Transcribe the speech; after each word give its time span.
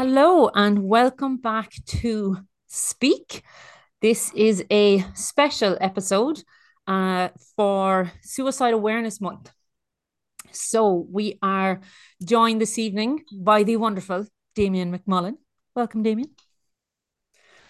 Hello 0.00 0.48
and 0.54 0.84
welcome 0.84 1.36
back 1.36 1.72
to 1.84 2.38
Speak. 2.66 3.42
This 4.00 4.32
is 4.34 4.64
a 4.70 5.04
special 5.12 5.76
episode 5.78 6.42
uh, 6.86 7.28
for 7.54 8.10
Suicide 8.22 8.72
Awareness 8.72 9.20
Month. 9.20 9.52
So 10.52 11.06
we 11.12 11.38
are 11.42 11.82
joined 12.24 12.62
this 12.62 12.78
evening 12.78 13.24
by 13.30 13.62
the 13.62 13.76
wonderful 13.76 14.26
Damien 14.54 14.90
McMullen. 14.90 15.34
Welcome, 15.74 16.02
Damien. 16.02 16.30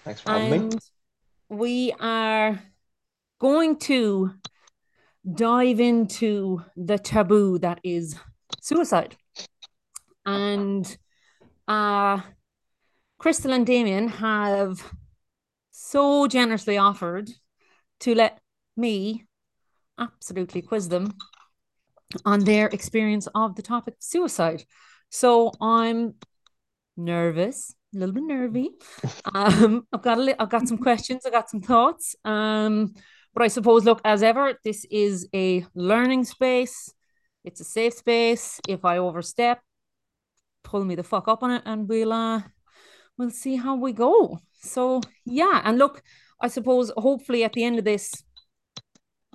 Thanks 0.04 0.20
for 0.20 0.30
having 0.30 0.52
And 0.52 0.74
me. 0.74 0.78
we 1.48 1.92
are 1.98 2.62
going 3.40 3.76
to 3.90 4.34
dive 5.34 5.80
into 5.80 6.62
the 6.76 6.96
taboo 6.96 7.58
that 7.58 7.80
is 7.82 8.14
suicide. 8.60 9.16
And 10.24 10.96
uh, 11.70 12.20
Crystal 13.18 13.52
and 13.52 13.64
Damien 13.64 14.08
have 14.08 14.92
so 15.70 16.26
generously 16.26 16.76
offered 16.76 17.30
to 18.00 18.14
let 18.14 18.40
me 18.76 19.26
absolutely 19.98 20.62
quiz 20.62 20.88
them 20.88 21.12
on 22.24 22.40
their 22.40 22.66
experience 22.66 23.28
of 23.36 23.54
the 23.54 23.62
topic 23.62 23.94
of 23.94 24.02
suicide. 24.02 24.64
So 25.10 25.52
I'm 25.60 26.14
nervous, 26.96 27.72
a 27.94 27.98
little 27.98 28.14
bit 28.14 28.24
nervy. 28.24 28.70
Um, 29.32 29.86
I've 29.92 30.02
got 30.02 30.18
a 30.18 30.20
li- 30.22 30.34
I've 30.38 30.50
got 30.50 30.66
some 30.66 30.78
questions, 30.78 31.24
I 31.24 31.30
got 31.30 31.50
some 31.50 31.60
thoughts. 31.60 32.16
Um, 32.24 32.94
but 33.32 33.44
I 33.44 33.48
suppose, 33.48 33.84
look, 33.84 34.00
as 34.04 34.24
ever, 34.24 34.54
this 34.64 34.84
is 34.90 35.28
a 35.32 35.64
learning 35.74 36.24
space. 36.24 36.92
It's 37.44 37.60
a 37.60 37.64
safe 37.64 37.94
space. 37.94 38.60
If 38.66 38.84
I 38.84 38.98
overstep, 38.98 39.60
pull 40.62 40.84
me 40.84 40.94
the 40.94 41.02
fuck 41.02 41.28
up 41.28 41.42
on 41.42 41.50
it, 41.50 41.62
and 41.64 41.88
we'll 41.88 42.12
uh, 42.12 42.42
we'll 43.18 43.30
see 43.30 43.56
how 43.56 43.76
we 43.76 43.92
go. 43.92 44.40
So 44.62 45.00
yeah, 45.24 45.60
and 45.64 45.78
look, 45.78 46.02
I 46.40 46.48
suppose 46.48 46.92
hopefully 46.96 47.44
at 47.44 47.52
the 47.52 47.64
end 47.64 47.78
of 47.78 47.84
this, 47.84 48.12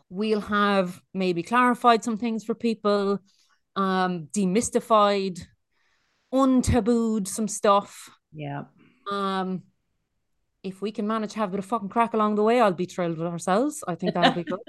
we'll 0.10 0.42
have 0.42 1.02
maybe 1.14 1.44
clarified 1.44 2.04
some 2.04 2.18
things 2.18 2.44
for 2.44 2.56
people, 2.56 3.20
um, 3.76 4.28
demystified, 4.32 5.42
untabooed 6.34 7.28
some 7.28 7.48
stuff. 7.48 8.10
Yeah. 8.34 8.64
Um, 9.12 9.64
if 10.64 10.82
we 10.82 10.92
can 10.92 11.06
manage 11.06 11.34
to 11.34 11.40
have 11.40 11.50
a 11.50 11.52
bit 11.52 11.60
of 11.60 11.66
fucking 11.66 11.90
crack 11.90 12.14
along 12.14 12.36
the 12.36 12.44
way, 12.44 12.60
I'll 12.60 12.74
be 12.74 12.86
thrilled 12.86 13.18
with 13.18 13.28
ourselves. 13.28 13.84
I 13.88 13.96
think 13.96 14.16
that'll 14.16 14.44
be 14.44 14.44
good. 14.44 14.60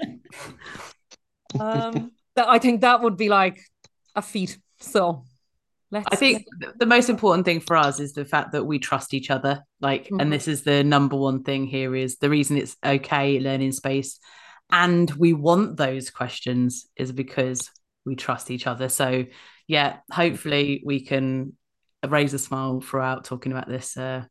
um, 1.59 2.11
I 2.37 2.59
think 2.59 2.81
that 2.81 3.01
would 3.01 3.17
be 3.17 3.29
like 3.29 3.59
a 4.15 4.21
feat. 4.21 4.59
So 4.79 5.23
let's. 5.91 6.07
I 6.11 6.15
think 6.15 6.45
th- 6.61 6.73
the 6.77 6.85
most 6.85 7.09
important 7.09 7.45
thing 7.45 7.59
for 7.59 7.77
us 7.77 7.99
is 7.99 8.13
the 8.13 8.25
fact 8.25 8.51
that 8.51 8.65
we 8.65 8.79
trust 8.79 9.13
each 9.13 9.29
other. 9.29 9.63
Like, 9.79 10.07
Mhm. 10.09 10.21
and 10.21 10.33
this 10.33 10.47
is 10.47 10.63
the 10.63 10.83
number 10.83 11.15
one 11.15 11.43
thing 11.43 11.65
here 11.67 11.95
is 11.95 12.17
the 12.17 12.29
reason 12.29 12.57
it's 12.57 12.75
okay 12.83 13.39
learning 13.39 13.71
space 13.71 14.19
and 14.69 15.09
we 15.11 15.33
want 15.33 15.77
those 15.77 16.09
questions 16.09 16.87
is 16.97 17.11
because 17.11 17.71
we 18.05 18.15
trust 18.15 18.51
each 18.51 18.67
other. 18.67 18.89
So 18.89 19.25
yeah, 19.67 19.97
hopefully 20.11 20.81
we 20.85 21.05
can 21.05 21.55
raise 22.07 22.33
a 22.33 22.39
smile 22.39 22.79
throughout 22.81 23.25
talking 23.25 23.51
about 23.51 23.67
this 23.67 23.97
uh 23.97 24.23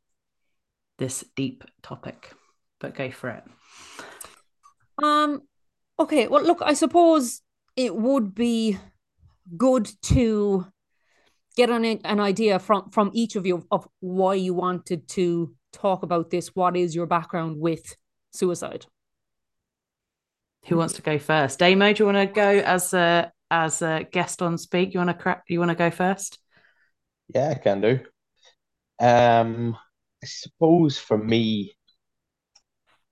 this 0.99 1.25
deep 1.34 1.65
topic. 1.83 2.33
But 2.81 2.95
go 2.95 3.11
for 3.11 3.31
it. 3.31 3.45
Um, 5.03 5.43
okay, 5.99 6.27
well, 6.29 6.43
look, 6.43 6.62
I 6.62 6.75
suppose 6.75 7.43
it 7.77 7.95
would 7.95 8.34
be 8.34 8.79
good 9.57 9.91
to 10.05 10.67
get 11.57 11.71
an, 11.71 11.85
an 11.85 12.21
idea 12.21 12.59
from 12.59 12.91
from 12.91 13.11
each 13.15 13.35
of 13.35 13.47
you 13.47 13.67
of 13.71 13.89
why 14.01 14.35
you 14.35 14.55
wanted 14.55 15.09
to 15.09 15.55
talk 15.73 16.03
about 16.03 16.31
this. 16.31 16.49
What 16.55 16.77
is 16.77 16.95
your 16.95 17.07
background 17.07 17.59
with 17.59 17.97
suicide? 18.31 18.87
Who 20.66 20.77
wants 20.77 20.95
to 20.95 21.03
go 21.03 21.19
first? 21.19 21.59
Damo, 21.59 21.93
do 21.93 22.03
you 22.03 22.12
want 22.12 22.28
to 22.28 22.34
go 22.34 22.49
as 22.49 22.93
a 22.95 23.33
as 23.50 23.83
a 23.83 24.06
guest 24.11 24.43
on 24.43 24.59
speak? 24.59 24.95
You 24.95 25.00
want 25.00 25.11
to 25.11 25.15
crack 25.15 25.45
you 25.49 25.59
want 25.59 25.71
to 25.71 25.77
go 25.77 25.91
first? 25.91 26.39
Yeah, 27.34 27.50
I 27.50 27.55
can 27.55 27.81
do. 27.81 28.00
Um, 29.00 29.77
I 30.22 30.27
suppose 30.27 30.99
for 30.99 31.19
me, 31.19 31.75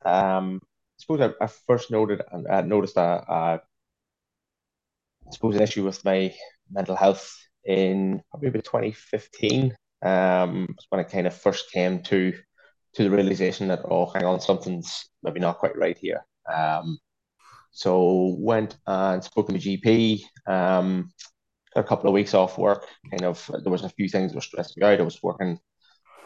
um, 0.05 0.61
I 0.63 0.99
suppose 0.99 1.21
I, 1.21 1.45
I 1.45 1.49
first 1.67 1.91
noted 1.91 2.23
and 2.31 2.47
uh, 2.47 2.63
noticed 2.63 2.95
that 2.95 3.25
uh, 3.29 3.59
I 5.27 5.31
suppose 5.31 5.57
an 5.57 5.63
issue 5.63 5.85
with 5.85 6.05
my 6.05 6.35
mental 6.71 6.97
health 6.97 7.37
in 7.67 8.23
probably 8.31 8.49
about 8.49 8.65
2015. 8.65 9.77
Um, 10.03 10.77
when 10.91 11.01
I 11.01 11.05
kind 11.05 11.27
of 11.27 11.35
first 11.35 11.71
came 11.73 12.03
to 12.05 12.35
to 12.95 13.03
the 13.03 13.11
realization 13.11 13.69
that 13.69 13.81
oh, 13.91 14.07
hang 14.07 14.25
on, 14.25 14.41
something's 14.41 15.09
maybe 15.23 15.41
not 15.41 15.59
quite 15.59 15.77
right 15.77 15.99
here. 15.99 16.25
Um, 16.53 16.99
so 17.73 18.37
went 18.39 18.77
and 18.87 19.23
spoke 19.25 19.47
to 19.47 19.53
my 19.53 19.59
GP. 19.59 20.23
Um, 20.47 21.11
a 21.77 21.83
couple 21.83 22.09
of 22.09 22.15
weeks 22.15 22.35
off 22.35 22.59
work. 22.59 22.87
Kind 23.11 23.25
of 23.25 23.51
there 23.63 23.73
was 23.73 23.83
a 23.85 23.89
few 23.89 24.09
things 24.09 24.31
that 24.33 24.37
were 24.37 24.43
stressing 24.43 24.75
me 24.81 24.87
out. 24.87 25.01
I 25.01 25.05
was 25.05 25.23
working 25.23 25.59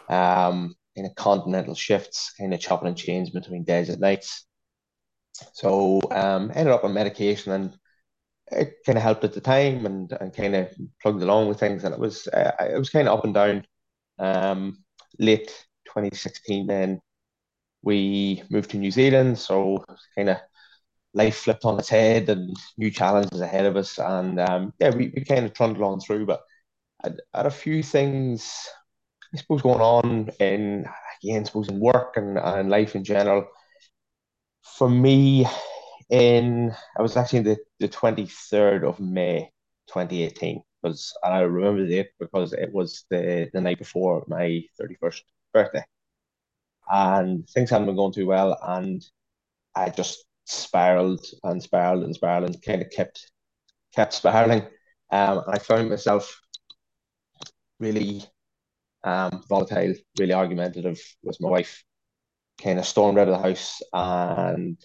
um 0.09 0.75
in 0.95 1.05
a 1.05 1.13
continental 1.15 1.75
shifts, 1.75 2.33
kind 2.37 2.53
of 2.53 2.59
chopping 2.59 2.87
and 2.89 2.97
changing 2.97 3.33
between 3.33 3.63
days 3.63 3.89
and 3.89 3.99
nights. 4.01 4.45
So 5.53 6.01
um 6.11 6.51
ended 6.53 6.73
up 6.73 6.83
on 6.83 6.93
medication 6.93 7.51
and 7.51 7.78
it 8.51 8.75
kind 8.85 8.97
of 8.97 9.03
helped 9.03 9.23
at 9.23 9.33
the 9.33 9.41
time 9.41 9.85
and 9.85 10.11
and 10.13 10.35
kind 10.35 10.55
of 10.55 10.69
plugged 11.01 11.21
along 11.21 11.47
with 11.47 11.59
things 11.59 11.83
and 11.83 11.93
it 11.93 11.99
was 11.99 12.27
uh, 12.29 12.51
it 12.61 12.77
was 12.77 12.89
kind 12.89 13.07
of 13.07 13.17
up 13.19 13.25
and 13.25 13.33
down. 13.33 13.65
Um, 14.19 14.83
late 15.19 15.65
2016 15.85 16.67
then 16.67 17.01
we 17.83 18.43
moved 18.49 18.71
to 18.71 18.77
New 18.77 18.91
Zealand, 18.91 19.39
so 19.39 19.83
kind 20.15 20.29
of 20.29 20.37
life 21.13 21.37
flipped 21.37 21.65
on 21.65 21.79
its 21.79 21.89
head 21.89 22.29
and 22.29 22.55
new 22.77 22.91
challenges 22.91 23.41
ahead 23.41 23.65
of 23.65 23.75
us 23.77 23.97
and 23.99 24.39
um 24.39 24.73
yeah 24.79 24.91
we, 24.95 25.11
we 25.15 25.23
kind 25.25 25.45
of 25.45 25.53
trundled 25.53 25.83
on 25.83 25.99
through 25.99 26.25
but 26.25 26.41
I 27.03 27.11
had 27.33 27.45
a 27.47 27.51
few 27.51 27.83
things 27.83 28.51
I 29.33 29.37
suppose 29.37 29.61
going 29.61 29.81
on 29.81 30.29
in 30.39 30.87
again, 31.23 31.41
I 31.41 31.45
suppose 31.45 31.69
in 31.69 31.79
work 31.79 32.17
and, 32.17 32.37
and 32.37 32.69
life 32.69 32.95
in 32.95 33.03
general. 33.03 33.47
For 34.77 34.89
me, 34.89 35.45
in 36.09 36.75
I 36.97 37.01
was 37.01 37.17
actually 37.17 37.41
the, 37.41 37.57
the 37.79 37.87
23rd 37.89 38.83
of 38.83 38.99
May 38.99 39.51
2018 39.87 40.61
because 40.81 41.13
and 41.23 41.33
I 41.33 41.41
remember 41.41 41.83
the 41.85 41.89
date 41.89 42.09
because 42.19 42.53
it 42.53 42.71
was 42.73 43.05
the, 43.09 43.49
the 43.53 43.61
night 43.61 43.79
before 43.79 44.23
my 44.27 44.63
31st 44.79 45.21
birthday. 45.53 45.83
And 46.91 47.47
things 47.49 47.69
hadn't 47.69 47.87
been 47.87 47.95
going 47.95 48.13
too 48.13 48.25
well 48.25 48.57
and 48.61 49.05
I 49.75 49.89
just 49.89 50.25
spiraled 50.45 51.25
and 51.43 51.61
spiraled 51.61 52.03
and 52.03 52.15
spiraled 52.15 52.45
and 52.45 52.61
kind 52.63 52.81
of 52.81 52.89
kept 52.91 53.31
kept 53.95 54.13
spiraling. 54.13 54.63
Um, 55.11 55.39
and 55.39 55.43
I 55.49 55.59
found 55.59 55.89
myself 55.89 56.39
really 57.79 58.23
um, 59.03 59.43
volatile, 59.47 59.93
really 60.19 60.33
argumentative 60.33 60.99
with 61.23 61.37
my 61.41 61.49
wife. 61.49 61.83
Kind 62.61 62.79
of 62.79 62.85
stormed 62.85 63.17
out 63.17 63.29
of 63.29 63.35
the 63.35 63.47
house 63.49 63.81
and 63.93 64.77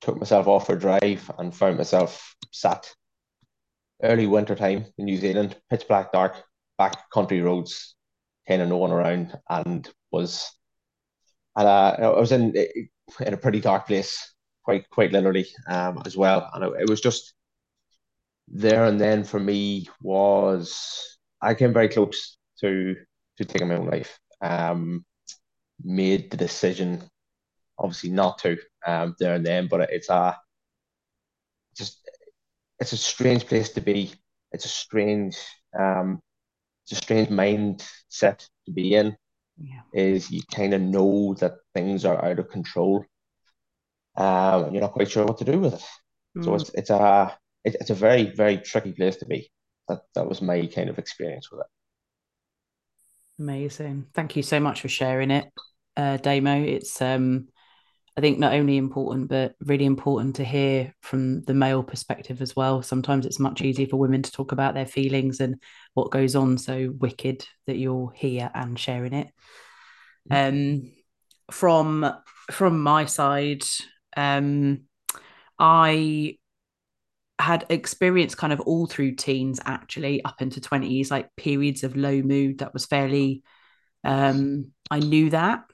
took 0.00 0.18
myself 0.18 0.46
off 0.46 0.66
for 0.66 0.74
a 0.74 0.78
drive 0.78 1.30
and 1.38 1.54
found 1.54 1.76
myself 1.76 2.34
sat 2.52 2.92
early 4.02 4.26
winter 4.26 4.54
time 4.54 4.86
in 4.98 5.04
New 5.04 5.16
Zealand, 5.16 5.56
pitch 5.68 5.86
black 5.88 6.12
dark, 6.12 6.42
back 6.78 7.10
country 7.10 7.40
roads, 7.40 7.94
kind 8.48 8.62
of 8.62 8.68
no 8.68 8.78
one 8.78 8.92
around, 8.92 9.38
and 9.48 9.88
was 10.10 10.50
and 11.56 11.68
uh, 11.68 11.96
I 11.98 12.18
was 12.18 12.32
in 12.32 12.54
in 12.56 13.34
a 13.34 13.36
pretty 13.36 13.60
dark 13.60 13.86
place, 13.86 14.34
quite 14.64 14.88
quite 14.90 15.12
literally, 15.12 15.46
um, 15.68 16.02
as 16.06 16.16
well. 16.16 16.48
And 16.54 16.64
it, 16.64 16.72
it 16.82 16.88
was 16.88 17.00
just 17.00 17.34
there 18.48 18.84
and 18.84 19.00
then 19.00 19.22
for 19.22 19.38
me 19.38 19.88
was 20.02 21.18
I 21.40 21.54
came 21.54 21.72
very 21.72 21.88
close 21.88 22.36
to 22.60 22.96
to 23.38 23.44
taking 23.44 23.68
my 23.68 23.76
own 23.76 23.86
life. 23.86 24.18
Um, 24.40 25.04
made 25.82 26.30
the 26.30 26.36
decision, 26.36 27.02
obviously 27.80 28.10
not 28.10 28.38
to, 28.40 28.58
um, 28.86 29.16
there 29.18 29.34
and 29.34 29.46
then, 29.46 29.68
but 29.68 29.90
it's 29.90 30.10
a 30.10 30.36
just 31.76 31.98
it's 32.78 32.92
a 32.92 32.96
strange 32.96 33.46
place 33.46 33.70
to 33.70 33.80
be. 33.80 34.12
It's 34.52 34.64
a 34.64 34.68
strange 34.68 35.36
um, 35.78 36.20
it's 36.84 36.92
a 36.92 36.96
strange 36.96 37.28
mindset 37.28 38.46
to 38.66 38.72
be 38.72 38.94
in. 38.94 39.16
Yeah. 39.58 39.82
Is 39.92 40.30
you 40.30 40.42
kind 40.54 40.74
of 40.74 40.80
know 40.82 41.34
that 41.40 41.54
things 41.74 42.04
are 42.04 42.24
out 42.24 42.38
of 42.38 42.50
control, 42.50 43.04
um, 44.16 44.64
and 44.64 44.72
you're 44.74 44.82
not 44.82 44.92
quite 44.92 45.10
sure 45.10 45.24
what 45.26 45.38
to 45.38 45.44
do 45.44 45.58
with 45.58 45.74
it. 45.74 45.84
So 46.40 46.54
Mm. 46.54 46.56
it's 46.56 46.70
it's 46.74 46.90
a 46.90 47.36
it, 47.64 47.76
it's 47.80 47.90
a 47.90 47.94
very 47.94 48.34
very 48.34 48.58
tricky 48.58 48.92
place 48.92 49.16
to 49.16 49.26
be. 49.26 49.50
That 49.88 50.02
that 50.14 50.28
was 50.28 50.42
my 50.42 50.66
kind 50.66 50.88
of 50.90 50.98
experience 50.98 51.50
with 51.50 51.60
it. 51.60 51.66
Amazing. 53.38 54.06
Thank 54.14 54.36
you 54.36 54.42
so 54.42 54.60
much 54.60 54.82
for 54.82 54.88
sharing 54.88 55.30
it, 55.30 55.50
uh, 55.96 56.18
Damo. 56.18 56.62
It's 56.62 57.00
um 57.00 57.48
I 58.20 58.22
think 58.22 58.38
not 58.38 58.52
only 58.52 58.76
important, 58.76 59.30
but 59.30 59.54
really 59.60 59.86
important 59.86 60.36
to 60.36 60.44
hear 60.44 60.94
from 61.00 61.40
the 61.44 61.54
male 61.54 61.82
perspective 61.82 62.42
as 62.42 62.54
well. 62.54 62.82
Sometimes 62.82 63.24
it's 63.24 63.38
much 63.38 63.62
easier 63.62 63.86
for 63.86 63.96
women 63.96 64.20
to 64.20 64.30
talk 64.30 64.52
about 64.52 64.74
their 64.74 64.84
feelings 64.84 65.40
and 65.40 65.56
what 65.94 66.10
goes 66.10 66.36
on. 66.36 66.58
So 66.58 66.92
wicked 66.98 67.46
that 67.66 67.78
you're 67.78 68.12
here 68.14 68.50
and 68.54 68.78
sharing 68.78 69.14
it. 69.14 69.28
Um, 70.30 70.92
from 71.50 72.12
from 72.50 72.82
my 72.82 73.06
side, 73.06 73.62
um, 74.18 74.82
I 75.58 76.36
had 77.38 77.64
experienced 77.70 78.36
kind 78.36 78.52
of 78.52 78.60
all 78.60 78.84
through 78.84 79.14
teens 79.14 79.60
actually 79.64 80.22
up 80.26 80.42
into 80.42 80.60
20s 80.60 81.10
like 81.10 81.34
periods 81.38 81.84
of 81.84 81.96
low 81.96 82.20
mood 82.20 82.58
that 82.58 82.74
was 82.74 82.84
fairly 82.84 83.42
um 84.04 84.72
i 84.90 84.98
knew 84.98 85.30
that 85.30 85.64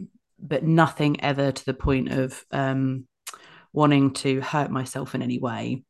but 0.49 0.65
nothing 0.65 1.21
ever 1.21 1.53
to 1.53 1.65
the 1.65 1.75
point 1.75 2.11
of 2.11 2.45
um 2.51 3.07
wanting 3.73 4.13
to 4.13 4.41
hurt 4.41 4.71
myself 4.71 5.15
in 5.15 5.23
any 5.23 5.39
way 5.39 5.85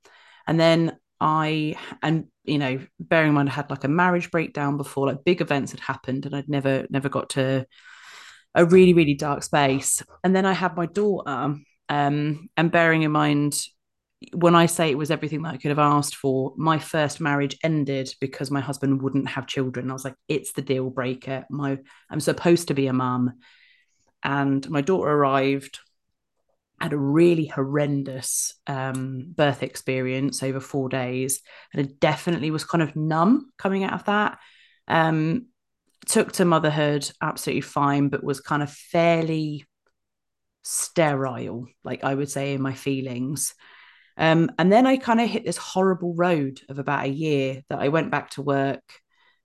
and 0.47 0.59
then 0.59 0.97
i 1.21 1.77
and 2.03 2.27
you 2.45 2.59
know 2.59 2.79
bearing 2.99 3.29
in 3.29 3.35
mind 3.35 3.49
i 3.49 3.53
had 3.53 3.71
like 3.71 3.85
a 3.85 3.89
marriage 3.89 4.31
breakdown 4.31 4.77
before 4.77 5.07
like 5.07 5.25
big 5.25 5.41
events 5.41 5.71
had 5.71 5.81
happened 5.81 6.27
and 6.27 6.35
i'd 6.35 6.49
never 6.49 6.87
never 6.91 7.09
got 7.09 7.31
to 7.31 7.65
a 8.55 8.65
really 8.65 8.93
really 8.93 9.15
dark 9.15 9.43
space 9.43 10.03
and 10.25 10.35
then 10.35 10.45
i 10.45 10.53
had 10.53 10.77
my 10.77 10.87
daughter 10.87 11.55
um 11.89 12.49
and 12.57 12.73
bearing 12.73 13.03
in 13.03 13.13
mind 13.13 13.57
when 14.33 14.55
I 14.55 14.67
say 14.67 14.91
it 14.91 14.99
was 14.99 15.11
everything 15.11 15.43
that 15.43 15.55
I 15.55 15.57
could 15.57 15.69
have 15.69 15.79
asked 15.79 16.17
for, 16.17 16.55
my 16.57 16.79
first 16.79 17.21
marriage 17.21 17.57
ended 17.63 18.15
because 18.21 18.51
my 18.51 18.61
husband 18.61 19.03
wouldn't 19.03 19.29
have 19.29 19.47
children. 19.47 19.91
I 19.91 19.93
was 19.93 20.05
like, 20.05 20.17
it's 20.29 20.53
the 20.53 20.63
deal 20.63 20.89
breaker. 20.91 21.45
My 21.51 21.79
I'm 22.11 22.21
supposed 22.21 22.69
to 22.69 22.75
be 22.75 22.87
a 22.87 22.93
mum. 22.93 23.35
And 24.27 24.69
my 24.69 24.81
daughter 24.81 25.09
arrived, 25.09 25.79
had 26.81 26.93
a 26.93 26.99
really 26.99 27.47
horrendous 27.47 28.55
um, 28.67 29.33
birth 29.37 29.63
experience 29.63 30.43
over 30.43 30.59
four 30.59 30.89
days, 30.89 31.41
and 31.73 31.87
it 31.87 32.01
definitely 32.01 32.51
was 32.51 32.65
kind 32.65 32.83
of 32.83 32.97
numb 32.97 33.53
coming 33.57 33.85
out 33.85 33.95
of 33.95 34.05
that. 34.07 34.39
Um, 34.89 35.47
took 36.07 36.33
to 36.33 36.45
motherhood 36.45 37.09
absolutely 37.23 37.61
fine, 37.61 38.09
but 38.09 38.25
was 38.25 38.41
kind 38.41 38.65
of 38.65 38.71
fairly 38.71 39.65
sterile, 40.65 41.69
like 41.85 42.03
I 42.03 42.13
would 42.13 42.29
say 42.29 42.55
in 42.55 42.61
my 42.61 42.75
feelings. 42.75 43.55
Um, 44.17 44.51
and 44.59 44.73
then 44.73 44.89
I 44.89 44.97
kind 44.97 45.21
of 45.21 45.29
hit 45.29 45.45
this 45.45 45.57
horrible 45.57 46.15
road 46.17 46.61
of 46.69 46.81
about 46.81 47.05
a 47.05 47.09
year 47.09 47.63
that 47.69 47.79
I 47.79 47.89
went 47.89 48.11
back 48.11 48.31
to 48.31 48.43
work. 48.43 48.83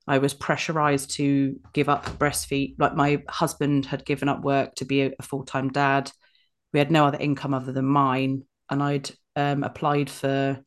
I 0.07 0.17
was 0.17 0.33
pressurized 0.33 1.11
to 1.11 1.59
give 1.73 1.89
up 1.89 2.05
breastfeed. 2.17 2.75
Like 2.79 2.95
my 2.95 3.23
husband 3.29 3.85
had 3.85 4.05
given 4.05 4.29
up 4.29 4.41
work 4.41 4.75
to 4.75 4.85
be 4.85 5.03
a, 5.03 5.11
a 5.19 5.23
full 5.23 5.43
time 5.43 5.69
dad. 5.69 6.11
We 6.73 6.79
had 6.79 6.91
no 6.91 7.05
other 7.05 7.19
income 7.19 7.53
other 7.53 7.71
than 7.71 7.85
mine. 7.85 8.43
And 8.69 8.81
I'd 8.81 9.11
um, 9.35 9.63
applied 9.63 10.09
for 10.09 10.59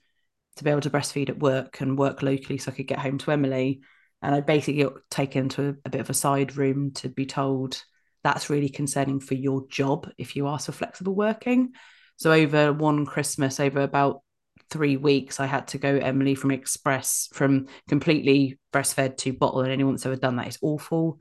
to 0.57 0.65
be 0.65 0.71
able 0.71 0.83
to 0.83 0.91
breastfeed 0.91 1.31
at 1.31 1.39
work 1.39 1.81
and 1.81 1.99
work 1.99 2.23
locally 2.23 2.59
so 2.59 2.71
I 2.71 2.75
could 2.75 2.87
get 2.87 2.99
home 2.99 3.19
to 3.19 3.33
Emily. 3.33 3.81
And 4.23 4.35
I 4.35 4.41
basically 4.41 4.85
got 4.85 4.95
taken 5.11 5.49
to 5.51 5.69
a, 5.69 5.75
a 5.87 5.91
bit 5.91 6.01
of 6.01 6.11
a 6.11 6.15
side 6.15 6.57
room 6.57 6.93
to 6.93 7.09
be 7.09 7.27
told 7.27 7.83
that's 8.23 8.49
really 8.49 8.71
concerning 8.71 9.21
for 9.21 9.35
your 9.35 9.69
job 9.69 10.11
if 10.17 10.35
you 10.35 10.49
ask 10.49 10.67
for 10.67 10.73
flexible 10.73 11.15
working. 11.15 11.73
So 12.17 12.33
over 12.33 12.73
one 12.73 13.05
Christmas, 13.05 13.61
over 13.61 13.81
about 13.83 14.23
three 14.71 14.97
weeks, 14.97 15.41
I 15.41 15.47
had 15.47 15.69
to 15.69 15.79
go 15.79 15.97
Emily 15.97 16.35
from 16.35 16.51
express 16.51 17.29
from 17.33 17.67
completely 17.89 18.59
breastfed 18.73 19.17
to 19.19 19.33
bottle, 19.33 19.61
and 19.61 19.73
anyone 19.73 19.95
that's 19.95 20.07
ever 20.07 20.17
done 20.17 20.37
that 20.37 20.49
is 20.49 20.59
awful. 20.63 21.19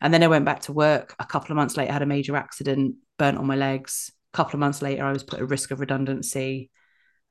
And 0.00 0.12
then 0.12 0.22
I 0.22 0.28
went 0.28 0.44
back 0.44 0.60
to 0.62 0.72
work. 0.72 1.14
A 1.18 1.24
couple 1.24 1.52
of 1.52 1.56
months 1.56 1.76
later, 1.76 1.90
I 1.90 1.94
had 1.94 2.02
a 2.02 2.06
major 2.06 2.36
accident, 2.36 2.96
burnt 3.18 3.38
on 3.38 3.46
my 3.46 3.56
legs. 3.56 4.10
A 4.32 4.36
couple 4.36 4.54
of 4.54 4.60
months 4.60 4.82
later, 4.82 5.04
I 5.04 5.12
was 5.12 5.22
put 5.22 5.40
at 5.40 5.48
risk 5.48 5.70
of 5.70 5.80
redundancy. 5.80 6.70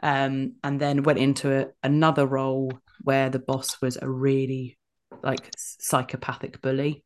Um, 0.02 0.56
and 0.64 0.82
then 0.82 1.04
went 1.04 1.20
into 1.20 1.54
a, 1.54 1.68
another 1.82 2.26
role 2.26 2.72
where 3.02 3.30
the 3.30 3.40
boss 3.40 3.82
was 3.82 3.98
a 4.02 4.10
really 4.10 4.78
like 5.22 5.50
psychopathic 5.56 6.62
bully. 6.62 7.06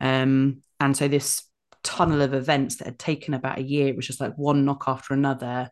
Um, 0.00 0.62
and 0.78 0.96
so 0.96 1.08
this 1.08 1.42
tunnel 1.82 2.22
of 2.22 2.34
events 2.34 2.76
that 2.76 2.86
had 2.86 2.98
taken 2.98 3.34
about 3.34 3.58
a 3.58 3.62
year. 3.62 3.88
It 3.88 3.96
was 3.96 4.06
just 4.06 4.20
like 4.20 4.34
one 4.36 4.64
knock 4.64 4.84
after 4.86 5.14
another. 5.14 5.70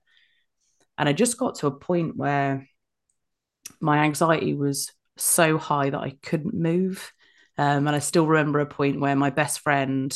And 0.98 1.08
I 1.08 1.12
just 1.12 1.38
got 1.38 1.56
to 1.56 1.68
a 1.68 1.78
point 1.78 2.16
where 2.16 2.68
my 3.80 3.98
anxiety 3.98 4.54
was 4.54 4.92
so 5.16 5.56
high 5.56 5.90
that 5.90 5.98
I 5.98 6.16
couldn't 6.22 6.54
move. 6.54 7.12
Um, 7.56 7.86
and 7.86 7.96
I 7.96 8.00
still 8.00 8.26
remember 8.26 8.60
a 8.60 8.66
point 8.66 9.00
where 9.00 9.16
my 9.16 9.30
best 9.30 9.60
friend 9.60 10.14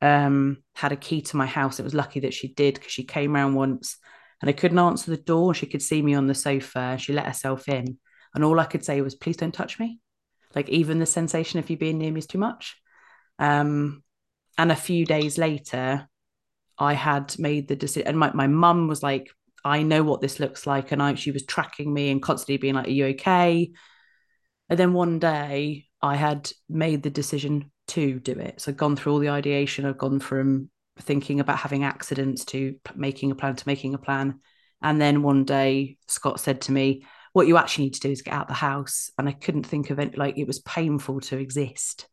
um, 0.00 0.58
had 0.74 0.92
a 0.92 0.96
key 0.96 1.22
to 1.22 1.36
my 1.36 1.46
house. 1.46 1.78
It 1.78 1.84
was 1.84 1.94
lucky 1.94 2.20
that 2.20 2.34
she 2.34 2.48
did 2.48 2.74
because 2.74 2.92
she 2.92 3.04
came 3.04 3.34
around 3.34 3.54
once 3.54 3.98
and 4.40 4.48
I 4.48 4.52
couldn't 4.52 4.78
answer 4.78 5.10
the 5.10 5.16
door. 5.16 5.54
She 5.54 5.66
could 5.66 5.82
see 5.82 6.02
me 6.02 6.14
on 6.14 6.26
the 6.26 6.34
sofa. 6.34 6.96
She 6.98 7.12
let 7.12 7.26
herself 7.26 7.68
in. 7.68 7.98
And 8.34 8.44
all 8.44 8.60
I 8.60 8.64
could 8.64 8.84
say 8.84 9.00
was, 9.00 9.14
please 9.14 9.36
don't 9.36 9.54
touch 9.54 9.78
me. 9.78 10.00
Like, 10.54 10.68
even 10.68 10.98
the 10.98 11.06
sensation 11.06 11.58
of 11.58 11.68
you 11.70 11.76
being 11.76 11.98
near 11.98 12.10
me 12.10 12.18
is 12.18 12.26
too 12.26 12.38
much. 12.38 12.76
Um, 13.38 14.02
and 14.58 14.72
a 14.72 14.76
few 14.76 15.04
days 15.04 15.38
later 15.38 16.08
i 16.78 16.92
had 16.92 17.38
made 17.38 17.68
the 17.68 17.76
decision 17.76 18.08
and 18.08 18.18
my, 18.18 18.30
my 18.32 18.46
mum 18.46 18.88
was 18.88 19.02
like 19.02 19.30
i 19.66 19.82
know 19.82 20.02
what 20.02 20.20
this 20.20 20.40
looks 20.40 20.66
like. 20.66 20.92
And 20.92 21.02
i 21.02 21.14
she 21.14 21.30
was 21.30 21.44
tracking 21.44 21.92
me 21.92 22.10
and 22.10 22.22
constantly 22.22 22.56
being 22.56 22.74
like 22.74 22.88
are 22.88 22.90
you 22.90 23.06
okay? 23.06 23.70
And 24.68 24.78
then 24.78 24.92
one 24.92 25.18
day 25.18 25.86
i 26.02 26.16
had 26.16 26.50
made 26.68 27.02
the 27.02 27.10
decision 27.10 27.70
to 27.88 28.18
do 28.18 28.32
it. 28.32 28.60
So 28.60 28.70
I'd 28.70 28.76
gone 28.76 28.96
through 28.96 29.12
all 29.12 29.18
the 29.20 29.28
ideation. 29.28 29.86
I've 29.86 29.98
gone 29.98 30.18
from 30.18 30.70
thinking 30.98 31.40
about 31.40 31.58
having 31.58 31.84
accidents 31.84 32.44
to 32.46 32.76
making 32.94 33.30
a 33.30 33.34
plan 33.34 33.56
to 33.56 33.68
making 33.68 33.94
a 33.94 33.98
plan. 33.98 34.40
And 34.82 35.00
then 35.00 35.22
one 35.22 35.44
day 35.44 35.98
scott 36.06 36.40
said 36.40 36.62
to 36.62 36.72
me 36.72 37.06
what 37.32 37.46
you 37.46 37.58
actually 37.58 37.84
need 37.84 37.94
to 37.94 38.00
do 38.00 38.10
is 38.10 38.22
get 38.22 38.34
out 38.34 38.48
the 38.48 38.54
house. 38.54 39.10
And 39.18 39.28
i 39.28 39.32
couldn't 39.32 39.66
think 39.66 39.90
of 39.90 39.98
it 39.98 40.16
like 40.18 40.38
it 40.38 40.46
was 40.46 40.60
painful 40.60 41.20
to 41.22 41.38
exist 41.38 42.08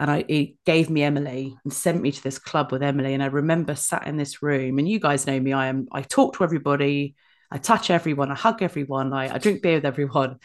and 0.00 0.10
I 0.10 0.24
he 0.26 0.56
gave 0.64 0.88
me 0.88 1.02
Emily 1.02 1.54
and 1.62 1.72
sent 1.72 2.00
me 2.00 2.10
to 2.10 2.22
this 2.22 2.38
club 2.38 2.72
with 2.72 2.82
Emily. 2.82 3.12
And 3.12 3.22
I 3.22 3.26
remember 3.26 3.74
sat 3.74 4.06
in 4.06 4.16
this 4.16 4.42
room, 4.42 4.78
and 4.78 4.88
you 4.88 4.98
guys 4.98 5.26
know 5.26 5.38
me. 5.38 5.52
I 5.52 5.66
am 5.66 5.86
I 5.92 6.00
talk 6.00 6.36
to 6.36 6.44
everybody, 6.44 7.14
I 7.50 7.58
touch 7.58 7.90
everyone, 7.90 8.30
I 8.30 8.34
hug 8.34 8.62
everyone, 8.62 9.12
I, 9.12 9.34
I 9.34 9.38
drink 9.38 9.62
beer 9.62 9.76
with 9.76 9.84
everyone. 9.84 10.38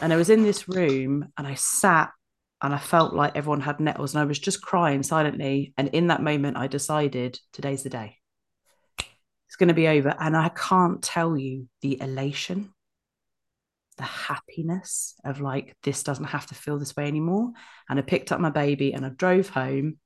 And 0.00 0.12
I 0.12 0.16
was 0.16 0.30
in 0.30 0.42
this 0.42 0.68
room 0.68 1.28
and 1.36 1.46
I 1.46 1.54
sat 1.54 2.10
and 2.60 2.74
I 2.74 2.78
felt 2.78 3.14
like 3.14 3.34
everyone 3.34 3.60
had 3.60 3.80
nettles 3.80 4.14
and 4.14 4.20
I 4.22 4.26
was 4.26 4.38
just 4.38 4.62
crying 4.62 5.02
silently. 5.02 5.72
And 5.76 5.88
in 5.88 6.08
that 6.08 6.22
moment, 6.22 6.56
I 6.56 6.66
decided 6.66 7.38
today's 7.52 7.82
the 7.82 7.90
day. 7.90 8.18
It's 9.48 9.56
going 9.56 9.68
to 9.68 9.74
be 9.74 9.88
over. 9.88 10.14
And 10.18 10.36
I 10.36 10.48
can't 10.50 11.02
tell 11.02 11.36
you 11.36 11.68
the 11.80 12.00
elation 12.00 12.72
the 14.02 14.08
happiness 14.08 15.14
of 15.24 15.40
like 15.40 15.76
this 15.84 16.02
doesn't 16.02 16.24
have 16.24 16.44
to 16.44 16.56
feel 16.56 16.76
this 16.76 16.96
way 16.96 17.06
anymore. 17.06 17.52
And 17.88 18.00
i 18.00 18.02
picked 18.02 18.32
up 18.32 18.40
my 18.40 18.50
baby 18.50 18.92
and 18.92 19.06
i 19.06 19.10
drove 19.10 19.48
home 19.48 19.98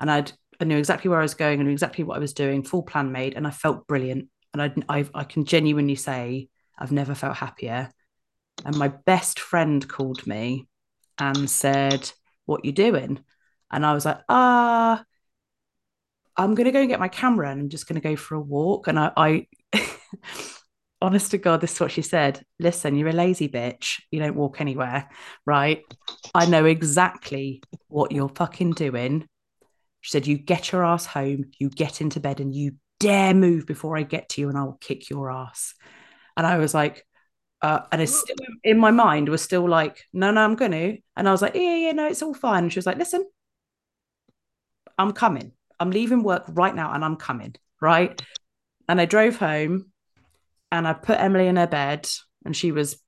and 0.00 0.10
i'd 0.10 0.32
i 0.58 0.64
knew 0.64 0.78
exactly 0.78 1.10
where 1.10 1.18
i 1.18 1.22
was 1.22 1.34
going 1.34 1.60
and 1.60 1.68
exactly 1.68 2.02
what 2.02 2.16
i 2.16 2.18
was 2.18 2.32
doing 2.32 2.62
full 2.62 2.82
plan 2.82 3.12
made 3.12 3.34
and 3.34 3.46
i 3.46 3.50
felt 3.50 3.86
brilliant. 3.86 4.30
And 4.54 4.62
i 4.62 4.72
i, 5.00 5.04
I 5.12 5.24
can 5.24 5.44
genuinely 5.44 5.96
say 5.96 6.48
i've 6.78 6.92
never 6.92 7.14
felt 7.14 7.36
happier. 7.36 7.90
And 8.64 8.78
my 8.78 8.88
best 8.88 9.38
friend 9.38 9.86
called 9.86 10.26
me 10.26 10.66
and 11.18 11.50
said 11.50 12.10
what 12.46 12.64
you 12.64 12.72
doing? 12.72 13.20
And 13.70 13.84
i 13.84 13.92
was 13.92 14.06
like 14.06 14.20
ah 14.30 15.04
i'm 16.38 16.54
going 16.54 16.64
to 16.64 16.72
go 16.72 16.80
and 16.80 16.88
get 16.88 17.00
my 17.00 17.08
camera 17.08 17.50
and 17.50 17.60
i'm 17.60 17.68
just 17.68 17.86
going 17.86 18.00
to 18.00 18.08
go 18.08 18.16
for 18.16 18.34
a 18.34 18.40
walk. 18.40 18.88
And 18.88 18.98
i 18.98 19.12
i 19.18 19.46
honest 21.00 21.30
to 21.32 21.38
God, 21.38 21.60
this 21.60 21.74
is 21.74 21.80
what 21.80 21.90
she 21.90 22.02
said. 22.02 22.42
Listen, 22.58 22.96
you're 22.96 23.08
a 23.08 23.12
lazy 23.12 23.48
bitch. 23.48 24.00
You 24.10 24.20
don't 24.20 24.36
walk 24.36 24.60
anywhere, 24.60 25.08
right? 25.44 25.82
I 26.34 26.46
know 26.46 26.64
exactly 26.64 27.62
what 27.88 28.12
you're 28.12 28.28
fucking 28.28 28.72
doing. 28.72 29.26
She 30.00 30.10
said, 30.10 30.26
You 30.26 30.38
get 30.38 30.72
your 30.72 30.84
ass 30.84 31.06
home, 31.06 31.50
you 31.58 31.70
get 31.70 32.00
into 32.00 32.20
bed, 32.20 32.40
and 32.40 32.54
you 32.54 32.72
dare 33.00 33.34
move 33.34 33.66
before 33.66 33.96
I 33.96 34.02
get 34.02 34.28
to 34.30 34.40
you, 34.40 34.48
and 34.48 34.56
I 34.56 34.64
will 34.64 34.78
kick 34.80 35.10
your 35.10 35.30
ass. 35.30 35.74
And 36.36 36.46
I 36.46 36.58
was 36.58 36.74
like, 36.74 37.04
uh, 37.62 37.80
and 37.90 38.02
it's 38.02 38.14
still 38.14 38.36
in 38.62 38.78
my 38.78 38.90
mind 38.90 39.28
was 39.28 39.42
still 39.42 39.66
like, 39.66 40.04
no, 40.12 40.30
no, 40.30 40.42
I'm 40.42 40.56
gonna. 40.56 40.94
And 41.16 41.28
I 41.28 41.32
was 41.32 41.40
like, 41.40 41.54
yeah, 41.54 41.76
yeah, 41.76 41.92
no, 41.92 42.06
it's 42.06 42.22
all 42.22 42.34
fine. 42.34 42.64
And 42.64 42.72
she 42.72 42.78
was 42.78 42.86
like, 42.86 42.98
listen, 42.98 43.24
I'm 44.98 45.12
coming. 45.12 45.52
I'm 45.80 45.90
leaving 45.90 46.22
work 46.22 46.44
right 46.48 46.74
now, 46.74 46.92
and 46.92 47.04
I'm 47.04 47.16
coming. 47.16 47.54
Right. 47.80 48.20
And 48.88 49.00
I 49.00 49.04
drove 49.04 49.36
home 49.36 49.90
and 50.72 50.86
I 50.86 50.92
put 50.92 51.20
Emily 51.20 51.46
in 51.46 51.56
her 51.56 51.66
bed, 51.66 52.08
and 52.44 52.56
she 52.56 52.72
was 52.72 53.00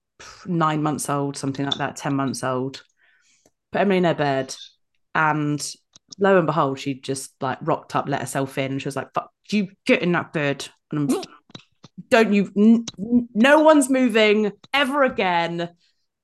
nine 0.47 0.83
months 0.83 1.09
old, 1.09 1.37
something 1.37 1.65
like 1.65 1.79
that, 1.79 1.97
10 1.97 2.15
months 2.15 2.43
old. 2.43 2.83
Put 3.73 3.83
Emily 3.83 3.99
in 3.99 4.05
her 4.05 4.15
bed, 4.15 4.55
and 5.15 5.75
lo 6.19 6.39
and 6.39 6.47
behold, 6.47 6.79
she 6.79 6.95
just 6.95 7.33
like 7.41 7.59
rocked 7.61 7.95
up, 7.95 8.09
let 8.09 8.21
herself 8.21 8.57
in. 8.59 8.73
And 8.73 8.83
she 8.83 8.89
was 8.89 8.97
like, 8.97 9.13
Fuck, 9.15 9.31
you 9.51 9.69
get 9.87 10.03
in 10.03 10.13
that 10.13 10.33
bed. 10.33 10.67
And 10.91 11.13
I'm, 11.13 11.23
don't 12.09 12.33
you, 12.33 12.51
n- 12.57 12.85
no 13.35 13.61
one's 13.61 13.91
moving 13.91 14.53
ever 14.73 15.03
again. 15.03 15.71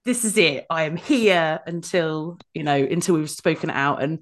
This 0.04 0.24
is 0.24 0.36
it. 0.36 0.66
I 0.70 0.84
am 0.84 0.96
here 0.96 1.60
until, 1.66 2.38
you 2.52 2.62
know, 2.62 2.76
until 2.76 3.16
we've 3.16 3.30
spoken 3.30 3.70
out. 3.70 4.02
And 4.02 4.20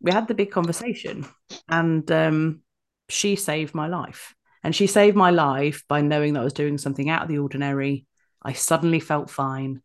we 0.00 0.12
had 0.12 0.28
the 0.28 0.34
big 0.34 0.50
conversation. 0.50 1.26
And 1.68 2.10
um, 2.10 2.60
she 3.08 3.36
saved 3.36 3.74
my 3.74 3.88
life. 3.88 4.35
And 4.66 4.74
she 4.74 4.88
saved 4.88 5.16
my 5.16 5.30
life 5.30 5.84
by 5.88 6.00
knowing 6.00 6.32
that 6.32 6.40
I 6.40 6.44
was 6.44 6.52
doing 6.52 6.76
something 6.76 7.08
out 7.08 7.22
of 7.22 7.28
the 7.28 7.38
ordinary. 7.38 8.04
I 8.42 8.54
suddenly 8.54 8.98
felt 8.98 9.30
fine. 9.30 9.80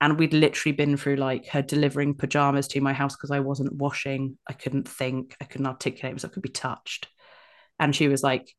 And 0.00 0.18
we'd 0.18 0.32
literally 0.32 0.72
been 0.72 0.96
through 0.96 1.14
like 1.14 1.46
her 1.50 1.62
delivering 1.62 2.16
pajamas 2.16 2.66
to 2.68 2.80
my 2.80 2.92
house 2.92 3.14
because 3.14 3.30
I 3.30 3.38
wasn't 3.38 3.72
washing. 3.72 4.36
I 4.48 4.52
couldn't 4.52 4.88
think. 4.88 5.36
I 5.40 5.44
couldn't 5.44 5.68
articulate 5.68 6.14
because 6.16 6.24
I 6.24 6.32
could 6.32 6.42
be 6.42 6.48
touched. 6.48 7.06
And 7.78 7.94
she 7.94 8.08
was 8.08 8.20
like, 8.20 8.52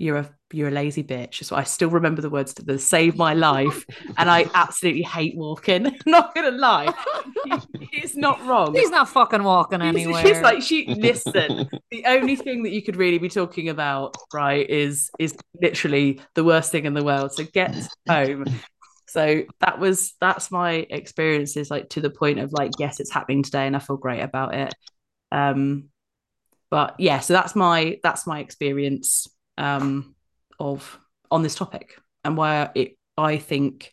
you're 0.00 0.16
a 0.16 0.30
you're 0.52 0.68
a 0.68 0.72
lazy 0.72 1.04
bitch. 1.04 1.44
So 1.44 1.54
I 1.54 1.62
still 1.62 1.90
remember 1.90 2.22
the 2.22 2.30
words 2.30 2.54
to 2.54 2.64
the 2.64 2.78
save 2.78 3.16
my 3.16 3.34
life. 3.34 3.84
And 4.16 4.30
I 4.30 4.46
absolutely 4.54 5.02
hate 5.02 5.36
walking. 5.36 5.96
not 6.06 6.34
gonna 6.34 6.52
lie. 6.52 6.92
it's 7.92 8.16
not 8.16 8.44
wrong. 8.46 8.74
He's 8.74 8.90
not 8.90 9.10
fucking 9.10 9.44
walking 9.44 9.82
anywhere. 9.82 10.22
She's 10.22 10.40
like, 10.40 10.62
she 10.62 10.86
listen, 10.94 11.68
the 11.90 12.04
only 12.06 12.34
thing 12.34 12.62
that 12.62 12.70
you 12.70 12.82
could 12.82 12.96
really 12.96 13.18
be 13.18 13.28
talking 13.28 13.68
about, 13.68 14.16
right, 14.32 14.68
is 14.68 15.10
is 15.18 15.36
literally 15.60 16.20
the 16.34 16.44
worst 16.44 16.72
thing 16.72 16.86
in 16.86 16.94
the 16.94 17.04
world. 17.04 17.32
So 17.32 17.44
get 17.44 17.76
home. 18.08 18.46
So 19.06 19.42
that 19.60 19.78
was 19.78 20.14
that's 20.18 20.50
my 20.50 20.86
experiences, 20.88 21.70
like 21.70 21.90
to 21.90 22.00
the 22.00 22.10
point 22.10 22.38
of 22.38 22.52
like, 22.54 22.70
yes, 22.78 23.00
it's 23.00 23.12
happening 23.12 23.42
today 23.42 23.66
and 23.66 23.76
I 23.76 23.80
feel 23.80 23.98
great 23.98 24.22
about 24.22 24.54
it. 24.54 24.74
Um 25.30 25.90
but 26.70 26.94
yeah, 26.98 27.18
so 27.20 27.34
that's 27.34 27.54
my 27.54 27.98
that's 28.02 28.26
my 28.26 28.40
experience 28.40 29.26
um, 29.58 30.14
of 30.58 30.98
on 31.30 31.42
this 31.42 31.54
topic 31.54 31.96
and 32.24 32.36
why 32.36 32.70
it 32.74 32.96
I 33.16 33.38
think 33.38 33.92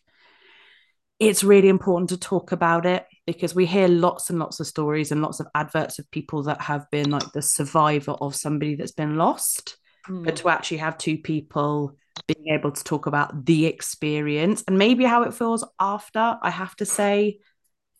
it's 1.18 1.42
really 1.42 1.68
important 1.68 2.10
to 2.10 2.16
talk 2.16 2.52
about 2.52 2.86
it 2.86 3.04
because 3.26 3.54
we 3.54 3.66
hear 3.66 3.88
lots 3.88 4.30
and 4.30 4.38
lots 4.38 4.60
of 4.60 4.66
stories 4.66 5.10
and 5.10 5.20
lots 5.20 5.40
of 5.40 5.46
adverts 5.54 5.98
of 5.98 6.10
people 6.10 6.44
that 6.44 6.60
have 6.60 6.88
been 6.90 7.10
like 7.10 7.32
the 7.32 7.42
survivor 7.42 8.12
of 8.12 8.34
somebody 8.34 8.74
that's 8.74 8.92
been 8.92 9.16
lost 9.16 9.76
mm. 10.08 10.24
but 10.24 10.36
to 10.36 10.48
actually 10.48 10.76
have 10.76 10.96
two 10.96 11.18
people 11.18 11.94
being 12.26 12.48
able 12.48 12.70
to 12.70 12.84
talk 12.84 13.06
about 13.06 13.44
the 13.44 13.66
experience 13.66 14.62
and 14.66 14.78
maybe 14.78 15.04
how 15.04 15.22
it 15.22 15.34
feels 15.34 15.64
after 15.80 16.38
i 16.42 16.50
have 16.50 16.74
to 16.76 16.86
say 16.86 17.38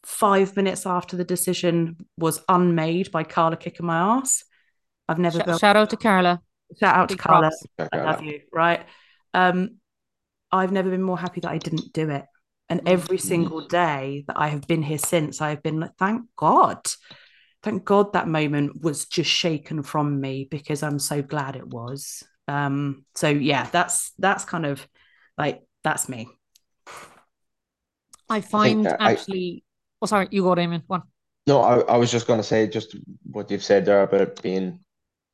five 0.05 0.55
minutes 0.57 0.87
after 0.87 1.17
the 1.17 1.25
decision 1.25 1.97
was 2.17 2.41
unmade 2.49 3.11
by 3.11 3.25
carla 3.25 3.57
kicking 3.57 3.87
my 3.87 4.19
ass 4.19 4.45
i've 5.09 5.19
never 5.19 5.41
Sh- 5.41 5.61
shout 5.61 5.77
out 5.77 5.91
to 5.91 5.97
carla 5.97 6.41
Shout 6.79 6.95
out 6.95 7.09
Big 7.09 7.19
to 7.19 7.23
Carla. 7.23 7.51
I 7.93 7.97
love 7.97 8.23
you. 8.23 8.41
Right. 8.53 8.85
Um, 9.35 9.79
I've 10.51 10.73
never 10.73 10.91
been 10.91 11.03
more 11.03 11.19
happy 11.19 11.41
that 11.41 11.51
I 11.51 11.59
didn't 11.59 11.93
do 11.93 12.11
it. 12.11 12.25
And 12.69 12.83
every 12.87 13.19
single 13.19 13.67
day 13.67 14.25
that 14.27 14.39
I 14.39 14.49
have 14.49 14.67
been 14.67 14.83
here 14.83 14.99
since, 14.99 15.41
I've 15.41 15.63
been 15.63 15.81
like, 15.81 15.97
thank 15.99 16.27
God. 16.37 16.79
Thank 17.63 17.85
God 17.85 18.13
that 18.13 18.29
moment 18.29 18.83
was 18.83 19.07
just 19.07 19.31
shaken 19.31 19.83
from 19.83 20.21
me 20.21 20.47
because 20.51 20.83
I'm 20.83 20.99
so 20.99 21.23
glad 21.23 21.57
it 21.57 21.67
was. 21.67 22.23
Um, 22.47 23.05
so 23.15 23.29
yeah, 23.29 23.69
that's 23.71 24.13
that's 24.19 24.45
kind 24.45 24.67
of 24.67 24.87
like 25.37 25.63
that's 25.83 26.09
me. 26.09 26.29
I 28.29 28.43
find 28.43 28.87
I 28.87 29.13
actually 29.13 29.65
I, 29.65 30.05
oh 30.05 30.07
sorry, 30.07 30.29
you 30.31 30.43
go, 30.43 30.55
Damien. 30.55 30.83
One. 30.87 31.03
No, 31.47 31.63
I, 31.63 31.81
I 31.81 31.97
was 31.97 32.13
just 32.13 32.27
gonna 32.27 32.43
say 32.43 32.67
just 32.69 32.97
what 33.25 33.51
you've 33.51 33.65
said 33.65 33.87
there 33.87 34.03
about 34.03 34.43
being 34.43 34.81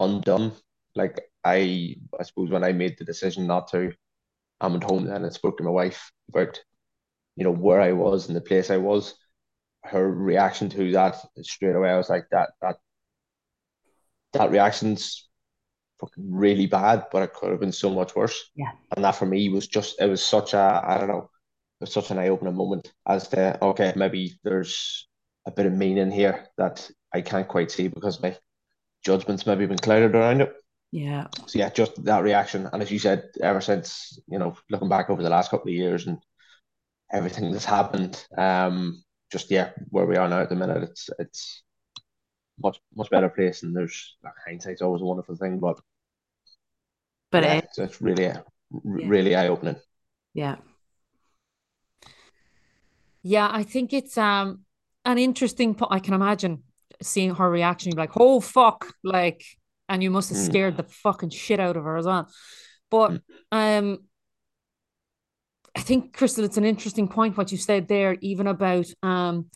undone 0.00 0.52
like 0.94 1.20
I 1.44 1.96
I 2.18 2.22
suppose 2.22 2.50
when 2.50 2.64
I 2.64 2.72
made 2.72 2.96
the 2.98 3.04
decision 3.04 3.46
not 3.46 3.68
to, 3.68 3.92
I 4.60 4.66
went 4.68 4.84
home 4.84 5.04
then 5.04 5.24
and 5.24 5.32
spoke 5.32 5.58
to 5.58 5.64
my 5.64 5.70
wife 5.70 6.10
about, 6.28 6.62
you 7.36 7.44
know, 7.44 7.52
where 7.52 7.80
I 7.80 7.92
was 7.92 8.28
and 8.28 8.36
the 8.36 8.40
place 8.40 8.70
I 8.70 8.78
was. 8.78 9.14
Her 9.84 10.10
reaction 10.10 10.70
to 10.70 10.92
that 10.92 11.16
straight 11.42 11.76
away, 11.76 11.90
I 11.90 11.96
was 11.98 12.08
like, 12.08 12.26
that 12.30 12.50
that 12.62 12.76
that 14.32 14.50
reaction's 14.50 15.28
fucking 16.00 16.24
really 16.32 16.66
bad, 16.66 17.06
but 17.12 17.22
it 17.22 17.34
could 17.34 17.50
have 17.50 17.60
been 17.60 17.72
so 17.72 17.90
much 17.90 18.14
worse. 18.14 18.50
Yeah. 18.54 18.72
And 18.96 19.04
that 19.04 19.12
for 19.12 19.26
me 19.26 19.48
was 19.48 19.66
just 19.66 20.00
it 20.00 20.08
was 20.08 20.24
such 20.24 20.54
a 20.54 20.82
I 20.84 20.98
don't 20.98 21.08
know, 21.08 21.30
it 21.80 21.80
was 21.80 21.92
such 21.92 22.10
an 22.10 22.18
eye 22.18 22.28
opening 22.28 22.56
moment 22.56 22.92
as 23.06 23.28
to 23.28 23.62
okay, 23.62 23.92
maybe 23.96 24.38
there's 24.42 25.06
a 25.46 25.50
bit 25.50 25.66
of 25.66 25.72
meaning 25.72 26.10
here 26.10 26.46
that 26.56 26.90
I 27.12 27.20
can't 27.20 27.48
quite 27.48 27.70
see 27.70 27.88
because 27.88 28.22
my 28.22 28.36
judgment's 29.04 29.46
maybe 29.46 29.66
been 29.66 29.78
clouded 29.78 30.14
around 30.14 30.40
it. 30.40 30.54
Yeah. 30.94 31.26
So 31.46 31.58
yeah, 31.58 31.70
just 31.70 32.04
that 32.04 32.22
reaction, 32.22 32.70
and 32.72 32.80
as 32.80 32.88
you 32.88 33.00
said, 33.00 33.24
ever 33.42 33.60
since 33.60 34.16
you 34.28 34.38
know, 34.38 34.56
looking 34.70 34.88
back 34.88 35.10
over 35.10 35.24
the 35.24 35.28
last 35.28 35.50
couple 35.50 35.66
of 35.66 35.74
years 35.74 36.06
and 36.06 36.18
everything 37.12 37.50
that's 37.50 37.64
happened, 37.64 38.24
um, 38.38 39.02
just 39.28 39.50
yeah, 39.50 39.70
where 39.88 40.06
we 40.06 40.16
are 40.16 40.28
now 40.28 40.38
at 40.38 40.50
the 40.50 40.54
minute, 40.54 40.84
it's 40.84 41.10
it's 41.18 41.64
much 42.62 42.78
much 42.94 43.10
better 43.10 43.28
place, 43.28 43.64
and 43.64 43.74
there's 43.74 44.16
like, 44.22 44.34
hindsight's 44.46 44.82
always 44.82 45.02
a 45.02 45.04
wonderful 45.04 45.34
thing, 45.34 45.58
but 45.58 45.80
but 47.32 47.42
yeah, 47.42 47.54
it, 47.54 47.68
it's, 47.76 48.00
really 48.00 48.32
really 48.84 49.32
yeah. 49.32 49.40
eye 49.40 49.48
opening. 49.48 49.76
Yeah. 50.32 50.58
Yeah, 53.24 53.48
I 53.50 53.64
think 53.64 53.92
it's 53.92 54.16
um 54.16 54.60
an 55.04 55.18
interesting. 55.18 55.74
Po- 55.74 55.88
I 55.90 55.98
can 55.98 56.14
imagine 56.14 56.62
seeing 57.02 57.34
her 57.34 57.50
reaction. 57.50 57.90
You're 57.90 57.98
like, 58.00 58.16
"Oh 58.16 58.38
fuck!" 58.38 58.94
Like 59.02 59.42
and 59.88 60.02
you 60.02 60.10
must 60.10 60.30
have 60.30 60.38
mm. 60.38 60.46
scared 60.46 60.76
the 60.76 60.82
fucking 60.82 61.30
shit 61.30 61.60
out 61.60 61.76
of 61.76 61.84
her 61.84 61.96
as 61.96 62.06
well. 62.06 62.28
But 62.90 63.12
mm. 63.12 63.20
um, 63.52 63.98
I 65.76 65.80
think 65.80 66.16
Crystal, 66.16 66.44
it's 66.44 66.56
an 66.56 66.64
interesting 66.64 67.08
point 67.08 67.36
what 67.36 67.52
you 67.52 67.58
said 67.58 67.88
there, 67.88 68.16
even 68.20 68.46
about 68.46 68.86
um 69.02 69.46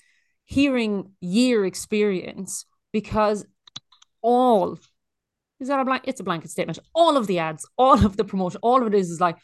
hearing 0.44 1.12
year 1.20 1.66
experience, 1.66 2.64
because 2.92 3.46
all 4.22 4.78
is 5.60 5.68
that 5.68 5.80
a 5.80 5.84
blank? 5.84 6.04
It's 6.06 6.20
a 6.20 6.24
blanket 6.24 6.50
statement. 6.50 6.78
All 6.94 7.16
of 7.16 7.26
the 7.26 7.38
ads, 7.40 7.66
all 7.76 8.04
of 8.04 8.16
the 8.16 8.24
promotion, 8.24 8.60
all 8.62 8.80
of 8.80 8.86
it 8.88 8.94
is 8.94 9.10
is 9.10 9.20
like 9.20 9.36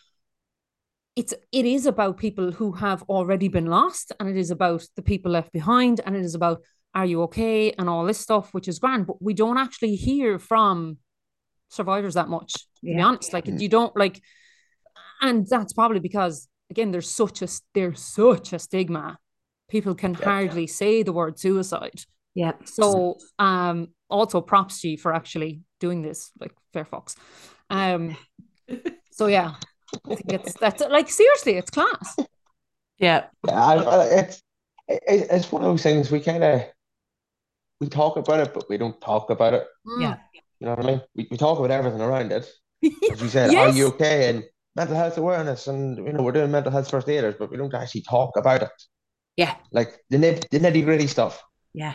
it's 1.17 1.35
it 1.53 1.64
is 1.64 1.87
about 1.87 2.19
people 2.19 2.53
who 2.53 2.73
have 2.73 3.03
already 3.05 3.49
been 3.49 3.67
lost, 3.67 4.12
and 4.19 4.29
it 4.29 4.37
is 4.37 4.50
about 4.50 4.85
the 4.97 5.03
people 5.03 5.33
left 5.33 5.53
behind, 5.53 6.00
and 6.05 6.17
it 6.17 6.25
is 6.25 6.35
about 6.35 6.61
are 6.95 7.07
you 7.07 7.23
okay 7.23 7.73
and 7.73 7.89
all 7.89 8.05
this 8.05 8.19
stuff 8.19 8.55
which 8.55 8.69
is 8.69 8.79
grand 8.79 9.07
but 9.07 9.21
we 9.21 9.35
don't 9.35 9.59
actually 9.59 9.97
hear 9.97 10.39
from 10.39 10.97
survivors 11.75 12.15
that 12.15 12.29
much 12.29 12.53
to 12.53 12.61
yeah. 12.83 12.97
be 12.97 13.03
honest. 13.03 13.33
Like 13.33 13.47
mm. 13.47 13.61
you 13.61 13.69
don't 13.69 13.95
like 13.97 14.21
and 15.21 15.47
that's 15.47 15.73
probably 15.73 16.01
because 16.01 16.49
again 16.71 16.91
there's 16.91 17.11
such 17.11 17.43
a 17.43 17.49
there's 17.75 18.01
such 18.01 18.53
a 18.53 18.59
stigma. 18.59 19.19
People 19.69 19.95
can 19.95 20.15
yeah. 20.15 20.25
hardly 20.25 20.67
say 20.67 21.03
the 21.03 21.13
word 21.13 21.39
suicide. 21.39 22.01
Yeah. 22.35 22.53
So 22.65 23.19
um 23.39 23.89
also 24.09 24.41
props 24.41 24.81
to 24.83 24.89
you 24.91 24.99
for 24.99 25.13
actually 25.13 25.63
doing 25.81 26.03
this 26.03 26.31
like 26.39 26.53
fair 26.73 26.85
fox 26.85 27.17
um 27.71 28.17
so 29.11 29.27
yeah. 29.27 29.55
I 30.07 30.15
think 30.15 30.33
it's 30.33 30.55
that's 30.55 30.83
like 30.83 31.11
seriously 31.11 31.55
it's 31.55 31.71
class. 31.71 32.17
Yeah. 32.99 33.27
Yeah 33.47 33.65
I, 33.65 33.75
I, 33.75 34.05
it's 34.05 34.43
it's 34.89 35.51
one 35.51 35.63
of 35.63 35.69
those 35.69 35.83
things 35.83 36.11
we 36.11 36.21
kind 36.21 36.45
of 36.45 36.63
we 37.81 37.88
talk 37.88 38.16
about 38.16 38.40
it, 38.40 38.54
but 38.54 38.69
we 38.69 38.76
don't 38.76 39.00
talk 39.00 39.31
about 39.31 39.54
it. 39.54 39.66
Mm. 39.87 40.02
Yeah. 40.02 40.16
You 40.61 40.66
know 40.66 40.75
what 40.75 40.85
I 40.85 40.88
mean? 40.88 41.00
We, 41.14 41.28
we 41.31 41.37
talk 41.37 41.59
about 41.59 41.71
everything 41.71 42.00
around 42.00 42.33
it. 42.33 42.49
As 43.11 43.21
you 43.21 43.28
said, 43.28 43.52
yes. 43.52 43.75
are 43.75 43.76
you 43.76 43.87
okay? 43.88 44.31
And 44.31 44.45
mental 44.76 44.97
health 44.97 45.19
awareness, 45.19 45.66
and 45.66 45.97
you 45.99 46.12
know, 46.12 46.23
we're 46.23 46.33
doing 46.33 46.50
mental 46.50 46.73
health 46.73 46.90
first 46.90 47.09
aiders, 47.09 47.35
but 47.38 47.50
we 47.50 47.57
don't 47.57 47.75
actually 47.75 48.02
talk 48.02 48.37
about 48.37 48.62
it. 48.62 48.83
Yeah. 49.37 49.54
Like 49.73 49.99
the 50.11 50.19
nit 50.19 50.47
the 50.50 50.61
nitty 50.61 50.85
gritty 50.85 51.07
stuff. 51.07 51.43
Yeah. 51.73 51.95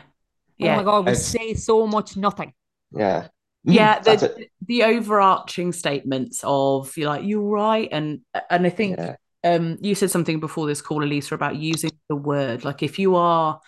Yeah. 0.57 0.73
Oh 0.73 0.77
my 0.77 0.83
god, 0.83 1.05
we 1.05 1.11
it's, 1.13 1.25
say 1.25 1.53
so 1.53 1.87
much 1.87 2.17
nothing. 2.17 2.53
Yeah. 2.91 3.27
Mm, 3.67 3.73
yeah, 3.73 3.99
the 3.99 4.47
the 4.65 4.83
overarching 4.83 5.71
statements 5.71 6.41
of 6.43 6.95
you're 6.97 7.09
like, 7.09 7.23
you're 7.23 7.41
right. 7.41 7.87
And 7.91 8.21
and 8.49 8.65
I 8.65 8.69
think 8.69 8.97
yeah. 8.97 9.15
um 9.43 9.77
you 9.81 9.95
said 9.95 10.11
something 10.11 10.39
before 10.39 10.67
this 10.67 10.81
call, 10.81 11.03
Elisa, 11.03 11.35
about 11.35 11.55
using 11.55 11.91
the 12.09 12.15
word. 12.15 12.65
Like 12.65 12.83
if 12.83 12.99
you 12.99 13.15
are 13.15 13.59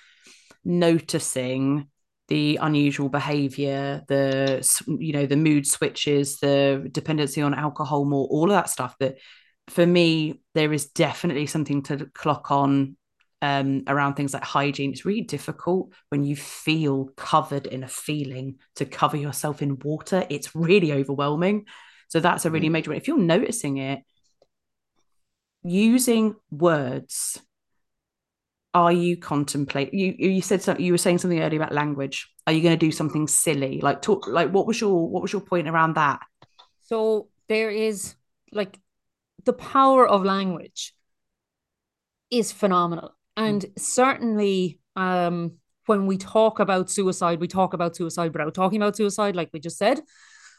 noticing 0.63 1.87
the 2.31 2.57
unusual 2.61 3.09
behavior 3.09 4.03
the 4.07 4.65
you 4.99 5.11
know 5.11 5.25
the 5.25 5.35
mood 5.35 5.67
switches 5.67 6.39
the 6.39 6.87
dependency 6.89 7.41
on 7.41 7.53
alcohol 7.53 8.05
more 8.05 8.25
all 8.27 8.45
of 8.45 8.55
that 8.55 8.69
stuff 8.69 8.95
that 9.01 9.17
for 9.67 9.85
me 9.85 10.41
there 10.53 10.71
is 10.71 10.91
definitely 10.91 11.45
something 11.45 11.83
to 11.83 12.05
clock 12.13 12.49
on 12.49 12.95
um, 13.43 13.81
around 13.87 14.13
things 14.13 14.35
like 14.35 14.43
hygiene. 14.43 14.91
It's 14.91 15.03
really 15.03 15.21
difficult 15.21 15.91
when 16.09 16.23
you 16.23 16.35
feel 16.35 17.09
covered 17.17 17.65
in 17.65 17.83
a 17.83 17.87
feeling 17.87 18.59
to 18.75 18.85
cover 18.85 19.17
yourself 19.17 19.63
in 19.63 19.79
water. 19.79 20.27
It's 20.29 20.55
really 20.55 20.93
overwhelming. 20.93 21.65
So 22.09 22.19
that's 22.19 22.45
a 22.45 22.51
really 22.51 22.69
mm. 22.69 22.73
major 22.73 22.91
one. 22.91 22.97
If 22.97 23.07
you're 23.07 23.17
noticing 23.17 23.77
it 23.77 24.03
using 25.63 26.35
words 26.51 27.41
are 28.73 28.91
you 28.91 29.17
contemplate 29.17 29.93
you 29.93 30.15
you 30.17 30.41
said 30.41 30.61
something 30.61 30.83
you 30.83 30.93
were 30.93 30.97
saying 30.97 31.17
something 31.17 31.41
earlier 31.41 31.61
about 31.61 31.73
language. 31.73 32.29
Are 32.47 32.53
you 32.53 32.61
going 32.61 32.77
to 32.77 32.85
do 32.85 32.91
something 32.91 33.27
silly? 33.27 33.81
Like 33.81 34.01
talk 34.01 34.27
like 34.27 34.51
what 34.51 34.65
was 34.65 34.79
your 34.79 35.09
what 35.09 35.21
was 35.21 35.33
your 35.33 35.41
point 35.41 35.67
around 35.67 35.95
that? 35.95 36.19
So 36.83 37.27
there 37.49 37.69
is 37.69 38.15
like 38.51 38.79
the 39.43 39.53
power 39.53 40.07
of 40.07 40.23
language 40.23 40.93
is 42.29 42.51
phenomenal. 42.51 43.15
And 43.35 43.61
mm. 43.61 43.79
certainly 43.79 44.79
um 44.95 45.53
when 45.85 46.05
we 46.05 46.17
talk 46.17 46.59
about 46.59 46.89
suicide 46.89 47.39
we 47.39 47.47
talk 47.47 47.73
about 47.73 47.95
suicide 47.95 48.31
without 48.31 48.53
talking 48.53 48.81
about 48.81 48.95
suicide 48.95 49.35
like 49.35 49.49
we 49.51 49.59
just 49.59 49.77
said. 49.77 49.99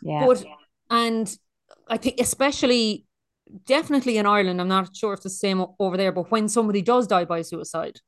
Yeah. 0.03 0.27
But 0.27 0.45
and 0.91 1.35
I 1.89 1.97
think 1.97 2.21
especially 2.21 3.07
definitely 3.67 4.17
in 4.19 4.27
Ireland, 4.27 4.61
I'm 4.61 4.69
not 4.69 4.95
sure 4.97 5.13
if 5.13 5.19
it's 5.19 5.25
the 5.25 5.31
same 5.31 5.65
over 5.79 5.97
there, 5.97 6.13
but 6.13 6.31
when 6.31 6.49
somebody 6.49 6.83
does 6.83 7.07
die 7.07 7.25
by 7.25 7.43
suicide, 7.43 7.99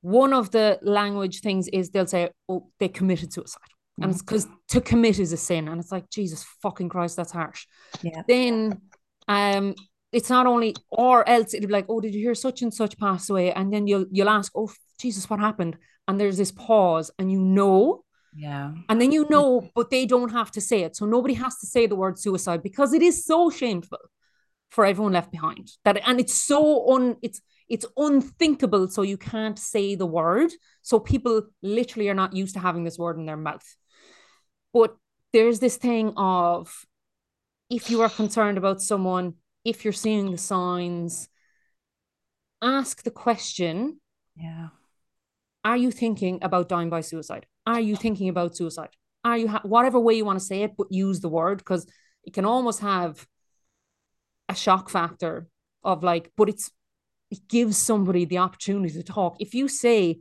one 0.00 0.32
of 0.32 0.50
the 0.50 0.78
language 0.82 1.40
things 1.40 1.68
is 1.68 1.90
they'll 1.90 2.06
say, 2.06 2.30
Oh, 2.48 2.68
they 2.78 2.88
committed 2.88 3.32
suicide. 3.32 3.60
And 4.00 4.10
it's 4.10 4.22
because 4.22 4.48
to 4.68 4.80
commit 4.80 5.20
is 5.20 5.32
a 5.32 5.36
sin. 5.36 5.68
And 5.68 5.80
it's 5.80 5.92
like, 5.92 6.10
Jesus 6.10 6.44
fucking 6.62 6.88
Christ, 6.88 7.16
that's 7.16 7.32
harsh. 7.32 7.66
Yeah. 8.02 8.22
Then 8.26 8.80
um 9.28 9.74
it's 10.12 10.30
not 10.30 10.46
only 10.46 10.74
or 10.90 11.28
else 11.28 11.54
it'll 11.54 11.68
be 11.68 11.72
like, 11.72 11.86
Oh, 11.88 12.00
did 12.00 12.14
you 12.14 12.20
hear 12.20 12.34
such 12.34 12.60
and 12.62 12.74
such 12.74 12.98
pass 12.98 13.30
away? 13.30 13.52
And 13.52 13.72
then 13.72 13.86
you'll 13.86 14.06
you'll 14.10 14.28
ask, 14.28 14.52
Oh 14.54 14.70
Jesus, 15.00 15.30
what 15.30 15.40
happened? 15.40 15.76
And 16.06 16.20
there's 16.20 16.36
this 16.36 16.52
pause, 16.52 17.10
and 17.18 17.32
you 17.32 17.40
know 17.40 18.04
Yeah. 18.36 18.72
and 18.90 19.00
then 19.00 19.10
you 19.10 19.26
know, 19.30 19.70
but 19.74 19.88
they 19.90 20.04
don't 20.06 20.32
have 20.32 20.50
to 20.50 20.60
say 20.60 20.82
it. 20.82 20.96
So 20.96 21.06
nobody 21.06 21.34
has 21.34 21.58
to 21.60 21.66
say 21.66 21.86
the 21.86 21.96
word 21.96 22.18
suicide 22.18 22.62
because 22.62 22.92
it 22.92 23.00
is 23.00 23.24
so 23.24 23.48
shameful 23.48 23.98
for 24.74 24.84
everyone 24.84 25.12
left 25.12 25.30
behind. 25.30 25.70
That 25.84 26.00
and 26.04 26.18
it's 26.18 26.34
so 26.34 26.92
un 26.92 27.16
it's 27.22 27.40
it's 27.68 27.86
unthinkable. 27.96 28.88
So 28.88 29.02
you 29.02 29.16
can't 29.16 29.58
say 29.58 29.94
the 29.94 30.06
word. 30.06 30.50
So 30.82 30.98
people 30.98 31.42
literally 31.62 32.08
are 32.08 32.14
not 32.22 32.34
used 32.34 32.54
to 32.54 32.60
having 32.60 32.82
this 32.84 32.98
word 32.98 33.16
in 33.16 33.24
their 33.24 33.36
mouth. 33.36 33.64
But 34.72 34.96
there's 35.32 35.60
this 35.60 35.76
thing 35.76 36.12
of 36.16 36.84
if 37.70 37.88
you 37.88 38.02
are 38.02 38.08
concerned 38.10 38.58
about 38.58 38.82
someone, 38.82 39.34
if 39.64 39.84
you're 39.84 39.92
seeing 39.92 40.32
the 40.32 40.38
signs, 40.38 41.28
ask 42.60 43.02
the 43.04 43.10
question 43.12 44.00
Yeah. 44.36 44.68
are 45.64 45.76
you 45.76 45.90
thinking 45.92 46.40
about 46.42 46.68
dying 46.68 46.90
by 46.90 47.00
suicide? 47.00 47.46
Are 47.64 47.80
you 47.80 47.94
thinking 47.96 48.28
about 48.28 48.56
suicide? 48.56 48.90
Are 49.24 49.38
you 49.38 49.48
ha- 49.48 49.62
whatever 49.62 50.00
way 50.00 50.14
you 50.14 50.24
want 50.24 50.40
to 50.40 50.44
say 50.44 50.64
it, 50.64 50.76
but 50.76 50.90
use 50.90 51.20
the 51.20 51.28
word 51.28 51.58
because 51.58 51.86
it 52.24 52.34
can 52.34 52.44
almost 52.44 52.80
have 52.80 53.26
a 54.54 54.60
shock 54.66 54.88
factor 54.90 55.46
of 55.82 56.02
like, 56.02 56.30
but 56.36 56.48
it's 56.48 56.70
it 57.30 57.48
gives 57.48 57.76
somebody 57.76 58.24
the 58.24 58.38
opportunity 58.38 58.94
to 58.94 59.02
talk. 59.02 59.36
If 59.40 59.54
you 59.54 59.68
say, 59.68 60.18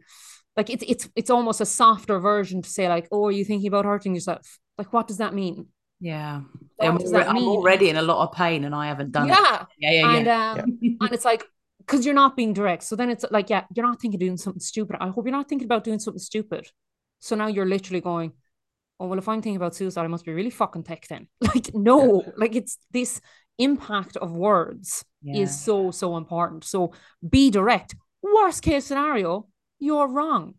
like, 0.57 0.69
it's 0.69 0.83
it's 0.87 1.09
it's 1.15 1.29
almost 1.29 1.61
a 1.61 1.65
softer 1.65 2.19
version 2.19 2.61
to 2.61 2.69
say 2.69 2.87
like, 2.89 3.07
oh, 3.11 3.25
are 3.27 3.31
you 3.31 3.45
thinking 3.45 3.67
about 3.67 3.85
hurting 3.85 4.13
yourself? 4.15 4.59
Like, 4.77 4.91
what 4.93 5.07
does 5.07 5.17
that 5.17 5.33
mean? 5.33 5.67
Yeah. 5.99 6.41
What 6.77 6.87
I'm, 6.89 6.97
does 6.97 7.11
that 7.11 7.29
I'm 7.29 7.35
mean? 7.35 7.47
already 7.47 7.89
in 7.89 7.95
a 7.97 8.01
lot 8.01 8.27
of 8.27 8.35
pain 8.35 8.65
and 8.65 8.75
I 8.75 8.87
haven't 8.87 9.11
done 9.11 9.29
it. 9.29 9.33
yeah, 9.33 9.65
Yeah. 9.77 9.91
Yeah. 9.91 10.15
and 10.17 10.25
Yeah. 10.25 10.51
um, 10.63 10.97
and 11.01 11.11
it's 11.13 11.25
like 11.25 11.43
because 11.79 12.05
you're 12.05 12.15
not 12.23 12.35
being 12.35 12.53
direct. 12.53 12.83
So 12.83 12.95
then 12.95 13.09
it's 13.09 13.25
like, 13.31 13.49
yeah, 13.49 13.63
you're 13.75 13.85
not 13.85 14.01
thinking 14.01 14.17
of 14.17 14.21
doing 14.21 14.37
something 14.37 14.59
stupid. 14.59 14.97
I 14.99 15.09
hope 15.09 15.25
you're 15.25 15.31
not 15.39 15.47
thinking 15.49 15.65
about 15.65 15.83
doing 15.83 15.99
something 15.99 16.19
stupid. 16.19 16.67
So 17.19 17.35
now 17.35 17.47
you're 17.47 17.65
literally 17.65 18.01
going, 18.01 18.33
oh 18.99 19.07
well, 19.07 19.19
if 19.19 19.27
I'm 19.29 19.41
thinking 19.41 19.55
about 19.57 19.75
suicide, 19.75 20.03
I 20.03 20.07
must 20.07 20.25
be 20.25 20.33
really 20.33 20.49
fucking 20.49 20.83
thick 20.83 21.05
then. 21.09 21.27
Like 21.41 21.73
no, 21.73 22.23
like 22.37 22.55
it's 22.55 22.77
this 22.91 23.21
impact 23.57 24.17
of 24.17 24.31
words 24.31 25.05
Yeah. 25.21 25.41
is 25.43 25.59
so 25.59 25.91
so 25.91 26.17
important. 26.17 26.63
So 26.63 26.93
be 27.29 27.49
direct. 27.51 27.95
Worst 28.21 28.63
case 28.63 28.85
scenario, 28.85 29.47
you're 29.79 30.07
wrong, 30.07 30.55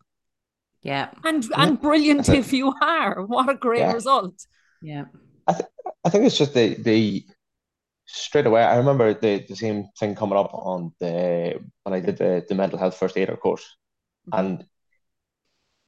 Yeah. 0.82 1.10
and 1.24 1.44
and 1.56 1.80
brilliant 1.80 2.26
That's 2.26 2.38
if 2.38 2.52
you 2.52 2.72
are. 2.82 3.22
What 3.34 3.48
a 3.48 3.54
great 3.54 3.80
Yeah. 3.80 3.92
result. 3.92 4.46
Yeah. 4.82 5.04
I 6.04 6.10
think 6.10 6.24
it's 6.24 6.38
just 6.38 6.54
the 6.54 6.74
the 6.74 7.24
straight 8.06 8.46
away. 8.46 8.62
I 8.62 8.76
remember 8.76 9.14
the 9.14 9.44
the 9.48 9.56
same 9.56 9.88
thing 9.98 10.14
coming 10.14 10.38
up 10.38 10.52
on 10.52 10.92
the 11.00 11.58
when 11.82 11.94
I 11.94 12.00
did 12.00 12.16
the 12.18 12.44
the 12.48 12.54
mental 12.54 12.78
health 12.78 12.96
first 12.96 13.16
aider 13.16 13.36
course, 13.36 13.64
mm-hmm. 14.28 14.38
and 14.38 14.66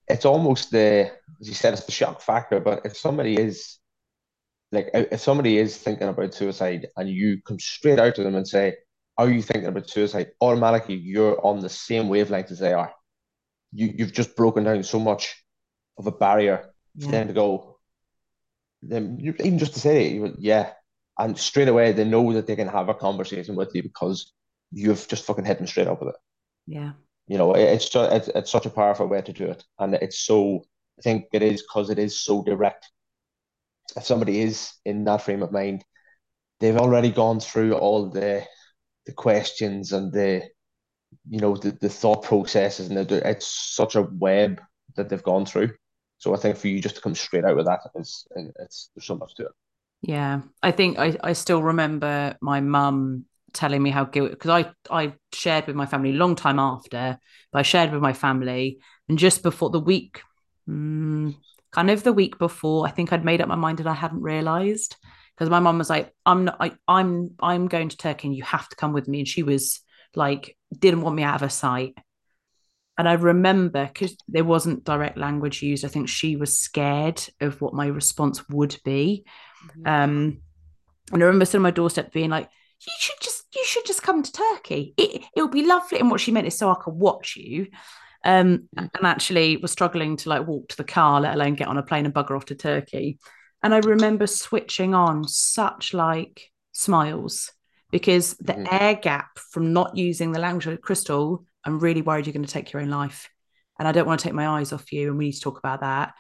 it's 0.09 0.25
almost 0.25 0.71
the 0.71 1.11
as 1.41 1.49
you 1.49 1.55
said, 1.55 1.75
it's 1.75 1.85
the 1.85 1.93
shock 1.93 2.21
factor. 2.21 2.61
But 2.61 2.87
if 2.87 2.97
somebody 2.97 3.35
is 3.37 3.79
like 4.77 4.91
if 4.95 5.21
somebody 5.21 5.59
is 5.59 5.77
thinking 5.77 6.09
about 6.09 6.35
suicide 6.35 6.87
and 6.97 7.09
you 7.09 7.41
come 7.43 7.59
straight 7.59 7.99
out 7.99 8.15
to 8.17 8.23
them 8.23 8.35
and 8.37 8.47
say, 8.47 8.77
"Are 9.19 9.29
you 9.31 9.43
thinking 9.43 9.67
about 9.69 9.91
suicide?" 9.91 10.31
Automatically, 10.41 10.95
you're 10.97 11.45
on 11.45 11.61
the 11.61 11.69
same 11.69 12.09
wavelength 12.09 12.51
as 12.51 12.59
they 12.61 12.73
are. 12.73 12.95
You 13.73 13.93
you've 13.97 14.13
just 14.13 14.37
broken 14.37 14.65
down 14.65 14.83
so 14.85 14.99
much 15.01 15.35
of 15.99 16.07
a 16.07 16.13
barrier 16.13 16.59
for 17.01 17.07
Yeah. 17.07 17.11
them 17.11 17.29
to 17.29 17.35
go. 17.35 17.79
Then 18.83 19.19
even 19.23 19.59
just 19.59 19.75
to 19.75 19.81
say, 19.81 20.19
it, 20.19 20.35
yeah, 20.39 20.73
and 21.19 21.37
straight 21.39 21.69
away 21.69 21.93
they 21.93 22.05
know 22.05 22.33
that 22.35 22.47
they 22.47 22.57
can 22.57 22.69
have 22.69 22.89
a 22.89 22.95
conversation 22.95 23.57
with 23.57 23.75
you 23.75 23.83
because 23.83 24.33
you've 24.73 25.09
just 25.09 25.25
fucking 25.25 25.45
hit 25.45 25.59
them 25.59 25.67
straight 25.67 25.89
up 25.89 26.01
with 26.01 26.11
it. 26.15 26.21
Yeah. 26.67 26.93
You 27.27 27.39
know, 27.39 27.55
it- 27.55 27.69
it's 27.75 27.89
just 27.89 28.13
it's, 28.13 28.29
it's 28.29 28.51
such 28.51 28.67
a 28.67 28.71
powerful 28.71 29.07
way 29.07 29.23
to 29.23 29.33
do 29.33 29.47
it, 29.47 29.65
and 29.79 29.95
it's 29.95 30.19
so. 30.21 30.65
I 30.99 31.03
think 31.03 31.27
it 31.33 31.43
is 31.43 31.61
because 31.63 31.91
it 31.91 31.99
is 31.99 32.19
so 32.19 32.43
direct. 32.43 32.91
If 33.97 34.05
somebody 34.05 34.41
is 34.41 34.73
in 34.85 35.05
that 35.05 35.23
frame 35.23 35.43
of 35.43 35.53
mind, 35.53 35.85
they've 36.61 36.77
already 36.77 37.11
gone 37.11 37.41
through 37.41 37.75
all 37.75 38.11
the 38.11 38.45
the 39.07 39.13
questions 39.13 39.93
and 39.93 40.13
the 40.13 40.43
you 41.29 41.41
know 41.41 41.57
the, 41.57 41.73
the 41.81 41.89
thought 41.89 42.23
processes, 42.25 42.89
and 42.89 43.09
the, 43.09 43.29
it's 43.29 43.47
such 43.47 43.95
a 43.95 44.03
web 44.03 44.61
that 44.97 45.09
they've 45.09 45.23
gone 45.23 45.47
through. 45.47 45.71
So 46.19 46.35
I 46.35 46.39
think 46.39 46.57
for 46.57 46.69
you 46.69 46.81
just 46.81 46.97
to 46.97 47.03
come 47.03 47.15
straight 47.15 47.45
out 47.45 47.57
with 47.57 47.67
that 47.67 47.81
is 47.95 48.27
it's 48.61 48.91
there's 48.95 49.07
so 49.07 49.17
much 49.17 49.35
to 49.37 49.45
it. 49.45 49.53
Yeah, 50.03 50.43
I 50.63 50.71
think 50.71 50.99
I, 50.99 51.17
I 51.23 51.33
still 51.33 51.63
remember 51.63 52.37
my 52.41 52.61
mum 52.61 53.27
telling 53.53 53.83
me 53.83 53.91
how 53.91 54.05
guilty 54.05 54.31
because 54.31 54.51
I 54.51 54.73
I 54.91 55.15
shared 55.33 55.67
with 55.67 55.77
my 55.77 55.87
family 55.87 56.11
a 56.11 56.15
long 56.15 56.37
time 56.37 56.59
after, 56.59 57.19
but 57.53 57.59
I 57.59 57.63
shared 57.63 57.93
with 57.93 58.03
my 58.03 58.13
family 58.13 58.79
and 59.09 59.19
just 59.19 59.43
before 59.43 59.71
the 59.71 59.81
week, 59.81 60.21
mm, 60.69 61.35
kind 61.77 61.91
of 61.91 62.03
the 62.03 62.13
week 62.13 62.39
before, 62.39 62.87
I 62.87 62.91
think 62.91 63.13
I'd 63.13 63.25
made 63.25 63.43
up 63.43 63.49
my 63.49 63.55
mind 63.55 63.81
and 63.81 63.89
I 63.89 63.93
hadn't 63.93 64.23
realised 64.23 64.97
because 65.37 65.51
my 65.51 65.61
mum 65.61 65.77
was 65.77 65.91
like, 65.91 66.13
"I'm 66.25 66.47
not, 66.47 66.57
I, 66.59 66.73
I'm 66.89 67.35
I'm 67.41 67.69
going 67.69 67.91
to 67.91 67.97
Turkey 67.97 68.29
and 68.29 68.37
you 68.37 68.43
have 68.45 68.67
to 68.71 68.77
come 68.77 68.95
with 68.95 69.07
me," 69.07 69.19
and 69.21 69.29
she 69.29 69.43
was 69.43 69.81
like, 70.15 70.57
didn't 70.77 71.03
want 71.03 71.15
me 71.15 71.23
out 71.23 71.35
of 71.35 71.41
her 71.43 71.51
sight. 71.51 71.95
And 72.97 73.07
I 73.07 73.13
remember 73.13 73.85
because 73.85 74.17
there 74.27 74.43
wasn't 74.45 74.85
direct 74.85 75.19
language 75.19 75.63
used, 75.63 75.85
I 75.85 75.89
think 75.89 76.09
she 76.09 76.37
was 76.37 76.59
scared 76.59 77.23
of 77.43 77.61
what 77.61 77.75
my 77.75 77.89
response 77.89 78.49
would 78.49 78.79
be. 78.87 79.27
Um, 79.85 80.41
and 81.13 81.23
I 81.23 81.27
remember 81.27 81.45
sitting 81.45 81.59
on 81.59 81.65
my 81.65 81.71
doorstep 81.73 82.11
being 82.11 82.31
like, 82.31 82.49
"You 82.87 82.93
should 82.99 83.21
just, 83.21 83.45
you 83.55 83.65
should 83.67 83.85
just 83.85 84.03
come 84.03 84.23
to 84.23 84.33
Turkey. 84.33 84.95
It 84.97 85.25
it'll 85.37 85.49
be 85.49 85.67
lovely." 85.67 85.99
And 85.99 86.11
what 86.11 86.23
she 86.23 86.33
meant 86.33 86.47
is 86.47 86.57
so 86.57 86.71
I 86.71 86.77
could 86.83 86.95
watch 86.95 87.37
you. 87.37 87.67
Um, 88.27 88.69
and 88.77 88.91
actually 89.05 89.57
was 89.57 89.71
struggling 89.71 90.17
to 90.17 90.29
like 90.29 90.47
walk 90.47 90.69
to 90.71 90.77
the 90.77 90.85
car, 90.85 91.21
let 91.21 91.35
alone 91.35 91.55
get 91.55 91.69
on 91.69 91.79
a 91.79 91.83
plane 91.83 92.07
and 92.07 92.15
bugger 92.15 92.37
off 92.37 92.47
to 92.47 92.57
Turkey. 92.57 93.19
And 93.63 93.73
I 93.73 93.79
remember 93.79 94.27
switching 94.27 94.95
on 94.95 95.29
such 95.29 95.95
like 95.95 96.51
smiles 96.73 97.53
because 97.93 98.35
the 98.35 98.55
Mhm. 98.55 98.69
air 98.83 98.95
gap 98.95 99.39
from 99.39 99.73
not 99.73 99.97
using 99.97 100.33
the 100.33 100.41
language 100.41 100.67
of 100.67 100.81
Crystal, 100.81 101.45
I'm 101.65 101.79
really 101.79 102.03
worried 102.03 102.27
you're 102.27 102.33
going 102.33 102.45
to 102.45 102.53
take 102.53 102.73
your 102.73 102.83
own 102.83 102.91
life. 102.91 103.31
And 103.79 103.87
I 103.87 103.93
don't 103.93 104.07
want 104.07 104.21
to 104.21 104.25
take 104.25 104.35
my 104.35 104.49
eyes 104.49 104.73
off 104.73 104.93
you. 104.93 105.09
And 105.09 105.19
we 105.19 105.27
need 105.27 105.33
to 105.35 105.41
talk 105.41 105.59
about 105.59 105.81
that. 105.81 106.15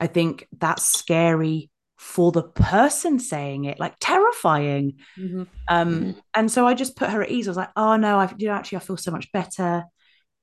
I 0.00 0.06
think 0.06 0.48
that's 0.58 0.86
scary 0.86 1.70
for 1.98 2.32
the 2.32 2.42
person 2.44 3.18
saying 3.20 3.64
it, 3.66 3.78
like 3.78 3.94
terrifying. 4.00 4.94
Mhm. 5.16 5.46
Um, 5.68 5.90
Mhm. 6.04 6.22
and 6.34 6.50
so 6.50 6.66
I 6.66 6.74
just 6.74 6.96
put 6.96 7.10
her 7.10 7.22
at 7.22 7.30
ease. 7.30 7.46
I 7.46 7.50
was 7.50 7.56
like, 7.56 7.70
oh 7.76 7.96
no, 7.96 8.18
I 8.18 8.32
you 8.38 8.48
know 8.48 8.54
actually 8.54 8.78
I 8.78 8.80
feel 8.80 8.96
so 8.96 9.10
much 9.12 9.30
better. 9.32 9.84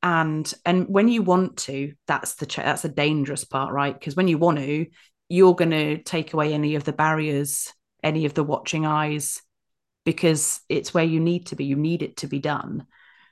And 0.01 0.51
and 0.65 0.87
when 0.87 1.09
you 1.09 1.21
want 1.21 1.57
to, 1.57 1.93
that's 2.07 2.35
the 2.35 2.45
that's 2.45 2.83
the 2.83 2.89
dangerous 2.89 3.43
part, 3.43 3.73
right? 3.73 3.97
Because 3.97 4.15
when 4.15 4.27
you 4.27 4.37
want 4.37 4.59
to, 4.59 4.85
you're 5.27 5.55
going 5.55 5.71
to 5.71 6.01
take 6.01 6.33
away 6.33 6.53
any 6.53 6.75
of 6.75 6.85
the 6.85 6.93
barriers, 6.93 7.73
any 8.01 8.25
of 8.25 8.33
the 8.33 8.43
watching 8.43 8.85
eyes, 8.85 9.41
because 10.05 10.61
it's 10.69 10.93
where 10.93 11.03
you 11.03 11.19
need 11.19 11.47
to 11.47 11.55
be. 11.55 11.65
You 11.65 11.75
need 11.75 12.01
it 12.01 12.17
to 12.17 12.27
be 12.27 12.39
done. 12.39 12.87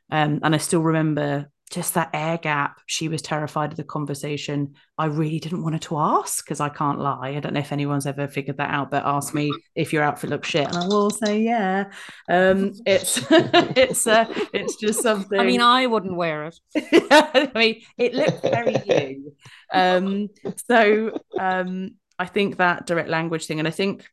Um, 0.10 0.40
and 0.44 0.54
I 0.54 0.58
still 0.58 0.82
remember 0.82 1.50
just 1.70 1.96
that 1.96 2.10
air 2.14 2.38
gap. 2.38 2.80
She 2.86 3.10
was 3.10 3.22
terrified 3.22 3.72
of 3.72 3.78
the 3.78 3.84
conversation. 3.84 4.76
I 4.98 5.06
really 5.06 5.40
didn't 5.40 5.64
want 5.64 5.76
her 5.76 5.80
to 5.80 5.98
ask 5.98 6.44
because 6.44 6.62
I 6.62 6.70
can't 6.70 7.00
lie. 7.00 7.30
I 7.36 7.40
don't 7.40 7.54
know 7.54 7.60
if 7.60 7.72
anyone's 7.72 8.06
ever 8.06 8.28
figured 8.28 8.58
that 8.58 8.70
out, 8.70 8.90
but 8.90 9.04
ask 9.06 9.34
me 9.34 9.52
if 9.76 9.92
your 9.92 10.04
outfit 10.04 10.30
looks 10.30 10.48
shit, 10.48 10.68
and 10.68 10.78
I 10.78 10.88
will 10.88 11.10
say 11.10 11.42
yeah. 11.42 11.92
Um, 12.30 12.74
it's 12.86 13.26
it's 13.32 14.08
uh, 14.08 14.26
it's 14.54 14.78
just 14.78 15.02
something. 15.02 15.40
I 15.40 15.44
mean, 15.44 15.62
I 15.62 15.88
wouldn't 15.88 16.16
wear 16.16 16.46
it. 16.46 16.60
I 17.12 17.52
mean, 17.54 17.82
it 17.98 18.14
looks 18.14 18.40
very 18.40 18.76
you. 18.86 19.34
Um, 19.74 20.30
so 20.70 21.20
um, 21.38 21.96
I 22.18 22.26
think 22.26 22.58
that 22.58 22.86
direct 22.86 23.10
language 23.10 23.46
thing, 23.46 23.60
and 23.60 23.68
I 23.68 23.72
think 23.72 24.08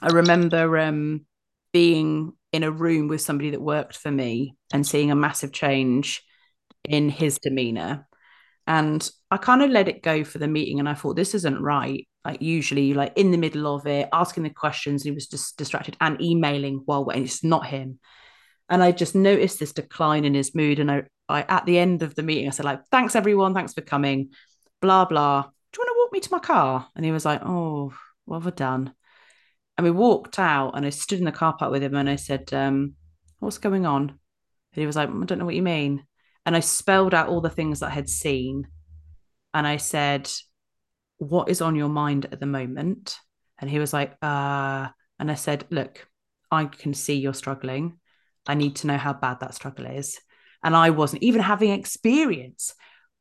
I 0.00 0.08
remember 0.08 0.78
um, 0.78 1.26
being 1.72 2.32
in 2.52 2.62
a 2.62 2.70
room 2.70 3.08
with 3.08 3.20
somebody 3.20 3.50
that 3.50 3.60
worked 3.60 3.96
for 3.96 4.10
me 4.10 4.54
and 4.72 4.86
seeing 4.86 5.10
a 5.10 5.16
massive 5.16 5.52
change 5.52 6.22
in 6.84 7.08
his 7.08 7.38
demeanor. 7.38 8.06
And 8.66 9.08
I 9.30 9.36
kind 9.36 9.62
of 9.62 9.70
let 9.70 9.88
it 9.88 10.02
go 10.02 10.24
for 10.24 10.38
the 10.38 10.48
meeting, 10.48 10.78
and 10.80 10.88
I 10.88 10.94
thought 10.94 11.16
this 11.16 11.34
isn't 11.34 11.60
right. 11.60 12.06
Like 12.24 12.40
usually, 12.40 12.94
like 12.94 13.12
in 13.16 13.30
the 13.30 13.36
middle 13.36 13.74
of 13.74 13.86
it, 13.86 14.08
asking 14.12 14.44
the 14.44 14.50
questions, 14.50 15.02
he 15.02 15.10
was 15.10 15.26
just 15.26 15.58
distracted 15.58 15.96
and 16.00 16.20
emailing 16.22 16.80
while 16.86 17.06
and 17.10 17.24
it's 17.24 17.44
not 17.44 17.66
him. 17.66 17.98
And 18.70 18.82
I 18.82 18.92
just 18.92 19.14
noticed 19.14 19.58
this 19.58 19.74
decline 19.74 20.24
in 20.24 20.32
his 20.32 20.54
mood. 20.54 20.78
And 20.78 20.90
I, 20.90 21.02
I 21.28 21.42
at 21.42 21.66
the 21.66 21.78
end 21.78 22.02
of 22.02 22.14
the 22.14 22.22
meeting, 22.22 22.46
I 22.46 22.50
said, 22.50 22.64
like, 22.64 22.80
thanks 22.90 23.14
everyone, 23.14 23.52
thanks 23.52 23.74
for 23.74 23.82
coming, 23.82 24.30
blah 24.80 25.04
blah. 25.04 25.42
Do 25.42 25.48
you 25.80 25.84
want 25.84 25.88
to 25.88 25.98
walk 25.98 26.12
me 26.12 26.20
to 26.20 26.32
my 26.32 26.38
car? 26.38 26.88
And 26.96 27.04
he 27.04 27.12
was 27.12 27.26
like, 27.26 27.42
oh, 27.44 27.92
what 28.24 28.38
have 28.38 28.46
I 28.46 28.56
done? 28.56 28.94
And 29.76 29.84
we 29.84 29.90
walked 29.90 30.38
out 30.38 30.76
and 30.76 30.86
I 30.86 30.90
stood 30.90 31.18
in 31.18 31.24
the 31.26 31.32
car 31.32 31.54
park 31.56 31.72
with 31.72 31.82
him 31.82 31.94
and 31.94 32.08
I 32.08 32.16
said, 32.16 32.52
um, 32.54 32.94
What's 33.40 33.58
going 33.58 33.84
on? 33.84 34.08
And 34.08 34.18
he 34.72 34.86
was 34.86 34.96
like, 34.96 35.10
I 35.10 35.24
don't 35.24 35.38
know 35.38 35.44
what 35.44 35.54
you 35.54 35.62
mean. 35.62 36.06
And 36.46 36.56
I 36.56 36.60
spelled 36.60 37.14
out 37.14 37.28
all 37.28 37.40
the 37.40 37.50
things 37.50 37.80
that 37.80 37.86
I 37.86 37.94
had 37.94 38.08
seen. 38.08 38.68
And 39.52 39.66
I 39.66 39.78
said, 39.78 40.30
What 41.18 41.48
is 41.48 41.60
on 41.60 41.76
your 41.76 41.88
mind 41.88 42.26
at 42.30 42.40
the 42.40 42.46
moment? 42.46 43.16
And 43.58 43.70
he 43.70 43.78
was 43.78 43.92
like, 43.92 44.12
uh, 44.20 44.88
and 45.18 45.30
I 45.30 45.34
said, 45.34 45.64
Look, 45.70 46.06
I 46.50 46.66
can 46.66 46.94
see 46.94 47.14
you're 47.14 47.34
struggling. 47.34 47.98
I 48.46 48.54
need 48.54 48.76
to 48.76 48.86
know 48.86 48.98
how 48.98 49.12
bad 49.12 49.40
that 49.40 49.54
struggle 49.54 49.86
is. 49.86 50.20
And 50.62 50.76
I 50.76 50.90
wasn't 50.90 51.22
even 51.22 51.40
having 51.40 51.70
experience, 51.70 52.74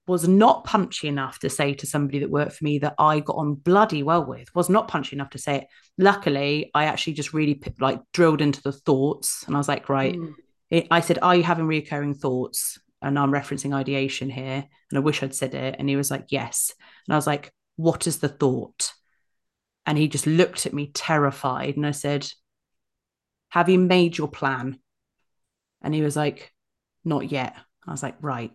was 0.07 0.27
not 0.27 0.65
punchy 0.65 1.07
enough 1.07 1.39
to 1.39 1.49
say 1.49 1.73
to 1.75 1.88
somebody 1.88 2.19
that 2.19 2.29
worked 2.29 2.53
for 2.53 2.63
me 2.63 2.79
that 2.79 2.95
I 2.97 3.19
got 3.21 3.38
on 3.38 3.55
bloody 3.55 4.03
well 4.03 4.25
with, 4.25 4.53
was 4.53 4.69
not 4.69 4.88
punchy 4.88 5.15
enough 5.15 5.29
to 5.31 5.38
say 5.38 5.55
it. 5.57 5.67
Luckily, 5.97 6.71
I 6.73 6.86
actually 6.86 7.13
just 7.13 7.33
really 7.33 7.62
like 7.79 7.99
drilled 8.12 8.41
into 8.41 8.62
the 8.62 8.71
thoughts. 8.71 9.43
And 9.47 9.55
I 9.55 9.59
was 9.59 9.67
like, 9.67 9.88
right. 9.89 10.15
Mm. 10.15 10.33
It, 10.69 10.88
I 10.89 11.01
said, 11.01 11.19
Are 11.21 11.36
you 11.36 11.43
having 11.43 11.67
recurring 11.67 12.15
thoughts? 12.15 12.79
And 13.04 13.20
I'm 13.20 13.32
referencing 13.32 13.76
ideation 13.76 14.30
here. 14.30 14.66
And 14.89 14.98
I 14.98 15.00
wish 15.00 15.22
I'd 15.22 15.36
said 15.36 15.54
it. 15.54 15.76
And 15.78 15.89
he 15.89 15.96
was 15.96 16.10
like, 16.10 16.26
Yes. 16.30 16.74
And 17.08 17.13
I 17.13 17.18
was 17.18 17.28
like, 17.28 17.52
What 17.76 18.08
is 18.08 18.20
the 18.20 18.30
thought? 18.30 18.94
And 19.86 19.98
he 19.98 20.08
just 20.08 20.26
looked 20.26 20.66
at 20.66 20.74
me 20.74 20.92
terrified. 20.94 21.76
And 21.76 21.86
I 21.86 21.92
said, 21.92 22.28
Have 23.50 23.70
you 23.70 23.80
made 23.80 24.18
your 24.18 24.30
plan? 24.30 24.80
And 25.82 25.94
he 25.94 26.02
was 26.02 26.16
like, 26.16 26.52
Not 27.04 27.32
yet. 27.32 27.56
I 27.86 27.92
was 27.92 28.02
like, 28.02 28.16
Right. 28.22 28.52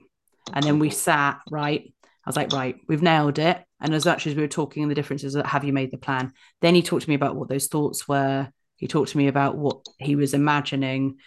And 0.53 0.65
then 0.65 0.79
we 0.79 0.91
sat, 0.91 1.41
right? 1.51 1.93
I 2.05 2.29
was 2.29 2.37
like, 2.37 2.53
Right, 2.53 2.77
we've 2.89 3.03
nailed 3.03 3.39
it. 3.39 3.63
And 3.81 3.95
as 3.95 4.07
much 4.07 4.27
as 4.27 4.35
we 4.35 4.43
were 4.43 4.49
talking 4.49 4.83
and 4.83 4.91
the 4.91 4.97
differences, 4.97 5.35
that 5.35 5.47
have 5.47 5.65
you 5.65 5.73
made 5.73 5.91
the 5.91 5.99
plan? 5.99 6.33
Then 6.61 6.75
he 6.75 6.83
talked 6.83 7.03
to 7.05 7.09
me 7.09 7.15
about 7.15 7.37
what 7.37 7.49
those 7.49 7.69
thoughts 7.69 8.09
were. 8.09 8.49
He 8.77 8.89
talked 8.89 9.11
to 9.11 9.19
me 9.19 9.29
about 9.29 9.57
what 9.57 9.85
he 9.99 10.17
was 10.17 10.35
imagining. 10.35 11.19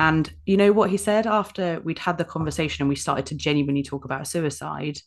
And 0.00 0.32
you 0.46 0.56
know 0.56 0.72
what 0.72 0.88
he 0.88 0.96
said 0.96 1.26
after 1.26 1.78
we'd 1.80 1.98
had 1.98 2.16
the 2.16 2.24
conversation 2.24 2.82
and 2.82 2.88
we 2.88 2.96
started 2.96 3.26
to 3.26 3.34
genuinely 3.34 3.82
talk 3.82 4.06
about 4.06 4.26
suicide? 4.26 4.98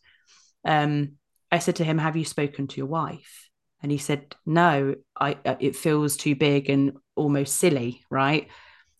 Um, 0.64 1.14
I 1.52 1.58
said 1.58 1.78
to 1.78 1.84
him, 1.84 1.98
Have 1.98 2.16
you 2.16 2.26
spoken 2.26 2.68
to 2.68 2.78
your 2.78 2.86
wife? 2.86 3.50
And 3.82 3.92
he 3.92 3.98
said, 3.98 4.36
No, 4.46 4.94
I, 5.20 5.36
uh, 5.44 5.56
it 5.60 5.76
feels 5.76 6.16
too 6.16 6.36
big 6.36 6.70
and 6.70 6.94
almost 7.16 7.56
silly, 7.56 8.04
right? 8.12 8.48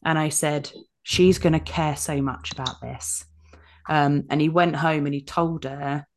And 0.04 0.18
I 0.18 0.30
said, 0.30 0.72
She's 1.04 1.38
going 1.38 1.54
to 1.54 1.60
care 1.60 1.96
so 1.96 2.24
much 2.24 2.52
about 2.54 2.82
this. 2.82 3.24
Um, 3.88 4.24
and 4.32 4.42
he 4.42 4.50
went 4.50 4.76
home 4.76 5.06
and 5.06 5.14
he 5.14 5.24
told 5.24 5.66
her, 5.66 6.08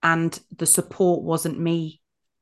and 0.00 0.38
the 0.56 0.66
support 0.66 1.24
wasn't 1.24 1.58
me, 1.58 2.00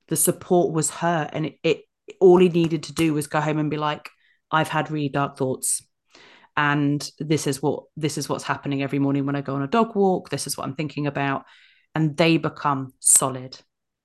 the 0.09 0.17
support 0.17 0.75
was 0.75 0.91
her. 0.91 1.27
And 1.33 1.47
it, 1.47 1.59
it 1.63 1.85
all 2.21 2.37
he 2.37 2.51
needed 2.51 2.83
to 2.83 2.93
do 2.93 3.15
was 3.15 3.29
go 3.29 3.41
home 3.41 3.59
and 3.59 3.71
be 3.71 3.79
like, 3.79 4.11
I've 4.51 4.69
had 4.69 4.91
really 4.91 5.09
dark 5.09 5.39
thoughts 5.39 5.86
and 6.57 7.11
this 7.19 7.47
is 7.47 7.63
what 7.63 7.85
this 7.97 8.17
is 8.17 8.29
what's 8.29 8.45
happening 8.45 8.83
every 8.83 8.99
morning 8.99 9.27
when 9.27 9.37
i 9.37 9.41
go 9.41 9.55
on 9.55 9.63
a 9.63 9.69
dog 9.69 9.95
walk. 9.95 10.31
This 10.31 10.47
is 10.47 10.57
what 10.57 10.65
i'm 10.65 10.75
thinking 10.75 11.07
about. 11.07 11.45
And 11.95 12.17
they 12.17 12.37
become 12.37 12.93
solid. 13.01 13.59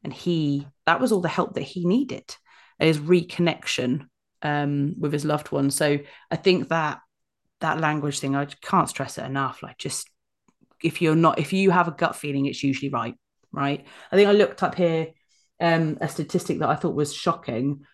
And 0.04 0.14
he 0.14 0.68
that 0.86 1.00
was 1.00 1.12
all 1.12 1.22
the 1.22 1.30
help 1.30 1.56
that 1.56 1.62
he 1.62 1.86
needed 1.86 2.36
his 2.80 2.98
reconnection 2.98 4.08
um, 4.42 4.96
with 5.00 5.14
his 5.14 5.24
loved 5.24 5.52
one 5.52 5.70
so 5.70 6.00
i 6.32 6.36
think 6.36 6.70
that 6.70 7.00
that 7.60 7.80
language 7.80 8.20
thing 8.20 8.36
i 8.36 8.46
can't 8.46 8.90
stress 8.90 9.18
it 9.18 9.26
enough. 9.26 9.62
Like 9.62 9.78
just 9.78 10.10
if 10.84 11.02
you're 11.02 11.16
not 11.16 11.40
if 11.40 11.54
you 11.54 11.70
have 11.72 11.88
a 11.88 11.92
gut 11.92 12.16
feeling 12.16 12.48
it's 12.48 12.64
usually 12.64 12.90
right 12.90 13.16
right? 13.52 13.86
I 14.12 14.16
think 14.16 14.28
i 14.28 14.32
looked 14.32 14.64
up 14.64 14.76
here 14.76 15.08
um, 15.60 15.98
a 16.02 16.10
statistic 16.10 16.60
that 16.60 16.70
i 16.70 16.76
thought 16.76 16.96
was 16.96 17.14
shocking. 17.14 17.86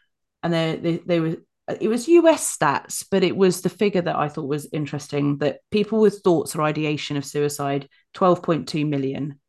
And 0.43 0.53
they, 0.53 0.75
they, 0.77 0.97
they 0.97 1.19
were 1.19 1.37
it 1.67 1.87
was 1.87 2.07
US 2.07 2.57
stats, 2.57 3.05
but 3.09 3.23
it 3.23 3.35
was 3.35 3.61
the 3.61 3.69
figure 3.69 4.01
that 4.01 4.15
I 4.15 4.29
thought 4.29 4.47
was 4.47 4.69
interesting 4.71 5.37
that 5.39 5.59
people 5.71 5.99
with 5.99 6.21
thoughts 6.23 6.55
or 6.55 6.61
ideation 6.61 7.17
of 7.17 7.25
suicide, 7.25 7.89
12.2 8.15 8.87
million. 8.87 9.39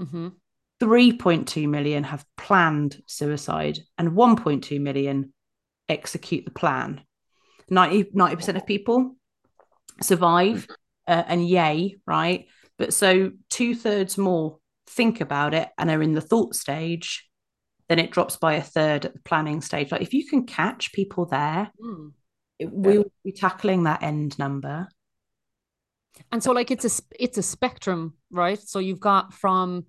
Mm-hmm. 0.00 0.28
3.2 0.82 1.68
million 1.68 2.02
have 2.02 2.24
planned 2.36 3.00
suicide 3.06 3.78
and 3.98 4.10
1.2 4.10 4.80
million 4.80 5.32
execute 5.88 6.44
the 6.44 6.50
plan 6.50 7.00
90, 7.70 8.04
90% 8.10 8.56
of 8.56 8.66
people 8.66 9.14
survive 10.00 10.66
uh, 11.06 11.22
and 11.28 11.48
yay 11.48 11.94
right 12.04 12.46
but 12.78 12.92
so 12.92 13.30
two-thirds 13.48 14.18
more 14.18 14.58
think 14.88 15.20
about 15.20 15.54
it 15.54 15.68
and 15.78 15.88
are 15.88 16.02
in 16.02 16.14
the 16.14 16.20
thought 16.20 16.52
stage 16.52 17.28
then 17.92 17.98
it 17.98 18.10
drops 18.10 18.36
by 18.36 18.54
a 18.54 18.62
third 18.62 19.04
at 19.04 19.12
the 19.12 19.20
planning 19.20 19.60
stage. 19.60 19.92
Like 19.92 20.00
if 20.00 20.14
you 20.14 20.26
can 20.26 20.46
catch 20.46 20.92
people 20.94 21.26
there 21.26 21.70
mm. 21.78 22.12
we'll 22.58 23.12
be 23.22 23.32
tackling 23.32 23.82
that 23.84 24.02
end 24.02 24.38
number. 24.38 24.88
And 26.30 26.42
so 26.42 26.52
like 26.52 26.70
it's 26.70 26.86
a 26.86 27.02
it's 27.20 27.36
a 27.36 27.42
spectrum 27.42 28.14
right? 28.30 28.58
So 28.58 28.78
you've 28.78 29.00
got 29.00 29.34
from 29.34 29.84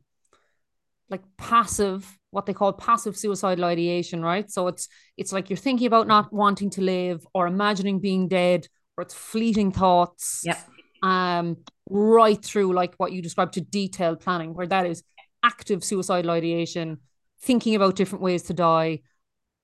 like 1.09 1.21
passive 1.37 2.17
what 2.31 2.45
they 2.45 2.53
call 2.53 2.73
passive 2.73 3.15
suicidal 3.15 3.63
ideation 3.63 4.21
right? 4.21 4.51
So 4.51 4.67
it's 4.67 4.89
it's 5.15 5.31
like 5.31 5.49
you're 5.49 5.55
thinking 5.55 5.87
about 5.87 6.07
not 6.07 6.33
wanting 6.33 6.71
to 6.71 6.81
live 6.81 7.25
or 7.33 7.47
imagining 7.47 7.99
being 7.99 8.27
dead 8.27 8.67
or 8.97 9.03
it's 9.03 9.13
fleeting 9.13 9.71
thoughts 9.71 10.41
yeah 10.43 10.57
um 11.01 11.57
right 11.89 12.43
through 12.43 12.73
like 12.73 12.93
what 12.97 13.11
you 13.11 13.21
described 13.21 13.53
to 13.53 13.61
detailed 13.61 14.19
planning 14.19 14.53
where 14.53 14.67
that 14.67 14.85
is 14.85 15.03
active 15.43 15.83
suicidal 15.83 16.31
ideation 16.31 16.99
thinking 17.43 17.75
about 17.75 17.95
different 17.95 18.23
ways 18.23 18.43
to 18.43 18.53
die 18.53 19.01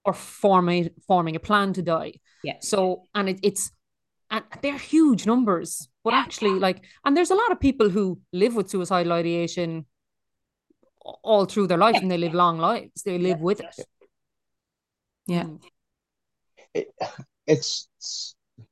or 0.06 0.14
forming 0.14 0.90
forming 1.08 1.36
a 1.36 1.40
plan 1.40 1.74
to 1.74 1.82
die 1.82 2.14
yeah 2.44 2.58
so 2.62 3.04
and 3.16 3.30
it, 3.30 3.40
it's 3.44 3.72
and 4.32 4.44
they're 4.62 4.78
huge 4.78 5.26
numbers 5.26 5.90
but 6.04 6.14
actually 6.14 6.52
like 6.52 6.84
and 7.04 7.18
there's 7.18 7.32
a 7.32 7.36
lot 7.36 7.52
of 7.52 7.60
people 7.60 7.90
who 7.90 8.20
live 8.32 8.56
with 8.56 8.70
suicidal 8.70 9.14
ideation 9.14 9.86
all 11.24 11.46
through 11.46 11.68
their 11.68 11.78
life 11.78 11.96
and 12.02 12.12
they 12.12 12.18
live 12.18 12.34
long 12.34 12.58
lives. 12.58 13.04
They 13.04 13.18
live 13.18 13.42
with 13.42 13.60
it. 13.60 13.88
Yeah. 15.28 15.44
Mm. 15.44 15.60
It, 16.74 16.94
it's, 17.48 17.88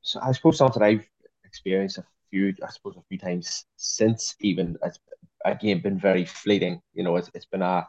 so 0.02 0.20
I 0.20 0.32
suppose 0.32 0.58
something 0.58 0.82
I've 0.82 1.08
experienced 1.44 1.98
a 1.98 2.04
few, 2.30 2.54
I 2.62 2.70
suppose 2.70 2.96
a 2.96 3.02
few 3.08 3.18
times 3.18 3.64
since 3.76 4.36
even 4.40 4.76
it's 4.82 4.98
again 5.44 5.80
been 5.80 5.98
very 5.98 6.24
fleeting. 6.24 6.80
You 6.94 7.04
know, 7.04 7.16
it's, 7.16 7.30
it's 7.34 7.46
been 7.46 7.62
a 7.62 7.86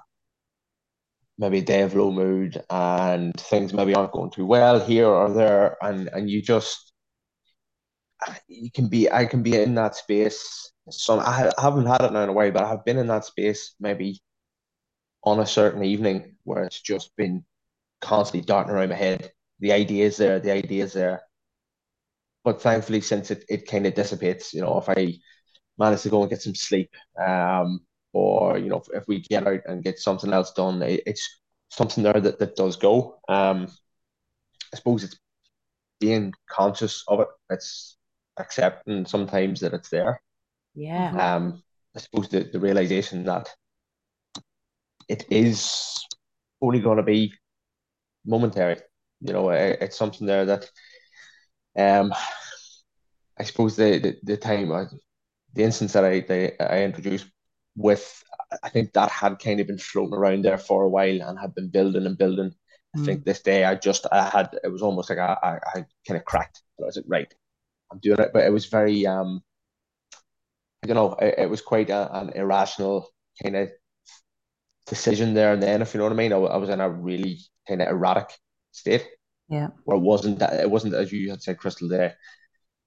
maybe 1.40 1.62
of 1.82 1.96
low 1.96 2.12
mood 2.12 2.62
and 2.70 3.34
things 3.40 3.74
maybe 3.74 3.96
aren't 3.96 4.12
going 4.12 4.32
too 4.32 4.46
well 4.46 4.80
here 4.80 5.08
or 5.08 5.34
there 5.34 5.78
and 5.82 6.10
and 6.10 6.30
you 6.30 6.42
just 6.42 6.94
you 8.48 8.70
can 8.72 8.90
be 8.90 9.12
I 9.12 9.26
can 9.26 9.42
be 9.44 9.56
in 9.56 9.76
that 9.76 9.96
space 9.96 10.72
some 10.92 11.20
I 11.20 11.52
haven't 11.58 11.88
had 11.88 12.02
it 12.02 12.14
now 12.14 12.24
in 12.24 12.30
a 12.30 12.34
way 12.34 12.52
but 12.52 12.64
I've 12.64 12.86
been 12.86 12.98
in 12.98 13.08
that 13.08 13.26
space 13.26 13.76
maybe 13.80 14.22
on 15.24 15.40
a 15.40 15.46
certain 15.46 15.84
evening 15.84 16.36
where 16.44 16.64
it's 16.64 16.82
just 16.82 17.16
been 17.16 17.46
constantly 18.02 18.46
darting 18.46 18.74
around 18.74 18.90
my 18.90 18.96
head. 18.96 19.32
The 19.60 19.74
idea 19.74 20.06
is 20.06 20.18
there, 20.18 20.40
the 20.40 20.52
idea 20.52 20.84
is 20.86 20.94
there. 20.94 21.22
But 22.44 22.62
thankfully, 22.62 23.02
since 23.02 23.32
it, 23.32 23.44
it 23.50 23.68
kind 23.68 23.86
of 23.86 23.94
dissipates, 23.94 24.54
you 24.54 24.62
know, 24.62 24.78
if 24.80 24.90
I 24.90 25.16
manage 25.78 26.04
to 26.04 26.10
go 26.10 26.22
and 26.22 26.30
get 26.30 26.42
some 26.42 26.56
sleep, 26.56 26.92
um, 27.22 27.82
or 28.14 28.58
you 28.58 28.70
know, 28.70 28.78
if, 28.78 29.02
if 29.02 29.08
we 29.08 29.22
get 29.22 29.48
out 29.48 29.62
and 29.66 29.84
get 29.84 30.00
something 30.00 30.34
else 30.34 30.52
done, 30.54 30.82
it, 30.82 31.04
it's 31.06 31.40
something 31.70 32.04
there 32.04 32.20
that, 32.20 32.40
that 32.40 32.56
does 32.56 32.76
go. 32.76 33.20
Um, 33.28 33.68
I 34.74 34.78
suppose 34.78 35.04
it's 35.04 35.20
being 36.00 36.34
conscious 36.50 37.04
of 37.08 37.20
it. 37.22 37.28
It's 37.50 37.98
accepting 38.38 39.06
sometimes 39.06 39.60
that 39.60 39.74
it's 39.74 39.90
there. 39.90 40.22
Yeah. 40.76 41.36
Um, 41.36 41.64
I 41.96 42.00
suppose 42.00 42.30
the, 42.30 42.44
the 42.44 42.60
realization 42.60 43.24
that 43.26 43.50
it 45.08 45.26
is 45.30 46.06
only 46.62 46.80
going 46.80 46.98
to 46.98 47.04
be 47.04 47.34
momentary. 48.26 48.78
You 49.22 49.34
know, 49.34 49.50
it, 49.50 49.80
it's 49.82 49.98
something 49.98 50.26
there 50.26 50.46
that, 50.46 50.70
um, 51.78 52.14
I 53.38 53.44
suppose 53.44 53.76
the 53.76 54.00
the, 54.00 54.18
the 54.24 54.38
time, 54.38 54.72
uh, 54.72 54.86
the 55.54 55.64
instance 55.64 55.94
that 55.94 56.06
I 56.06 56.20
the, 56.22 56.62
I 56.62 56.84
introduced 56.84 57.28
with, 57.80 58.24
I 58.62 58.70
think 58.70 58.94
that 58.94 59.10
had 59.10 59.40
kind 59.40 59.60
of 59.62 59.68
been 59.68 59.78
floating 59.78 60.14
around 60.14 60.44
there 60.44 60.58
for 60.58 60.84
a 60.84 60.90
while 60.90 61.22
and 61.22 61.40
had 61.40 61.56
been 61.56 61.70
building 61.70 62.06
and 62.06 62.18
building. 62.18 62.54
I 62.96 63.00
mm. 63.00 63.06
think 63.06 63.24
this 63.24 63.42
day 63.42 63.64
I 63.64 63.76
just 63.76 64.06
I 64.12 64.30
had 64.30 64.50
it 64.64 64.68
was 64.68 64.82
almost 64.82 65.10
like 65.10 65.20
I 65.20 65.38
I, 65.42 65.50
I 65.80 65.86
kind 66.06 66.18
of 66.18 66.26
cracked. 66.26 66.62
I 66.82 66.86
was 66.86 66.98
like, 66.98 67.06
right, 67.08 67.34
I'm 67.92 68.00
doing 68.00 68.20
it, 68.20 68.32
but 68.34 68.44
it 68.46 68.52
was 68.52 68.66
very 68.66 69.08
um, 69.08 69.42
I 70.84 70.88
don't 70.88 70.96
know, 70.96 71.14
it, 71.22 71.36
it 71.38 71.50
was 71.50 71.62
quite 71.62 71.90
a, 71.90 72.14
an 72.20 72.32
irrational 72.36 73.10
kind 73.42 73.56
of 73.56 73.72
decision 74.88 75.34
there 75.34 75.54
and 75.54 75.64
then, 75.64 75.82
if 75.82 75.94
you 75.94 76.00
know 76.00 76.06
what 76.06 76.14
I 76.14 76.16
mean. 76.18 76.34
I, 76.34 76.38
I 76.38 76.58
was 76.58 76.70
in 76.70 76.82
a 76.82 76.90
really 76.90 77.40
kind 77.68 77.82
of 77.82 77.88
erratic 77.88 78.30
state. 78.72 79.08
Yeah. 79.48 79.68
Where 79.86 79.98
it 79.98 80.02
wasn't 80.02 80.40
that 80.40 80.60
it 80.60 80.70
wasn't 80.70 80.96
as 80.96 81.12
you 81.12 81.30
had 81.30 81.42
said, 81.42 81.58
Crystal, 81.60 81.88
there 81.88 82.18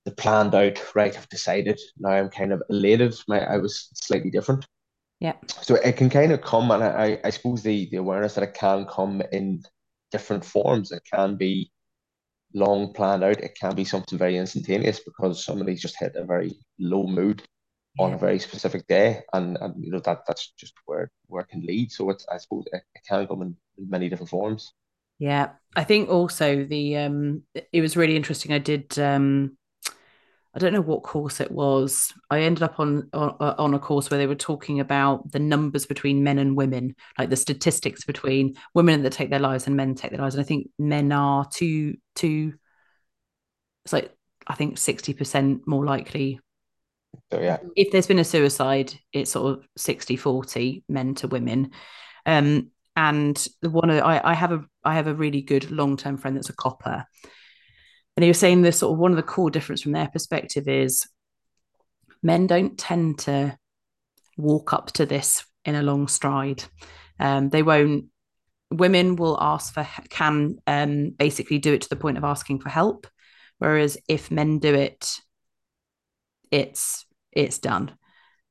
the 0.05 0.11
planned 0.11 0.55
out, 0.55 0.94
right, 0.94 1.16
I've 1.16 1.28
decided. 1.28 1.81
Now 1.98 2.11
I'm 2.11 2.28
kind 2.28 2.52
of 2.52 2.62
elated. 2.68 3.14
My 3.28 3.40
I 3.40 3.59
was 3.59 3.88
slightly 3.94 4.31
different. 4.31 4.66
Yeah. 5.23 5.35
So 5.61 5.77
it 5.77 5.97
can 5.97 6.11
kind 6.11 6.33
of 6.33 6.43
come 6.43 6.73
and 6.73 6.83
I, 6.83 7.17
I 7.23 7.31
suppose 7.31 7.63
the 7.63 7.89
the 7.93 7.99
awareness 7.99 8.35
that 8.35 8.43
it 8.43 8.55
can 8.55 8.87
come 8.87 9.23
in 9.31 9.63
different 10.11 10.45
forms. 10.45 10.91
It 10.91 11.05
can 11.15 11.37
be 11.37 11.71
long 12.55 12.93
planned 12.93 13.23
out. 13.23 13.39
It 13.39 13.55
can 13.55 13.77
be 13.77 13.85
something 13.85 14.19
very 14.19 14.37
instantaneous 14.37 14.99
because 14.99 15.45
somebody's 15.45 15.81
just 15.81 15.97
hit 15.97 16.17
a 16.17 16.25
very 16.25 16.51
low 16.81 17.07
mood 17.07 17.41
yeah. 17.97 18.05
on 18.05 18.15
a 18.15 18.19
very 18.19 18.41
specific 18.41 18.85
day, 18.89 19.21
and, 19.33 19.57
and 19.61 19.75
you 19.79 19.93
know 19.93 20.01
that 20.01 20.23
that's 20.27 20.51
just 20.59 20.75
where 20.87 21.09
where 21.29 21.43
it 21.43 21.51
can 21.51 21.65
lead. 21.65 21.93
So 21.93 22.11
it's 22.11 22.27
I 22.29 22.39
suppose 22.39 22.65
it, 22.73 22.83
it 22.97 23.03
can 23.09 23.29
come 23.29 23.43
in 23.43 23.57
many 23.79 24.09
different 24.09 24.31
forms. 24.31 24.73
Yeah, 25.21 25.51
I 25.77 25.85
think 25.85 26.09
also 26.09 26.65
the 26.65 26.97
um 26.97 27.45
it 27.73 27.81
was 27.81 27.97
really 27.97 28.17
interesting. 28.17 28.53
I 28.53 28.59
did 28.59 28.99
um 28.99 29.57
I 30.55 30.59
don't 30.59 30.73
know 30.73 30.83
what 30.83 31.03
course 31.03 31.41
it 31.41 31.51
was. 31.51 32.12
I 32.31 32.41
ended 32.41 32.62
up 32.62 32.79
on, 32.79 33.09
on 33.15 33.31
on 33.41 33.75
a 33.75 33.79
course 33.79 34.11
where 34.11 34.19
they 34.19 34.27
were 34.27 34.35
talking 34.35 34.81
about 34.81 35.33
the 35.33 35.38
numbers 35.38 35.87
between 35.87 36.23
men 36.23 36.38
and 36.38 36.57
women, 36.57 36.95
like 37.19 37.31
the 37.31 37.37
statistics 37.37 38.05
between 38.05 38.57
women 38.75 39.03
that 39.03 39.12
take 39.12 39.31
their 39.31 39.38
lives 39.38 39.67
and 39.67 39.77
men 39.77 39.95
take 39.95 40.11
their 40.11 40.21
lives. 40.21 40.35
And 40.35 40.45
I 40.45 40.47
think 40.47 40.69
men 40.79 41.11
are 41.11 41.47
two 41.51 41.97
two. 42.15 42.53
It's 43.85 43.93
like 43.95 44.15
I 44.47 44.55
think 44.55 44.77
sixty 44.77 45.15
percent 45.15 45.67
more 45.67 45.87
likely. 45.87 46.38
So 47.31 47.41
yeah, 47.41 47.59
if 47.75 47.91
there's 47.91 48.07
been 48.07 48.19
a 48.19 48.25
suicide, 48.25 48.93
it's 49.12 49.33
sort 49.33 49.59
of 49.59 49.67
60-40 49.79 50.83
men 50.88 51.15
to 51.17 51.29
women. 51.29 51.71
Um, 52.25 52.71
and 52.97 53.47
the 53.61 53.71
one 53.71 53.91
I, 53.91 54.21
I 54.31 54.35
have 54.35 54.53
a 54.53 54.65
I 54.85 54.95
have 54.95 55.07
a 55.07 55.15
really 55.15 55.43
good 55.43 55.71
long 55.71 55.97
term 55.97 56.17
friend 56.17 56.37
that's 56.37 56.51
a 56.51 56.55
copper, 56.57 57.07
and 58.16 58.25
he 58.25 58.29
was 58.29 58.38
saying 58.38 58.62
this 58.62 58.79
sort 58.79 58.92
of 58.92 58.98
one 58.98 59.11
of 59.11 59.16
the 59.16 59.22
core 59.22 59.51
difference 59.51 59.83
from 59.83 59.92
their 59.92 60.09
perspective 60.09 60.68
is 60.68 61.07
men 62.22 62.46
don't 62.46 62.79
tend 62.79 63.20
to 63.20 63.57
walk 64.37 64.72
up 64.72 64.92
to 64.92 65.07
this 65.07 65.44
in 65.64 65.75
a 65.75 65.83
long 65.83 66.09
stride. 66.09 66.62
Um, 67.18 67.48
they 67.48 67.62
won't. 67.62 68.07
Women 68.70 69.16
will 69.16 69.38
ask 69.40 69.75
for 69.75 69.87
can 70.09 70.57
um, 70.66 71.11
basically 71.11 71.59
do 71.59 71.75
it 71.75 71.83
to 71.83 71.88
the 71.88 71.96
point 71.96 72.18
of 72.18 72.25
asking 72.25 72.61
for 72.61 72.68
help, 72.68 73.07
whereas 73.59 73.98
if 74.09 74.31
men 74.31 74.59
do 74.59 74.75
it, 74.75 75.20
it's 76.51 77.07
it's 77.33 77.59
done. 77.59 77.96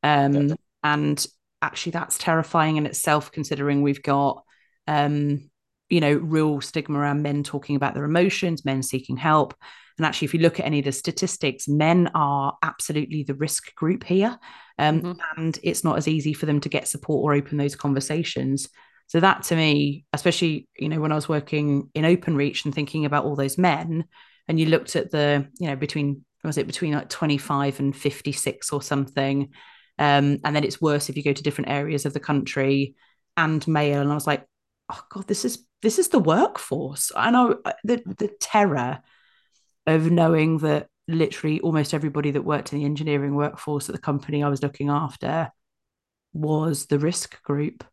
Um, 0.03 0.55
and 0.83 1.25
actually, 1.61 1.91
that's 1.91 2.17
terrifying 2.17 2.77
in 2.77 2.85
itself, 2.85 3.31
considering 3.31 3.81
we've 3.81 4.03
got 4.03 4.43
um, 4.87 5.50
you 5.91 5.99
know, 5.99 6.13
real 6.13 6.61
stigma 6.61 6.97
around 6.97 7.21
men 7.21 7.43
talking 7.43 7.75
about 7.75 7.93
their 7.93 8.05
emotions, 8.05 8.65
men 8.65 8.81
seeking 8.81 9.17
help. 9.17 9.53
And 9.97 10.05
actually, 10.05 10.27
if 10.27 10.33
you 10.33 10.39
look 10.39 10.59
at 10.59 10.65
any 10.65 10.79
of 10.79 10.85
the 10.85 10.91
statistics, 10.91 11.67
men 11.67 12.09
are 12.15 12.57
absolutely 12.63 13.23
the 13.23 13.35
risk 13.35 13.75
group 13.75 14.03
here. 14.03 14.39
Um, 14.79 15.01
mm-hmm. 15.01 15.19
And 15.37 15.59
it's 15.61 15.83
not 15.83 15.97
as 15.97 16.07
easy 16.07 16.33
for 16.33 16.45
them 16.45 16.61
to 16.61 16.69
get 16.69 16.87
support 16.87 17.23
or 17.23 17.35
open 17.35 17.57
those 17.57 17.75
conversations. 17.75 18.69
So, 19.07 19.19
that 19.19 19.43
to 19.43 19.55
me, 19.55 20.05
especially, 20.13 20.69
you 20.79 20.87
know, 20.87 21.01
when 21.01 21.11
I 21.11 21.15
was 21.15 21.29
working 21.29 21.89
in 21.93 22.05
Openreach 22.05 22.65
and 22.65 22.73
thinking 22.73 23.05
about 23.05 23.25
all 23.25 23.35
those 23.35 23.57
men, 23.57 24.05
and 24.47 24.59
you 24.59 24.67
looked 24.67 24.95
at 24.95 25.11
the, 25.11 25.47
you 25.59 25.67
know, 25.67 25.75
between, 25.75 26.25
was 26.43 26.57
it 26.57 26.67
between 26.67 26.93
like 26.93 27.09
25 27.09 27.79
and 27.79 27.95
56 27.95 28.71
or 28.71 28.81
something? 28.81 29.49
Um, 29.99 30.39
and 30.43 30.55
then 30.55 30.63
it's 30.63 30.81
worse 30.81 31.09
if 31.09 31.17
you 31.17 31.23
go 31.23 31.33
to 31.33 31.43
different 31.43 31.69
areas 31.69 32.05
of 32.05 32.13
the 32.13 32.19
country 32.19 32.95
and 33.37 33.65
male. 33.67 34.01
And 34.01 34.11
I 34.11 34.15
was 34.15 34.25
like, 34.27 34.45
oh 34.91 35.01
God, 35.09 35.27
this 35.27 35.45
is 35.45 35.65
this 35.81 35.99
is 35.99 36.09
the 36.09 36.19
workforce. 36.19 37.11
I 37.15 37.31
know 37.31 37.61
the 37.83 38.01
the 38.05 38.31
terror 38.39 39.01
of 39.87 40.11
knowing 40.11 40.59
that 40.59 40.87
literally 41.07 41.59
almost 41.61 41.93
everybody 41.93 42.31
that 42.31 42.43
worked 42.43 42.71
in 42.71 42.79
the 42.79 42.85
engineering 42.85 43.35
workforce 43.35 43.89
at 43.89 43.95
the 43.95 44.01
company 44.01 44.43
I 44.43 44.49
was 44.49 44.61
looking 44.61 44.89
after 44.89 45.51
was 46.33 46.85
the 46.85 46.99
risk 46.99 47.41
group. 47.43 47.83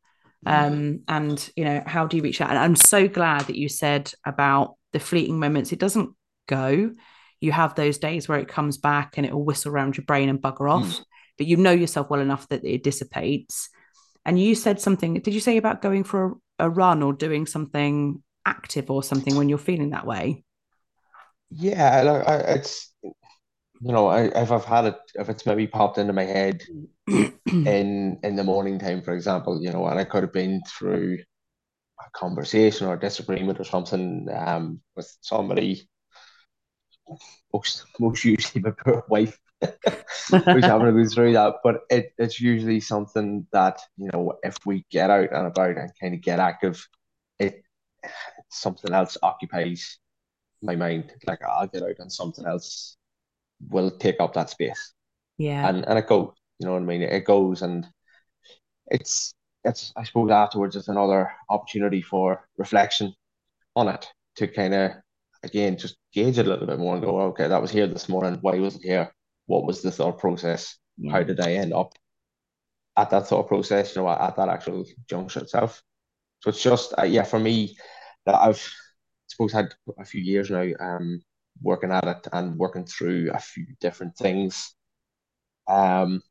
Um, 0.47 1.01
and 1.09 1.51
you 1.57 1.65
know, 1.65 1.83
how 1.85 2.07
do 2.07 2.17
you 2.17 2.23
reach 2.23 2.41
out? 2.41 2.51
And 2.51 2.59
I'm 2.59 2.77
so 2.77 3.09
glad 3.09 3.43
that 3.43 3.57
you 3.57 3.69
said 3.69 4.13
about 4.25 4.77
the 4.93 5.01
fleeting 5.01 5.39
moments. 5.39 5.73
It 5.73 5.81
doesn't 5.81 6.11
go. 6.47 6.93
You 7.41 7.53
have 7.53 7.75
those 7.75 7.99
days 7.99 8.29
where 8.29 8.39
it 8.39 8.49
comes 8.49 8.79
back 8.79 9.15
and 9.17 9.27
it 9.27 9.33
will 9.33 9.45
whistle 9.45 9.73
around 9.73 9.97
your 9.97 10.05
brain 10.05 10.29
and 10.29 10.41
bugger 10.41 10.71
off, 10.71 10.87
mm. 10.87 11.05
but 11.37 11.47
you 11.47 11.57
know 11.57 11.73
yourself 11.73 12.09
well 12.11 12.21
enough 12.21 12.49
that 12.49 12.65
it 12.65 12.83
dissipates. 12.83 13.69
And 14.25 14.39
you 14.41 14.55
said 14.55 14.81
something, 14.81 15.15
did 15.15 15.35
you 15.35 15.41
say 15.41 15.57
about 15.57 15.83
going 15.83 16.05
for 16.05 16.37
a 16.59 16.69
run 16.69 17.03
or 17.03 17.13
doing 17.13 17.47
something 17.47 18.23
active 18.47 18.91
or 18.91 19.03
something 19.03 19.37
when 19.37 19.49
you're 19.49 19.59
feeling 19.59 19.91
that 19.91 20.07
way? 20.07 20.45
Yeah, 21.51 22.03
like 22.03 22.29
I, 22.29 22.37
it's 22.55 22.93
you 23.81 23.93
know, 23.93 24.09
I, 24.09 24.25
if 24.25 24.51
I've 24.51 24.65
had 24.65 24.87
it, 24.87 24.97
if 25.15 25.29
it's 25.29 25.47
maybe 25.47 25.67
popped 25.67 25.99
into 25.99 26.13
my 26.13 26.25
head 26.25 26.63
in 27.07 28.19
in 28.23 28.37
the 28.37 28.45
morning 28.45 28.79
time, 28.79 29.03
for 29.03 29.15
example, 29.15 29.61
you 29.63 29.71
know, 29.73 29.87
and 29.87 29.99
I 29.99 30.05
could 30.05 30.23
have 30.23 30.33
been 30.33 30.63
through 30.79 31.19
a 32.01 32.11
conversation 32.19 32.87
or 32.89 32.95
a 32.95 33.01
disagreement 33.01 33.61
or 33.61 33.65
something 33.65 34.29
um, 34.35 34.81
with 34.97 35.17
somebody, 35.23 35.89
most 37.53 37.85
most 37.99 38.25
usually 38.25 38.63
my 38.65 38.71
poor 38.71 39.05
wife, 39.09 39.39
who's 39.61 40.65
having 40.65 40.87
to 40.87 40.93
go 40.93 41.09
through 41.09 41.33
that. 41.33 41.57
But 41.63 41.81
it, 41.91 42.13
it's 42.19 42.41
usually 42.41 42.81
something 42.81 43.47
that, 43.53 43.81
you 43.97 44.11
know, 44.13 44.35
if 44.43 44.57
we 44.67 44.85
get 44.91 45.11
out 45.11 45.33
and 45.33 45.47
about 45.47 45.77
and 45.77 45.91
kind 46.01 46.15
of 46.15 46.21
get 46.21 46.39
active, 46.39 46.87
it 47.39 47.63
something 48.51 48.93
else 48.93 49.17
occupies 49.23 49.99
my 50.63 50.77
mind. 50.77 51.13
Like 51.27 51.41
I'll 51.43 51.67
get 51.67 51.83
out 51.83 51.99
and 51.99 52.13
something 52.13 52.47
else 52.47 52.97
will 53.69 53.91
take 53.91 54.21
up 54.21 54.35
that 54.35 54.51
space. 54.51 54.93
Yeah. 55.37 55.69
And 55.69 55.87
and 55.87 55.99
it 55.99 56.07
goes, 56.07 56.33
you 56.59 56.67
know 56.67 56.75
what 56.75 56.83
I 56.83 56.87
mean? 56.87 57.03
It 57.03 57.25
goes 57.25 57.63
and 57.63 57.87
it's 58.87 59.35
it's 59.65 59.93
I 59.97 60.05
suppose 60.05 60.31
afterwards 60.31 60.77
it's 60.77 60.89
another 60.89 61.33
opportunity 61.49 62.03
for 62.03 62.49
reflection 62.57 63.15
on 63.77 63.89
it 63.89 64.07
to 64.37 64.49
kind 64.49 64.75
of 64.75 64.93
again 65.43 65.77
just 65.77 65.97
gauge 66.13 66.39
it 66.39 66.47
a 66.47 66.49
little 66.49 66.67
bit 66.67 66.79
more 66.79 66.95
and 66.95 67.05
go, 67.05 67.21
oh, 67.21 67.27
okay, 67.29 67.49
that 67.49 67.63
was 67.63 67.71
here 67.71 67.87
this 67.87 68.09
morning. 68.09 68.39
Why 68.41 68.59
was 68.59 68.77
it 68.77 68.83
here? 68.83 69.13
What 69.49 69.67
was 69.67 69.83
the 69.83 69.93
thought 69.93 70.21
process? 70.21 70.79
Yeah. 70.99 71.13
How 71.13 71.25
did 71.25 71.41
I 71.41 71.55
end 71.55 71.75
up 71.75 71.95
at 72.97 73.11
that 73.11 73.27
thought 73.29 73.49
process? 73.49 73.97
You 73.97 74.03
know, 74.03 74.11
at 74.11 74.37
that 74.37 74.49
actual 74.49 74.87
juncture 75.09 75.41
itself. 75.41 75.83
So 76.41 76.51
it's 76.51 76.63
just 76.63 76.95
uh, 76.99 77.05
yeah, 77.05 77.25
for 77.25 77.41
me, 77.41 77.77
that 78.27 78.37
I've 78.37 78.63
I 78.63 79.29
suppose 79.29 79.53
had 79.53 79.75
a 79.99 80.05
few 80.05 80.23
years 80.23 80.51
now 80.51 80.67
um 80.81 81.23
working 81.63 81.93
at 81.93 82.05
it 82.05 82.29
and 82.33 82.57
working 82.59 82.87
through 82.87 83.31
a 83.33 83.41
few 83.41 83.67
different 83.81 84.17
things. 84.17 84.75
Um, 85.69 86.23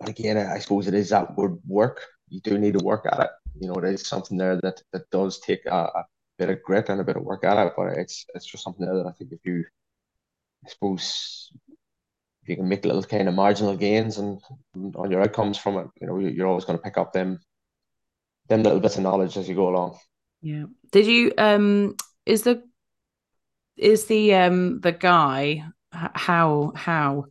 but 0.00 0.08
again, 0.08 0.38
I 0.38 0.58
suppose 0.58 0.88
it 0.88 0.94
is 0.94 1.10
that 1.10 1.36
word 1.36 1.58
work. 1.66 2.02
You 2.28 2.40
do 2.40 2.58
need 2.58 2.78
to 2.78 2.84
work 2.84 3.06
at 3.10 3.20
it. 3.20 3.30
You 3.60 3.68
know, 3.68 3.74
it 3.74 3.84
is 3.94 4.06
something 4.06 4.38
there 4.38 4.58
that 4.62 4.82
that 4.92 5.10
does 5.10 5.40
take 5.40 5.66
a, 5.66 5.90
a 5.94 6.04
bit 6.38 6.50
of 6.50 6.62
grit 6.62 6.88
and 6.88 7.00
a 7.00 7.04
bit 7.04 7.16
of 7.16 7.24
work 7.24 7.44
at 7.44 7.66
it. 7.66 7.74
But 7.76 7.98
it's 7.98 8.26
it's 8.34 8.46
just 8.46 8.64
something 8.64 8.86
there 8.86 8.96
that 8.96 9.06
I 9.06 9.12
think 9.12 9.32
if 9.32 9.40
you, 9.44 9.64
I 10.66 10.70
suppose, 10.70 11.52
you 12.46 12.56
can 12.56 12.68
make 12.68 12.84
little 12.84 13.02
kind 13.02 13.28
of 13.28 13.34
marginal 13.34 13.76
gains 13.76 14.18
and, 14.18 14.40
and 14.74 14.96
on 14.96 15.10
your 15.10 15.22
outcomes 15.22 15.58
from 15.58 15.76
it, 15.78 15.86
you 16.00 16.06
know, 16.06 16.18
you're 16.18 16.46
always 16.46 16.64
going 16.64 16.78
to 16.78 16.82
pick 16.82 16.98
up 16.98 17.12
them 17.12 17.40
them 18.48 18.62
little 18.62 18.80
bits 18.80 18.96
of 18.96 19.02
knowledge 19.02 19.36
as 19.36 19.48
you 19.48 19.54
go 19.54 19.68
along. 19.68 19.98
Yeah. 20.42 20.64
Did 20.90 21.06
you 21.06 21.32
um 21.38 21.94
is 22.26 22.42
the 22.42 22.62
is 23.76 24.06
the 24.06 24.34
um 24.34 24.80
the 24.80 24.92
guy 24.92 25.64
how 25.92 26.72
how 26.74 27.26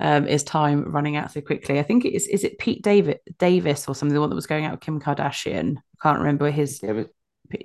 um 0.00 0.26
is 0.26 0.44
time 0.44 0.92
running 0.92 1.16
out 1.16 1.32
so 1.32 1.40
quickly? 1.40 1.78
I 1.78 1.82
think 1.82 2.04
it 2.04 2.14
is 2.14 2.26
is 2.26 2.44
it 2.44 2.58
Pete 2.58 2.82
David 2.82 3.20
Davis 3.38 3.88
or 3.88 3.94
something, 3.94 4.14
the 4.14 4.20
one 4.20 4.30
that 4.30 4.36
was 4.36 4.46
going 4.46 4.64
out 4.64 4.72
with 4.72 4.80
Kim 4.80 5.00
Kardashian. 5.00 5.76
I 5.76 6.02
can't 6.02 6.18
remember 6.18 6.50
his 6.50 6.78
David, 6.80 7.08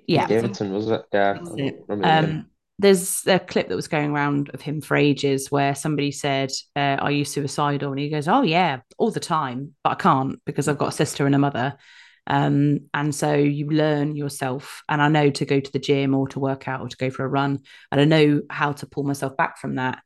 yeah. 0.08 0.28
Davidson 0.28 0.72
was 0.72 0.90
it? 0.90 1.04
Yeah. 1.12 1.40
It. 1.58 1.84
Um 1.90 2.46
there's 2.80 3.26
a 3.28 3.40
clip 3.40 3.70
that 3.70 3.76
was 3.76 3.88
going 3.88 4.12
around 4.12 4.50
of 4.54 4.62
him 4.62 4.82
for 4.82 4.98
ages 4.98 5.52
where 5.52 5.76
somebody 5.76 6.12
said, 6.12 6.52
uh, 6.76 6.98
Are 7.00 7.12
you 7.12 7.24
suicidal? 7.26 7.92
And 7.92 8.00
he 8.00 8.10
goes, 8.10 8.28
Oh, 8.28 8.42
yeah, 8.42 8.80
all 8.98 9.12
the 9.12 9.20
time, 9.20 9.76
but 9.84 9.92
I 9.92 9.96
can't 9.96 10.40
because 10.46 10.68
I've 10.68 10.78
got 10.78 10.90
a 10.90 10.94
sister 10.94 11.26
and 11.26 11.36
a 11.36 11.40
mother. 11.40 11.78
Um, 12.26 12.90
and 12.94 13.14
so 13.14 13.34
you 13.34 13.70
learn 13.70 14.16
yourself. 14.16 14.82
And 14.90 15.02
I 15.02 15.10
know 15.10 15.30
to 15.30 15.46
go 15.46 15.60
to 15.60 15.72
the 15.72 15.80
gym 15.80 16.16
or 16.16 16.28
to 16.30 16.40
work 16.40 16.68
out 16.68 16.82
or 16.82 16.88
to 16.88 16.98
go 16.98 17.10
for 17.10 17.24
a 17.26 17.30
run, 17.30 17.60
and 17.92 18.02
I 18.02 18.06
know 18.06 18.42
how 18.50 18.72
to 18.74 18.88
pull 18.88 19.04
myself 19.04 19.38
back 19.38 19.60
from 19.60 19.76
that. 19.76 20.02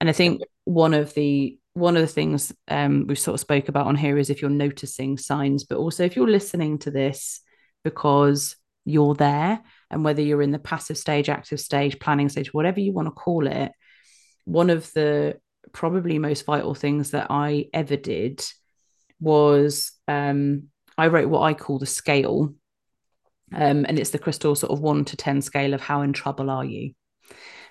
And 0.00 0.08
I 0.08 0.12
think 0.12 0.42
one 0.64 0.92
of 0.92 1.14
the 1.14 1.58
one 1.72 1.96
of 1.96 2.02
the 2.02 2.08
things 2.08 2.52
um, 2.68 3.06
we 3.06 3.14
sort 3.14 3.34
of 3.34 3.40
spoke 3.40 3.68
about 3.68 3.86
on 3.86 3.96
here 3.96 4.16
is 4.16 4.30
if 4.30 4.40
you're 4.40 4.50
noticing 4.50 5.18
signs, 5.18 5.64
but 5.64 5.76
also 5.76 6.04
if 6.04 6.16
you're 6.16 6.28
listening 6.28 6.78
to 6.78 6.90
this 6.90 7.40
because 7.84 8.56
you're 8.84 9.14
there 9.14 9.60
and 9.90 10.04
whether 10.04 10.22
you're 10.22 10.42
in 10.42 10.50
the 10.50 10.58
passive 10.58 10.98
stage 10.98 11.28
active 11.28 11.60
stage 11.60 11.98
planning 11.98 12.28
stage 12.28 12.52
whatever 12.52 12.80
you 12.80 12.92
want 12.92 13.06
to 13.06 13.12
call 13.12 13.46
it 13.46 13.72
one 14.44 14.70
of 14.70 14.92
the 14.92 15.38
probably 15.72 16.18
most 16.18 16.44
vital 16.44 16.74
things 16.74 17.10
that 17.10 17.26
i 17.30 17.66
ever 17.72 17.96
did 17.96 18.44
was 19.20 19.92
um, 20.08 20.64
i 20.96 21.06
wrote 21.06 21.28
what 21.28 21.42
i 21.42 21.54
call 21.54 21.78
the 21.78 21.86
scale 21.86 22.54
um, 23.54 23.86
and 23.88 23.98
it's 23.98 24.10
the 24.10 24.18
crystal 24.18 24.54
sort 24.54 24.72
of 24.72 24.80
1 24.80 25.04
to 25.06 25.16
10 25.16 25.42
scale 25.42 25.74
of 25.74 25.80
how 25.80 26.02
in 26.02 26.12
trouble 26.12 26.50
are 26.50 26.64
you? 26.64 26.92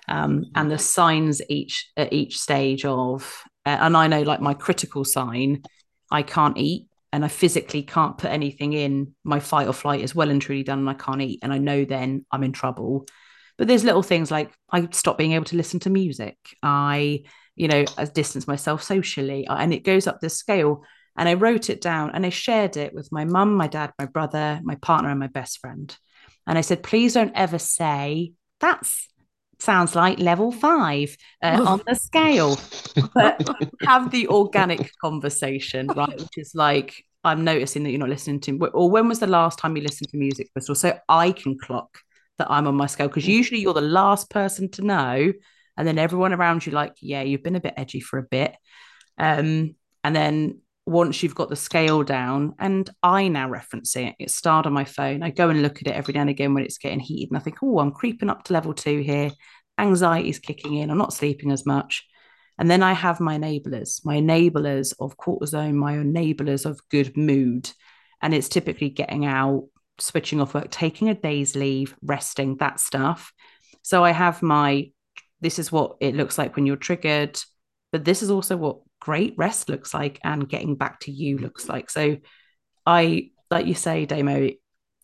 Um, 0.08 0.46
and 0.54 0.70
the 0.70 0.78
signs 0.78 1.42
each 1.48 1.90
at 1.96 2.12
each 2.12 2.38
stage 2.38 2.84
of 2.84 3.42
uh, 3.64 3.76
and 3.80 3.96
i 3.96 4.06
know 4.06 4.22
like 4.22 4.40
my 4.40 4.54
critical 4.54 5.04
sign 5.04 5.64
i 6.12 6.22
can't 6.22 6.56
eat 6.56 6.86
and 7.12 7.24
I 7.24 7.28
physically 7.28 7.82
can't 7.82 8.18
put 8.18 8.30
anything 8.30 8.72
in, 8.72 9.14
my 9.24 9.40
fight 9.40 9.68
or 9.68 9.72
flight 9.72 10.00
is 10.00 10.14
well 10.14 10.30
and 10.30 10.42
truly 10.42 10.62
done 10.62 10.80
and 10.80 10.90
I 10.90 10.94
can't 10.94 11.22
eat. 11.22 11.40
And 11.42 11.52
I 11.52 11.58
know 11.58 11.84
then 11.84 12.26
I'm 12.30 12.42
in 12.42 12.52
trouble. 12.52 13.06
But 13.58 13.68
there's 13.68 13.84
little 13.84 14.02
things 14.02 14.30
like 14.30 14.52
I 14.70 14.88
stop 14.90 15.16
being 15.16 15.32
able 15.32 15.46
to 15.46 15.56
listen 15.56 15.80
to 15.80 15.90
music. 15.90 16.36
I, 16.62 17.22
you 17.54 17.68
know, 17.68 17.84
I 17.96 18.04
distance 18.04 18.46
myself 18.46 18.82
socially 18.82 19.46
uh, 19.46 19.56
and 19.56 19.72
it 19.72 19.84
goes 19.84 20.06
up 20.06 20.20
this 20.20 20.36
scale. 20.36 20.82
And 21.16 21.28
I 21.28 21.34
wrote 21.34 21.70
it 21.70 21.80
down 21.80 22.10
and 22.12 22.26
I 22.26 22.28
shared 22.28 22.76
it 22.76 22.92
with 22.92 23.10
my 23.10 23.24
mum, 23.24 23.54
my 23.54 23.68
dad, 23.68 23.92
my 23.98 24.04
brother, 24.04 24.60
my 24.62 24.74
partner, 24.74 25.08
and 25.08 25.18
my 25.18 25.28
best 25.28 25.60
friend. 25.60 25.96
And 26.46 26.58
I 26.58 26.60
said, 26.60 26.82
please 26.82 27.14
don't 27.14 27.32
ever 27.34 27.58
say, 27.58 28.32
that's 28.60 29.08
sounds 29.58 29.94
like 29.94 30.18
level 30.18 30.52
five 30.52 31.16
uh, 31.42 31.64
on 31.66 31.82
the 31.86 31.94
scale. 31.94 32.58
But 33.14 33.48
have 33.82 34.10
the 34.10 34.28
organic 34.28 34.90
conversation, 35.00 35.88
right? 35.88 36.16
Which 36.18 36.36
is 36.36 36.52
like, 36.54 37.04
I'm 37.24 37.44
noticing 37.44 37.82
that 37.82 37.90
you're 37.90 37.98
not 37.98 38.08
listening 38.08 38.40
to, 38.40 38.58
or 38.68 38.90
when 38.90 39.08
was 39.08 39.18
the 39.18 39.26
last 39.26 39.58
time 39.58 39.76
you 39.76 39.82
listened 39.82 40.10
to 40.10 40.16
music, 40.16 40.52
Crystal? 40.52 40.74
So 40.74 40.98
I 41.08 41.32
can 41.32 41.58
clock 41.58 41.98
that 42.38 42.50
I'm 42.50 42.66
on 42.66 42.74
my 42.74 42.86
scale 42.86 43.08
because 43.08 43.26
usually 43.26 43.60
you're 43.60 43.74
the 43.74 43.80
last 43.80 44.30
person 44.30 44.70
to 44.72 44.82
know. 44.82 45.32
And 45.78 45.86
then 45.86 45.98
everyone 45.98 46.32
around 46.32 46.64
you, 46.64 46.72
like, 46.72 46.94
yeah, 47.00 47.22
you've 47.22 47.42
been 47.42 47.56
a 47.56 47.60
bit 47.60 47.74
edgy 47.76 48.00
for 48.00 48.18
a 48.18 48.22
bit. 48.22 48.54
Um, 49.18 49.74
and 50.04 50.16
then 50.16 50.60
once 50.86 51.22
you've 51.22 51.34
got 51.34 51.50
the 51.50 51.56
scale 51.56 52.04
down, 52.04 52.54
and 52.58 52.88
I 53.02 53.28
now 53.28 53.48
reference 53.48 53.96
it, 53.96 54.14
it's 54.18 54.36
starred 54.36 54.66
on 54.66 54.72
my 54.72 54.84
phone. 54.84 55.22
I 55.22 55.30
go 55.30 55.50
and 55.50 55.60
look 55.60 55.82
at 55.82 55.88
it 55.88 55.96
every 55.96 56.14
now 56.14 56.20
and 56.22 56.30
again 56.30 56.54
when 56.54 56.64
it's 56.64 56.78
getting 56.78 57.00
heated, 57.00 57.30
and 57.30 57.36
I 57.36 57.40
think, 57.40 57.56
oh, 57.62 57.80
I'm 57.80 57.90
creeping 57.90 58.30
up 58.30 58.44
to 58.44 58.52
level 58.52 58.72
two 58.72 59.00
here. 59.00 59.32
Anxiety's 59.78 60.38
kicking 60.38 60.74
in. 60.74 60.90
I'm 60.90 60.98
not 60.98 61.12
sleeping 61.12 61.50
as 61.50 61.66
much. 61.66 62.06
And 62.58 62.70
then 62.70 62.82
I 62.82 62.94
have 62.94 63.20
my 63.20 63.36
enablers, 63.36 64.00
my 64.04 64.16
enablers 64.16 64.94
of 64.98 65.18
cortisone, 65.18 65.74
my 65.74 65.94
enablers 65.94 66.64
of 66.64 66.80
good 66.88 67.16
mood. 67.16 67.70
And 68.22 68.32
it's 68.32 68.48
typically 68.48 68.88
getting 68.88 69.26
out, 69.26 69.68
switching 69.98 70.40
off 70.40 70.54
work, 70.54 70.70
taking 70.70 71.10
a 71.10 71.14
day's 71.14 71.54
leave, 71.54 71.94
resting, 72.00 72.56
that 72.56 72.80
stuff. 72.80 73.32
So 73.82 74.02
I 74.04 74.12
have 74.12 74.42
my, 74.42 74.90
this 75.42 75.58
is 75.58 75.70
what 75.70 75.96
it 76.00 76.14
looks 76.14 76.38
like 76.38 76.56
when 76.56 76.64
you're 76.64 76.76
triggered, 76.76 77.38
but 77.92 78.04
this 78.04 78.22
is 78.22 78.30
also 78.30 78.56
what 78.56 78.78
great 79.00 79.34
rest 79.36 79.68
looks 79.68 79.94
like 79.94 80.18
and 80.24 80.48
getting 80.48 80.76
back 80.76 81.00
to 81.00 81.12
you 81.12 81.38
looks 81.38 81.68
like. 81.68 81.90
So 81.90 82.16
I, 82.84 83.30
like 83.50 83.66
you 83.66 83.74
say, 83.74 84.06
Damo, 84.06 84.50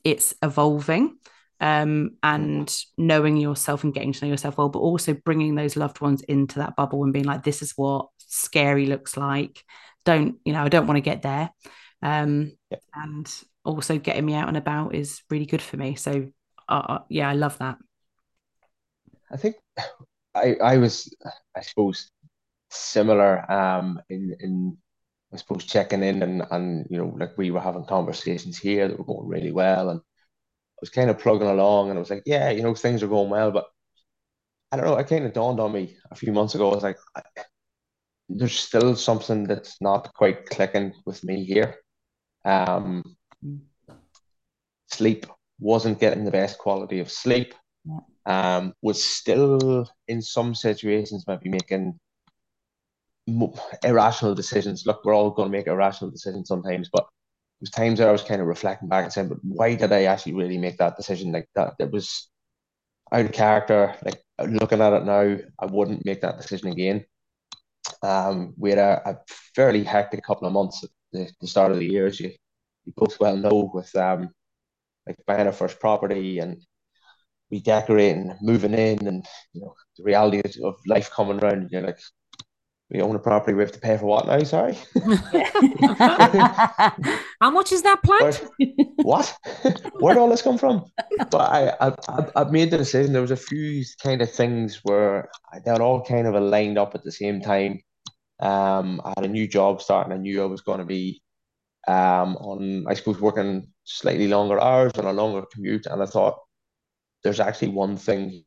it's 0.04 0.34
evolving 0.42 1.18
um, 1.60 2.16
and 2.22 2.74
knowing 2.98 3.36
yourself 3.36 3.84
and 3.84 3.94
getting 3.94 4.12
to 4.12 4.24
know 4.24 4.30
yourself 4.30 4.58
well, 4.58 4.68
but 4.68 4.80
also 4.80 5.14
bringing 5.14 5.54
those 5.54 5.76
loved 5.76 6.00
ones 6.00 6.22
into 6.22 6.58
that 6.58 6.76
bubble 6.76 7.04
and 7.04 7.12
being 7.12 7.24
like, 7.24 7.44
this 7.44 7.62
is 7.62 7.72
what 7.76 8.08
scary 8.18 8.86
looks 8.86 9.16
like. 9.16 9.62
Don't, 10.04 10.36
you 10.44 10.52
know, 10.52 10.62
I 10.62 10.68
don't 10.68 10.88
want 10.88 10.96
to 10.96 11.02
get 11.02 11.22
there. 11.22 11.50
Um, 12.02 12.52
yeah. 12.70 12.78
And 12.94 13.32
also 13.64 13.98
getting 13.98 14.26
me 14.26 14.34
out 14.34 14.48
and 14.48 14.56
about 14.56 14.94
is 14.94 15.22
really 15.30 15.46
good 15.46 15.62
for 15.62 15.76
me. 15.76 15.94
So, 15.94 16.32
uh, 16.68 16.82
uh, 16.88 16.98
yeah, 17.08 17.28
I 17.28 17.34
love 17.34 17.58
that. 17.58 17.78
I 19.30 19.36
think 19.36 19.54
I, 20.34 20.56
I 20.62 20.78
was, 20.78 21.14
I 21.56 21.60
suppose, 21.60 22.10
similar 22.72 23.50
um, 23.50 24.00
in, 24.08 24.36
in 24.40 24.76
I 25.32 25.36
suppose 25.38 25.64
checking 25.64 26.02
in 26.02 26.22
and 26.22 26.42
and 26.50 26.86
you 26.90 26.98
know 26.98 27.14
like 27.18 27.38
we 27.38 27.50
were 27.50 27.60
having 27.60 27.84
conversations 27.84 28.58
here 28.58 28.88
that 28.88 28.98
were 28.98 29.04
going 29.04 29.28
really 29.28 29.52
well 29.52 29.90
and 29.90 30.00
I 30.00 30.80
was 30.82 30.90
kind 30.90 31.10
of 31.10 31.18
plugging 31.18 31.48
along 31.48 31.90
and 31.90 31.98
I 31.98 32.00
was 32.00 32.10
like, 32.10 32.24
yeah, 32.26 32.50
you 32.50 32.62
know, 32.62 32.74
things 32.74 33.02
are 33.02 33.08
going 33.08 33.30
well. 33.30 33.52
But 33.52 33.66
I 34.72 34.76
don't 34.76 34.86
know, 34.86 34.96
it 34.96 35.06
kind 35.06 35.24
of 35.24 35.32
dawned 35.32 35.60
on 35.60 35.72
me 35.72 35.96
a 36.10 36.16
few 36.16 36.32
months 36.32 36.54
ago. 36.56 36.70
I 36.70 36.74
was 36.74 36.82
like, 36.82 36.98
I, 37.14 37.22
there's 38.28 38.58
still 38.58 38.96
something 38.96 39.44
that's 39.44 39.80
not 39.80 40.12
quite 40.14 40.46
clicking 40.46 40.92
with 41.06 41.22
me 41.22 41.44
here. 41.44 41.76
Um, 42.44 43.04
sleep 44.90 45.26
wasn't 45.60 46.00
getting 46.00 46.24
the 46.24 46.30
best 46.30 46.58
quality 46.58 46.98
of 46.98 47.10
sleep. 47.10 47.54
Um, 48.26 48.72
was 48.82 49.04
still 49.04 49.88
in 50.08 50.22
some 50.22 50.54
situations 50.54 51.24
maybe 51.26 51.48
making 51.48 51.98
irrational 53.84 54.34
decisions. 54.34 54.84
Look, 54.86 55.04
we're 55.04 55.14
all 55.14 55.30
going 55.30 55.50
to 55.50 55.56
make 55.56 55.66
irrational 55.66 56.10
decisions 56.10 56.48
sometimes, 56.48 56.88
but 56.92 57.06
was 57.60 57.70
times 57.70 58.00
I 58.00 58.10
was 58.10 58.22
kind 58.24 58.40
of 58.40 58.48
reflecting 58.48 58.88
back 58.88 59.04
and 59.04 59.12
saying, 59.12 59.28
but 59.28 59.38
why 59.42 59.74
did 59.76 59.92
I 59.92 60.04
actually 60.04 60.34
really 60.34 60.58
make 60.58 60.78
that 60.78 60.96
decision 60.96 61.32
like 61.32 61.48
that? 61.54 61.74
It 61.78 61.92
was 61.92 62.28
out 63.12 63.24
of 63.24 63.32
character. 63.32 63.94
Like 64.04 64.20
looking 64.44 64.80
at 64.80 64.92
it 64.92 65.04
now, 65.04 65.38
I 65.60 65.66
wouldn't 65.66 66.04
make 66.04 66.20
that 66.22 66.38
decision 66.38 66.68
again. 66.68 67.04
Um, 68.02 68.54
we 68.58 68.70
had 68.70 68.78
a, 68.80 69.10
a 69.10 69.18
fairly 69.54 69.84
hectic 69.84 70.24
couple 70.24 70.46
of 70.46 70.52
months 70.52 70.82
at 70.82 70.90
the, 71.12 71.30
the 71.40 71.46
start 71.46 71.70
of 71.72 71.78
the 71.78 71.86
year, 71.86 72.06
as 72.06 72.18
you, 72.18 72.32
you 72.84 72.92
both 72.96 73.18
well 73.20 73.36
know, 73.36 73.70
with 73.72 73.94
um, 73.94 74.30
like 75.06 75.16
buying 75.26 75.46
our 75.46 75.52
first 75.52 75.78
property 75.78 76.40
and 76.40 76.60
redecorating, 77.50 78.36
moving 78.40 78.74
in, 78.74 79.06
and 79.06 79.26
you 79.52 79.60
know 79.60 79.74
the 79.96 80.02
reality 80.04 80.42
of 80.64 80.76
life 80.86 81.10
coming 81.10 81.38
around. 81.38 81.68
You're 81.70 81.82
like, 81.82 82.00
we 82.92 83.00
own 83.00 83.16
a 83.16 83.18
property, 83.18 83.54
we 83.54 83.62
have 83.62 83.72
to 83.72 83.80
pay 83.80 83.96
for 83.96 84.04
what 84.04 84.26
now? 84.26 84.42
Sorry. 84.42 84.76
How 87.40 87.50
much 87.50 87.72
is 87.72 87.82
that 87.82 88.02
plant? 88.02 88.44
what? 88.96 89.34
Where 89.98 90.14
did 90.14 90.20
all 90.20 90.28
this 90.28 90.42
come 90.42 90.58
from? 90.58 90.84
But 91.30 91.40
I, 91.40 91.72
I, 91.80 92.26
I 92.36 92.44
made 92.44 92.70
the 92.70 92.76
decision. 92.76 93.12
There 93.12 93.22
was 93.22 93.30
a 93.30 93.36
few 93.36 93.82
kind 94.02 94.20
of 94.20 94.30
things 94.30 94.80
where 94.82 95.30
they 95.64 95.72
were 95.72 95.80
all 95.80 96.04
kind 96.04 96.26
of 96.26 96.34
aligned 96.34 96.76
up 96.76 96.94
at 96.94 97.02
the 97.02 97.12
same 97.12 97.40
time. 97.40 97.80
Um, 98.40 99.00
I 99.04 99.14
had 99.16 99.24
a 99.24 99.28
new 99.28 99.48
job 99.48 99.80
starting. 99.80 100.12
I 100.12 100.18
knew 100.18 100.42
I 100.42 100.46
was 100.46 100.60
going 100.60 100.80
to 100.80 100.84
be 100.84 101.22
um, 101.88 102.36
on, 102.36 102.84
I 102.88 102.94
suppose, 102.94 103.18
working 103.20 103.68
slightly 103.84 104.28
longer 104.28 104.60
hours 104.60 104.92
and 104.96 105.06
a 105.06 105.12
longer 105.12 105.46
commute. 105.50 105.86
And 105.86 106.02
I 106.02 106.06
thought, 106.06 106.38
there's 107.24 107.40
actually 107.40 107.68
one 107.68 107.96
thing 107.96 108.44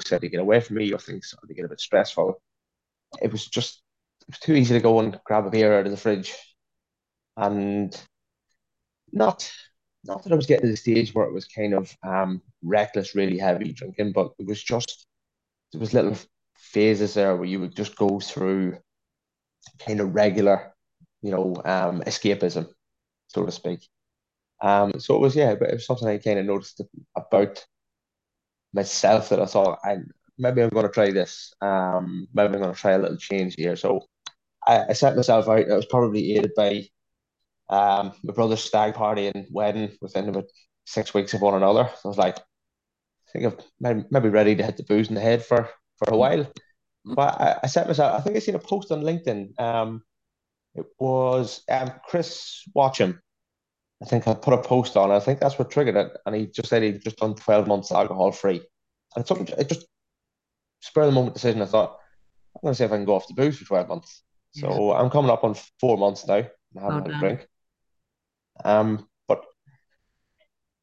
said 0.00 0.20
to 0.22 0.28
get 0.28 0.40
away 0.40 0.60
from 0.60 0.76
me 0.76 0.92
or 0.92 0.98
things 0.98 1.34
to 1.46 1.54
get 1.54 1.64
a 1.64 1.68
bit 1.68 1.80
stressful. 1.80 2.40
It 3.20 3.32
was 3.32 3.46
just 3.46 3.82
it 4.22 4.28
was 4.28 4.38
too 4.38 4.54
easy 4.54 4.74
to 4.74 4.80
go 4.80 5.00
and 5.00 5.18
grab 5.24 5.46
a 5.46 5.50
beer 5.50 5.78
out 5.78 5.86
of 5.86 5.92
the 5.92 5.98
fridge. 5.98 6.34
And 7.36 7.94
not 9.12 9.50
not 10.04 10.24
that 10.24 10.32
I 10.32 10.36
was 10.36 10.46
getting 10.46 10.66
to 10.66 10.70
the 10.70 10.76
stage 10.76 11.14
where 11.14 11.26
it 11.26 11.32
was 11.32 11.46
kind 11.46 11.74
of 11.74 11.96
um, 12.02 12.42
reckless, 12.62 13.14
really 13.14 13.38
heavy 13.38 13.72
drinking, 13.72 14.12
but 14.12 14.32
it 14.38 14.46
was 14.46 14.62
just 14.62 15.06
there 15.72 15.80
was 15.80 15.94
little 15.94 16.16
phases 16.56 17.14
there 17.14 17.36
where 17.36 17.46
you 17.46 17.60
would 17.60 17.76
just 17.76 17.96
go 17.96 18.20
through 18.20 18.78
kind 19.78 20.00
of 20.00 20.14
regular, 20.14 20.74
you 21.22 21.30
know, 21.30 21.54
um, 21.64 22.02
escapism, 22.02 22.68
so 23.28 23.46
to 23.46 23.52
speak. 23.52 23.88
Um, 24.60 24.92
so 24.98 25.16
it 25.16 25.20
was 25.20 25.36
yeah, 25.36 25.54
but 25.54 25.70
it 25.70 25.74
was 25.74 25.86
something 25.86 26.08
I 26.08 26.18
kind 26.18 26.38
of 26.38 26.46
noticed 26.46 26.80
about 27.16 27.64
myself 28.72 29.28
that 29.30 29.40
I 29.40 29.46
thought 29.46 29.78
I 29.84 29.98
maybe 30.38 30.62
I'm 30.62 30.70
going 30.70 30.86
to 30.86 30.92
try 30.92 31.10
this. 31.10 31.52
Um, 31.60 32.28
maybe 32.34 32.54
I'm 32.54 32.62
going 32.62 32.74
to 32.74 32.80
try 32.80 32.92
a 32.92 32.98
little 32.98 33.16
change 33.16 33.54
here. 33.56 33.76
So 33.76 34.06
I, 34.66 34.86
I 34.90 34.92
set 34.94 35.16
myself 35.16 35.48
out. 35.48 35.70
I 35.70 35.76
was 35.76 35.86
probably 35.86 36.34
aided 36.34 36.52
by 36.56 36.88
um 37.70 38.12
my 38.24 38.34
brother's 38.34 38.62
stag 38.62 38.94
party 38.94 39.28
and 39.28 39.46
wedding 39.50 39.96
within 40.00 40.28
about 40.28 40.44
six 40.86 41.14
weeks 41.14 41.34
of 41.34 41.40
one 41.42 41.54
another. 41.54 41.88
So 42.00 42.00
I 42.06 42.08
was 42.08 42.18
like, 42.18 42.38
I 42.38 42.42
think 43.32 43.44
I'm 43.46 43.56
maybe, 43.80 44.04
maybe 44.10 44.28
ready 44.28 44.54
to 44.56 44.64
hit 44.64 44.76
the 44.76 44.84
booze 44.84 45.08
in 45.08 45.14
the 45.14 45.20
head 45.20 45.44
for 45.44 45.68
for 45.98 46.12
a 46.12 46.16
while. 46.16 46.46
But 47.04 47.40
I, 47.40 47.60
I 47.64 47.66
set 47.66 47.86
myself. 47.86 48.18
I 48.18 48.22
think 48.22 48.36
I 48.36 48.40
seen 48.40 48.54
a 48.54 48.58
post 48.60 48.92
on 48.92 49.02
LinkedIn. 49.02 49.60
Um, 49.60 50.02
it 50.74 50.86
was 50.98 51.62
um 51.70 51.92
Chris 52.08 52.64
Watcham 52.76 53.20
I 54.02 54.04
think 54.04 54.26
I 54.26 54.34
put 54.34 54.54
a 54.54 54.58
post 54.58 54.96
on. 54.96 55.12
I 55.12 55.20
think 55.20 55.38
that's 55.38 55.58
what 55.58 55.70
triggered 55.70 55.96
it, 55.96 56.16
and 56.26 56.34
he 56.34 56.46
just 56.46 56.68
said 56.68 56.82
he'd 56.82 57.02
just 57.02 57.18
done 57.18 57.34
twelve 57.34 57.68
months 57.68 57.92
alcohol 57.92 58.32
free, 58.32 58.60
and 59.14 59.24
it 59.24 59.26
took 59.26 59.48
it 59.48 59.68
just 59.68 59.86
spur 60.80 61.02
of 61.02 61.06
the 61.06 61.12
moment 61.12 61.34
decision. 61.34 61.62
I 61.62 61.66
thought 61.66 61.98
I'm 62.56 62.60
going 62.62 62.72
to 62.72 62.78
see 62.78 62.84
if 62.84 62.92
I 62.92 62.96
can 62.96 63.04
go 63.04 63.14
off 63.14 63.28
the 63.28 63.34
booze 63.34 63.58
for 63.58 63.64
twelve 63.64 63.88
months. 63.88 64.22
Yeah. 64.54 64.68
So 64.68 64.92
I'm 64.92 65.08
coming 65.08 65.30
up 65.30 65.44
on 65.44 65.54
four 65.78 65.96
months 65.96 66.26
now. 66.26 66.34
I 66.34 66.80
haven't 66.80 67.06
had 67.06 67.14
a 67.14 67.18
drink. 67.18 67.48
Um, 68.64 69.08
but 69.28 69.44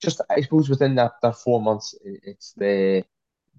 just 0.01 0.21
I 0.29 0.41
suppose 0.41 0.69
within 0.69 0.95
that 0.95 1.13
that 1.21 1.35
four 1.35 1.61
months, 1.61 1.93
it's 2.03 2.53
the 2.53 3.03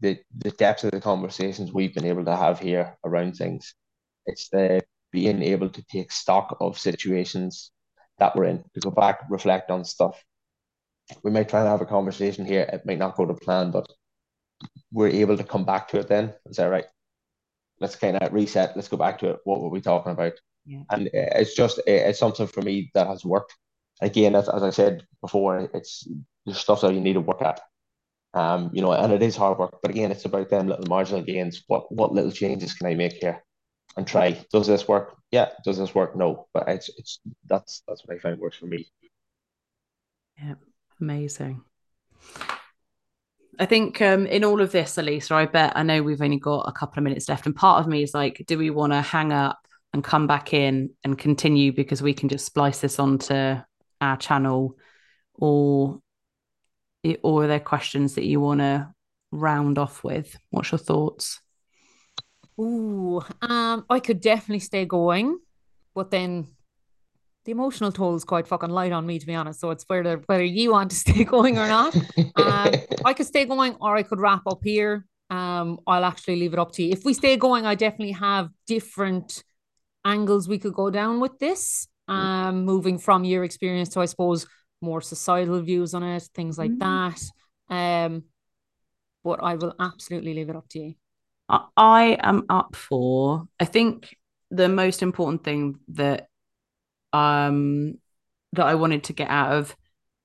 the 0.01 0.19
the 0.39 0.53
depth 0.53 0.85
of 0.85 0.93
the 0.93 1.01
conversations 1.01 1.73
we've 1.73 1.95
been 1.95 2.07
able 2.07 2.25
to 2.25 2.37
have 2.37 2.61
here 2.61 2.97
around 3.05 3.37
things. 3.37 3.75
It's 4.25 4.49
the 4.49 4.83
being 5.13 5.43
able 5.43 5.69
to 5.69 5.83
take 5.83 6.13
stock 6.13 6.57
of 6.61 6.79
situations 6.79 7.73
that 8.21 8.37
we're 8.37 8.45
in 8.45 8.65
to 8.75 8.81
go 8.81 8.91
back, 8.91 9.21
reflect 9.29 9.71
on 9.71 9.85
stuff. 9.85 10.23
We 11.25 11.31
might 11.31 11.49
try 11.49 11.61
and 11.61 11.69
have 11.69 11.81
a 11.81 11.87
conversation 11.87 12.47
here. 12.47 12.69
It 12.73 12.87
might 12.87 12.99
not 12.99 13.17
go 13.17 13.27
to 13.27 13.35
plan, 13.35 13.73
but 13.73 13.87
we're 14.93 15.09
able 15.09 15.37
to 15.37 15.45
come 15.45 15.65
back 15.65 15.89
to 15.89 15.99
it 15.99 16.09
then 16.09 16.33
and 16.45 16.55
say, 16.55 16.67
right, 16.67 16.85
let's 17.81 17.97
kind 17.97 18.17
of 18.17 18.33
reset. 18.33 18.77
Let's 18.77 18.89
go 18.89 18.97
back 18.97 19.19
to 19.19 19.31
it. 19.31 19.41
What 19.45 19.61
were 19.61 19.71
we 19.71 19.81
talking 19.81 20.13
about? 20.13 20.35
Yeah. 20.67 20.83
And 20.91 21.11
it's 21.13 21.55
just 21.55 21.81
it's 21.87 22.19
something 22.19 22.47
for 22.47 22.63
me 22.63 22.91
that 22.95 23.07
has 23.07 23.25
worked. 23.25 23.57
Again, 24.03 24.35
as, 24.35 24.49
as 24.49 24.63
I 24.63 24.71
said 24.71 25.07
before, 25.21 25.69
it's 25.75 26.07
the 26.47 26.55
stuff 26.55 26.83
that 26.83 26.95
you 26.95 27.01
need 27.01 27.15
to 27.15 27.21
work 27.21 27.43
at. 27.43 27.61
Um, 28.33 28.71
you 28.73 28.81
know, 28.81 28.93
and 28.93 29.13
it 29.13 29.23
is 29.23 29.37
hard 29.37 29.59
work. 29.59 29.81
But 29.83 29.91
again, 29.91 30.13
it's 30.13 30.25
about 30.25 30.51
them 30.51 30.69
little 30.69 30.87
marginal 30.87 31.23
gains. 31.23 31.65
What 31.67 31.91
what 31.93 32.13
little 32.13 32.31
changes 32.31 32.75
can 32.75 32.87
I 32.87 32.95
make 32.95 33.15
here? 33.15 33.43
And 33.97 34.07
try. 34.07 34.45
Does 34.53 34.67
this 34.67 34.87
work? 34.87 35.17
Yeah. 35.31 35.51
Does 35.65 35.79
this 35.79 35.95
work? 35.95 36.17
No. 36.17 36.47
But 36.53 36.69
it's 36.69 36.91
it's 36.97 37.21
that's 37.47 37.83
that's 37.87 38.03
what 38.07 38.17
I 38.17 38.21
find 38.21 38.39
works 38.39 38.57
for 38.57 38.67
me. 38.67 38.89
Yeah, 40.39 40.55
amazing. 41.01 41.63
I 43.59 43.67
think 43.67 44.01
um, 44.01 44.27
in 44.27 44.43
all 44.43 44.63
of 44.63 44.73
this, 44.73 44.97
Elisa, 44.97 45.35
I 45.35 45.45
bet 45.45 45.77
I 45.77 45.83
know 45.83 46.03
we've 46.03 46.23
only 46.23 46.39
got 46.39 46.69
a 46.69 46.73
couple 46.73 46.99
of 46.99 47.05
minutes 47.05 47.29
left, 47.29 47.45
and 47.45 47.55
part 47.55 47.81
of 47.81 47.87
me 47.87 48.03
is 48.03 48.15
like, 48.15 48.43
do 48.47 48.57
we 48.57 48.71
want 48.71 48.93
to 48.95 49.03
hang 49.03 49.33
up 49.33 49.59
and 49.93 50.03
come 50.03 50.27
back 50.27 50.55
in 50.55 50.91
and 51.05 51.19
continue 51.19 51.73
because 51.73 52.01
we 52.01 52.15
can 52.15 52.29
just 52.29 52.47
splice 52.47 52.81
this 52.81 52.99
onto 52.99 53.57
our 54.01 54.17
channel, 54.17 54.77
or 55.35 56.01
or 57.23 57.45
are 57.45 57.47
there 57.49 57.61
questions 57.61 58.15
that 58.15 58.25
you 58.25 58.41
want 58.41 58.61
to 58.61 58.89
round 59.31 59.79
off 59.79 60.05
with? 60.05 60.37
What's 60.51 60.73
your 60.73 60.79
thoughts? 60.79 61.41
Ooh, 62.61 63.23
um, 63.41 63.87
I 63.89 64.01
could 64.01 64.21
definitely 64.21 64.61
stay 64.61 64.85
going, 64.85 65.39
but 65.95 66.11
then 66.11 66.47
the 67.45 67.53
emotional 67.53 67.91
toll 67.91 68.15
is 68.15 68.25
quite 68.25 68.47
fucking 68.47 68.69
light 68.69 68.93
on 68.93 69.07
me, 69.07 69.19
to 69.19 69.27
be 69.27 69.35
honest. 69.35 69.61
So 69.61 69.71
it's 69.71 69.85
whether 69.87 70.19
whether 70.27 70.45
you 70.45 70.73
want 70.73 70.91
to 70.91 70.97
stay 71.05 71.25
going 71.25 71.59
or 71.59 71.67
not. 71.67 71.97
um, 71.97 72.75
I 73.05 73.15
could 73.15 73.27
stay 73.27 73.45
going, 73.47 73.77
or 73.81 73.97
I 73.97 74.03
could 74.03 74.21
wrap 74.21 74.43
up 74.47 74.61
here. 74.63 75.07
Um, 75.31 75.79
I'll 75.87 76.05
actually 76.05 76.37
leave 76.37 76.53
it 76.53 76.59
up 76.59 76.73
to 76.73 76.83
you. 76.83 76.93
If 76.93 77.05
we 77.05 77.15
stay 77.15 77.37
going, 77.37 77.65
I 77.65 77.77
definitely 77.77 78.13
have 78.13 78.51
different 78.67 79.43
angles 80.05 80.49
we 80.49 80.59
could 80.59 80.75
go 80.75 80.91
down 80.91 81.21
with 81.21 81.39
this. 81.39 81.89
Mm. 82.09 82.15
Um, 82.15 82.65
moving 82.65 82.99
from 82.99 83.25
your 83.25 83.45
experience 83.45 83.91
to, 83.91 84.01
I 84.01 84.07
suppose, 84.07 84.47
more 84.83 85.01
societal 85.01 85.61
views 85.63 85.95
on 85.95 86.03
it, 86.03 86.29
things 86.35 86.59
like 86.59 86.73
mm. 86.73 86.81
that. 86.81 87.23
Um, 87.75 88.25
but 89.23 89.43
I 89.43 89.55
will 89.55 89.75
absolutely 89.79 90.35
leave 90.35 90.49
it 90.49 90.57
up 90.57 90.69
to 90.71 90.81
you. 90.81 90.95
I 91.77 92.17
am 92.21 92.45
up 92.49 92.77
for. 92.77 93.49
I 93.59 93.65
think 93.65 94.17
the 94.51 94.69
most 94.69 95.03
important 95.03 95.45
thing 95.45 95.79
that 95.89 96.29
um 97.13 97.95
that 98.53 98.67
I 98.67 98.75
wanted 98.75 99.05
to 99.05 99.13
get 99.13 99.29
out 99.31 99.53
of 99.53 99.77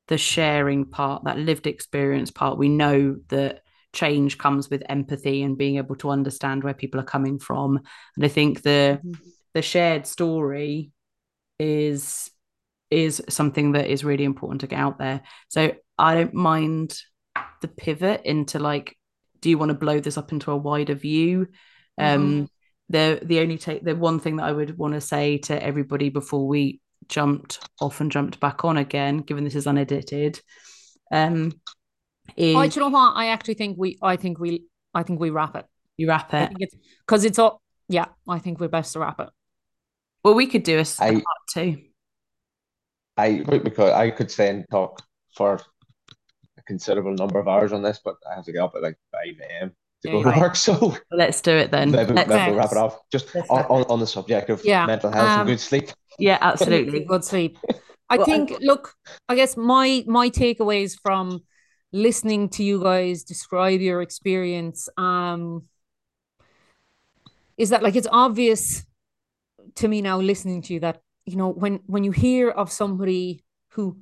the 0.07 0.17
sharing 0.17 0.85
part, 0.85 1.23
that 1.23 1.37
lived 1.37 1.67
experience 1.67 2.31
part. 2.31 2.57
We 2.57 2.69
know 2.69 3.17
that 3.29 3.61
change 3.93 4.37
comes 4.37 4.69
with 4.69 4.83
empathy 4.89 5.41
and 5.41 5.57
being 5.57 5.77
able 5.77 5.95
to 5.95 6.09
understand 6.09 6.63
where 6.63 6.73
people 6.73 6.99
are 6.99 7.03
coming 7.03 7.39
from. 7.39 7.79
And 8.15 8.25
I 8.25 8.27
think 8.27 8.61
the 8.61 8.99
mm-hmm. 9.03 9.11
the 9.53 9.61
shared 9.61 10.05
story 10.05 10.91
is 11.59 12.29
is 12.91 13.21
something 13.29 13.71
that 13.71 13.87
is 13.87 14.03
really 14.03 14.23
important 14.23 14.61
to 14.61 14.67
get 14.67 14.79
out 14.79 14.99
there. 14.99 15.21
So 15.49 15.73
I 15.97 16.15
don't 16.15 16.33
mind 16.33 16.99
the 17.61 17.67
pivot 17.67 18.21
into 18.25 18.59
like, 18.59 18.95
do 19.45 19.51
you 19.51 19.59
want 19.59 19.69
to 19.69 19.77
blow 19.77 19.99
this 19.99 20.17
up 20.17 20.31
into 20.31 20.51
a 20.51 20.57
wider 20.57 20.95
view? 20.95 21.45
Mm-hmm. 21.99 22.21
Um 22.21 22.49
the 22.89 23.19
the 23.23 23.41
only 23.41 23.59
take 23.59 23.83
the 23.83 23.95
one 23.95 24.19
thing 24.19 24.37
that 24.37 24.45
I 24.45 24.51
would 24.51 24.75
want 24.75 24.95
to 24.95 25.01
say 25.01 25.37
to 25.37 25.63
everybody 25.63 26.09
before 26.09 26.47
we 26.47 26.81
jumped 27.07 27.59
off 27.79 28.01
and 28.01 28.11
jumped 28.11 28.39
back 28.39 28.65
on 28.65 28.75
again, 28.77 29.19
given 29.19 29.43
this 29.43 29.53
is 29.53 29.67
unedited. 29.67 30.41
Um, 31.11 31.53
is, 32.35 32.55
oh, 32.55 32.63
you 32.63 32.81
know 32.81 32.89
what? 32.89 33.13
I 33.15 33.27
actually 33.27 33.53
think 33.53 33.77
we, 33.77 33.99
I 34.01 34.15
think 34.15 34.39
we, 34.39 34.65
I 34.95 35.03
think 35.03 35.19
we 35.19 35.29
wrap 35.29 35.55
it. 35.55 35.65
You 35.95 36.07
wrap 36.07 36.33
it 36.33 36.49
because 36.57 37.23
it's, 37.23 37.33
it's 37.33 37.39
all. 37.39 37.61
Yeah, 37.87 38.07
I 38.27 38.39
think 38.39 38.59
we're 38.59 38.67
best 38.67 38.93
to 38.93 38.99
wrap 38.99 39.19
it. 39.19 39.29
Well, 40.23 40.33
we 40.33 40.47
could 40.47 40.63
do 40.63 40.79
a 40.79 40.85
I, 40.99 41.11
part 41.11 41.23
two. 41.53 41.81
I 43.15 43.43
because 43.43 43.91
I 43.91 44.09
could 44.09 44.31
say 44.31 44.49
and 44.49 44.65
talk 44.71 45.03
for 45.35 45.53
a 45.53 45.59
considerable 46.65 47.13
number 47.13 47.39
of 47.39 47.47
hours 47.47 47.73
on 47.73 47.81
this, 47.81 47.99
but 48.03 48.15
I 48.29 48.35
have 48.35 48.45
to 48.45 48.51
get 48.51 48.61
up 48.61 48.73
at 48.75 48.81
like 48.81 48.97
five 49.11 49.35
a.m. 49.41 49.75
to 50.03 50.11
go 50.11 50.23
to 50.23 50.39
work. 50.39 50.55
So 50.55 50.97
let's 51.11 51.41
do 51.41 51.51
it 51.51 51.71
then. 51.71 51.91
Maybe, 51.91 52.13
maybe 52.13 52.29
we'll 52.29 52.55
wrap 52.55 52.71
it 52.71 52.77
off. 52.77 52.99
Just 53.11 53.35
on, 53.35 53.65
on, 53.65 53.83
on, 53.83 53.99
the 53.99 54.07
subject 54.07 54.49
of 54.49 54.63
yeah. 54.63 54.85
mental 54.85 55.11
health 55.11 55.29
um, 55.29 55.39
and 55.41 55.49
good 55.49 55.59
sleep. 55.59 55.89
Yeah, 56.19 56.37
absolutely. 56.41 57.05
good 57.05 57.23
sleep. 57.23 57.57
I 58.09 58.17
well, 58.17 58.25
think, 58.25 58.51
I, 58.51 58.57
look, 58.61 58.93
I 59.27 59.35
guess 59.35 59.57
my 59.57 60.03
my 60.07 60.29
takeaways 60.29 60.97
from 61.01 61.41
listening 61.91 62.49
to 62.49 62.63
you 62.63 62.81
guys 62.81 63.23
describe 63.23 63.79
your 63.79 64.01
experience 64.01 64.89
um 64.97 65.63
is 67.57 67.69
that 67.69 67.81
like 67.81 67.95
it's 67.95 68.07
obvious 68.11 68.83
to 69.75 69.87
me 69.87 70.01
now 70.01 70.19
listening 70.19 70.61
to 70.61 70.73
you 70.73 70.79
that 70.81 71.01
you 71.25 71.37
know 71.37 71.49
when 71.49 71.79
when 71.85 72.03
you 72.03 72.11
hear 72.11 72.49
of 72.49 72.69
somebody 72.69 73.43
who 73.69 73.97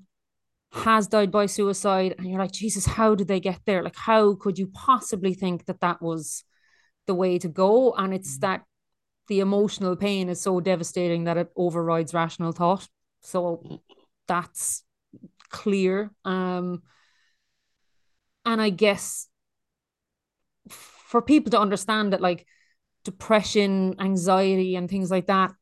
has 0.74 1.08
died 1.08 1.32
by 1.32 1.46
suicide 1.46 2.16
and 2.18 2.28
you're 2.28 2.40
like 2.40 2.52
jesus 2.52 2.86
how 2.86 3.14
did 3.14 3.28
they 3.28 3.40
get 3.40 3.60
there 3.66 3.84
like 3.84 3.96
how 3.96 4.34
could 4.34 4.58
you 4.58 4.68
possibly 4.68 5.34
think 5.34 5.66
that 5.66 5.80
that 5.82 6.02
was 6.02 6.44
the 7.06 7.14
way 7.14 7.38
to 7.38 7.48
go 7.48 7.94
and 7.94 8.14
it's 8.14 8.38
mm. 8.38 8.42
that 8.42 8.64
the 9.28 9.40
emotional 9.40 9.96
pain 9.96 10.30
is 10.30 10.42
so 10.42 10.60
devastating 10.60 11.26
that 11.26 11.38
it 11.38 11.50
overrides 11.56 12.14
rational 12.14 12.52
thought. 12.52 12.88
So 13.22 13.82
that's 14.28 14.84
clear. 15.50 16.12
Um, 16.26 16.84
and 18.46 18.62
I 18.62 18.70
guess 18.70 19.28
for 20.70 21.22
people 21.22 21.52
to 21.52 21.60
understand 21.60 22.12
that, 22.12 22.22
like 22.22 22.46
depression, 23.06 23.96
anxiety, 24.00 24.76
and 24.76 24.90
things 24.90 25.10
like 25.10 25.28
that, 25.28 25.54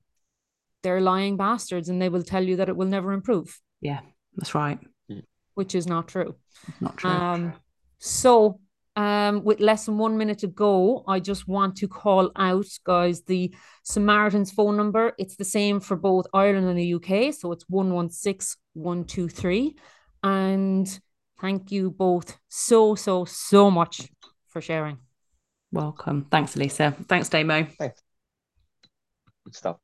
they're 0.82 1.02
lying 1.02 1.38
bastards 1.38 1.90
and 1.90 2.02
they 2.02 2.10
will 2.10 2.24
tell 2.24 2.44
you 2.44 2.56
that 2.56 2.70
it 2.70 2.76
will 2.76 2.88
never 2.88 3.12
improve. 3.12 3.60
Yeah, 3.82 4.00
that's 4.36 4.56
right. 4.56 4.80
Which 5.62 5.76
is 5.76 5.86
not 5.86 6.08
true. 6.08 6.36
Not 6.80 6.98
true. 6.98 7.12
Um, 7.12 7.54
so 8.00 8.60
um, 8.96 9.44
with 9.44 9.60
less 9.60 9.86
than 9.86 10.00
one 10.00 10.18
minute 10.18 10.40
to 10.40 10.48
go, 10.48 11.04
I 11.08 11.20
just 11.20 11.48
want 11.48 11.76
to 11.78 11.88
call 11.88 12.32
out, 12.36 12.66
guys, 12.84 13.22
the 13.22 13.54
Samaritans 13.84 14.52
phone 14.52 14.76
number. 14.76 15.14
It's 15.20 15.36
the 15.36 15.46
same 15.46 15.80
for 15.80 15.96
both 15.96 16.26
Ireland 16.34 16.68
and 16.68 16.80
the 16.80 16.96
UK. 16.96 17.32
So 17.32 17.52
it's 17.52 17.66
116 17.70 18.58
123. 18.74 19.76
And 20.24 21.00
thank 21.40 21.72
you 21.72 21.92
both 21.92 22.40
so, 22.50 22.96
so, 22.96 23.26
so 23.26 23.70
much 23.70 24.10
for 24.48 24.62
sharing. 24.62 24.98
Welcome. 25.72 26.26
Thanks, 26.32 26.56
Elisa. 26.56 26.96
Thanks, 27.08 27.30
Damo. 27.30 27.68
Thanks. 27.78 28.02
Good 29.46 29.56
stuff. 29.56 29.78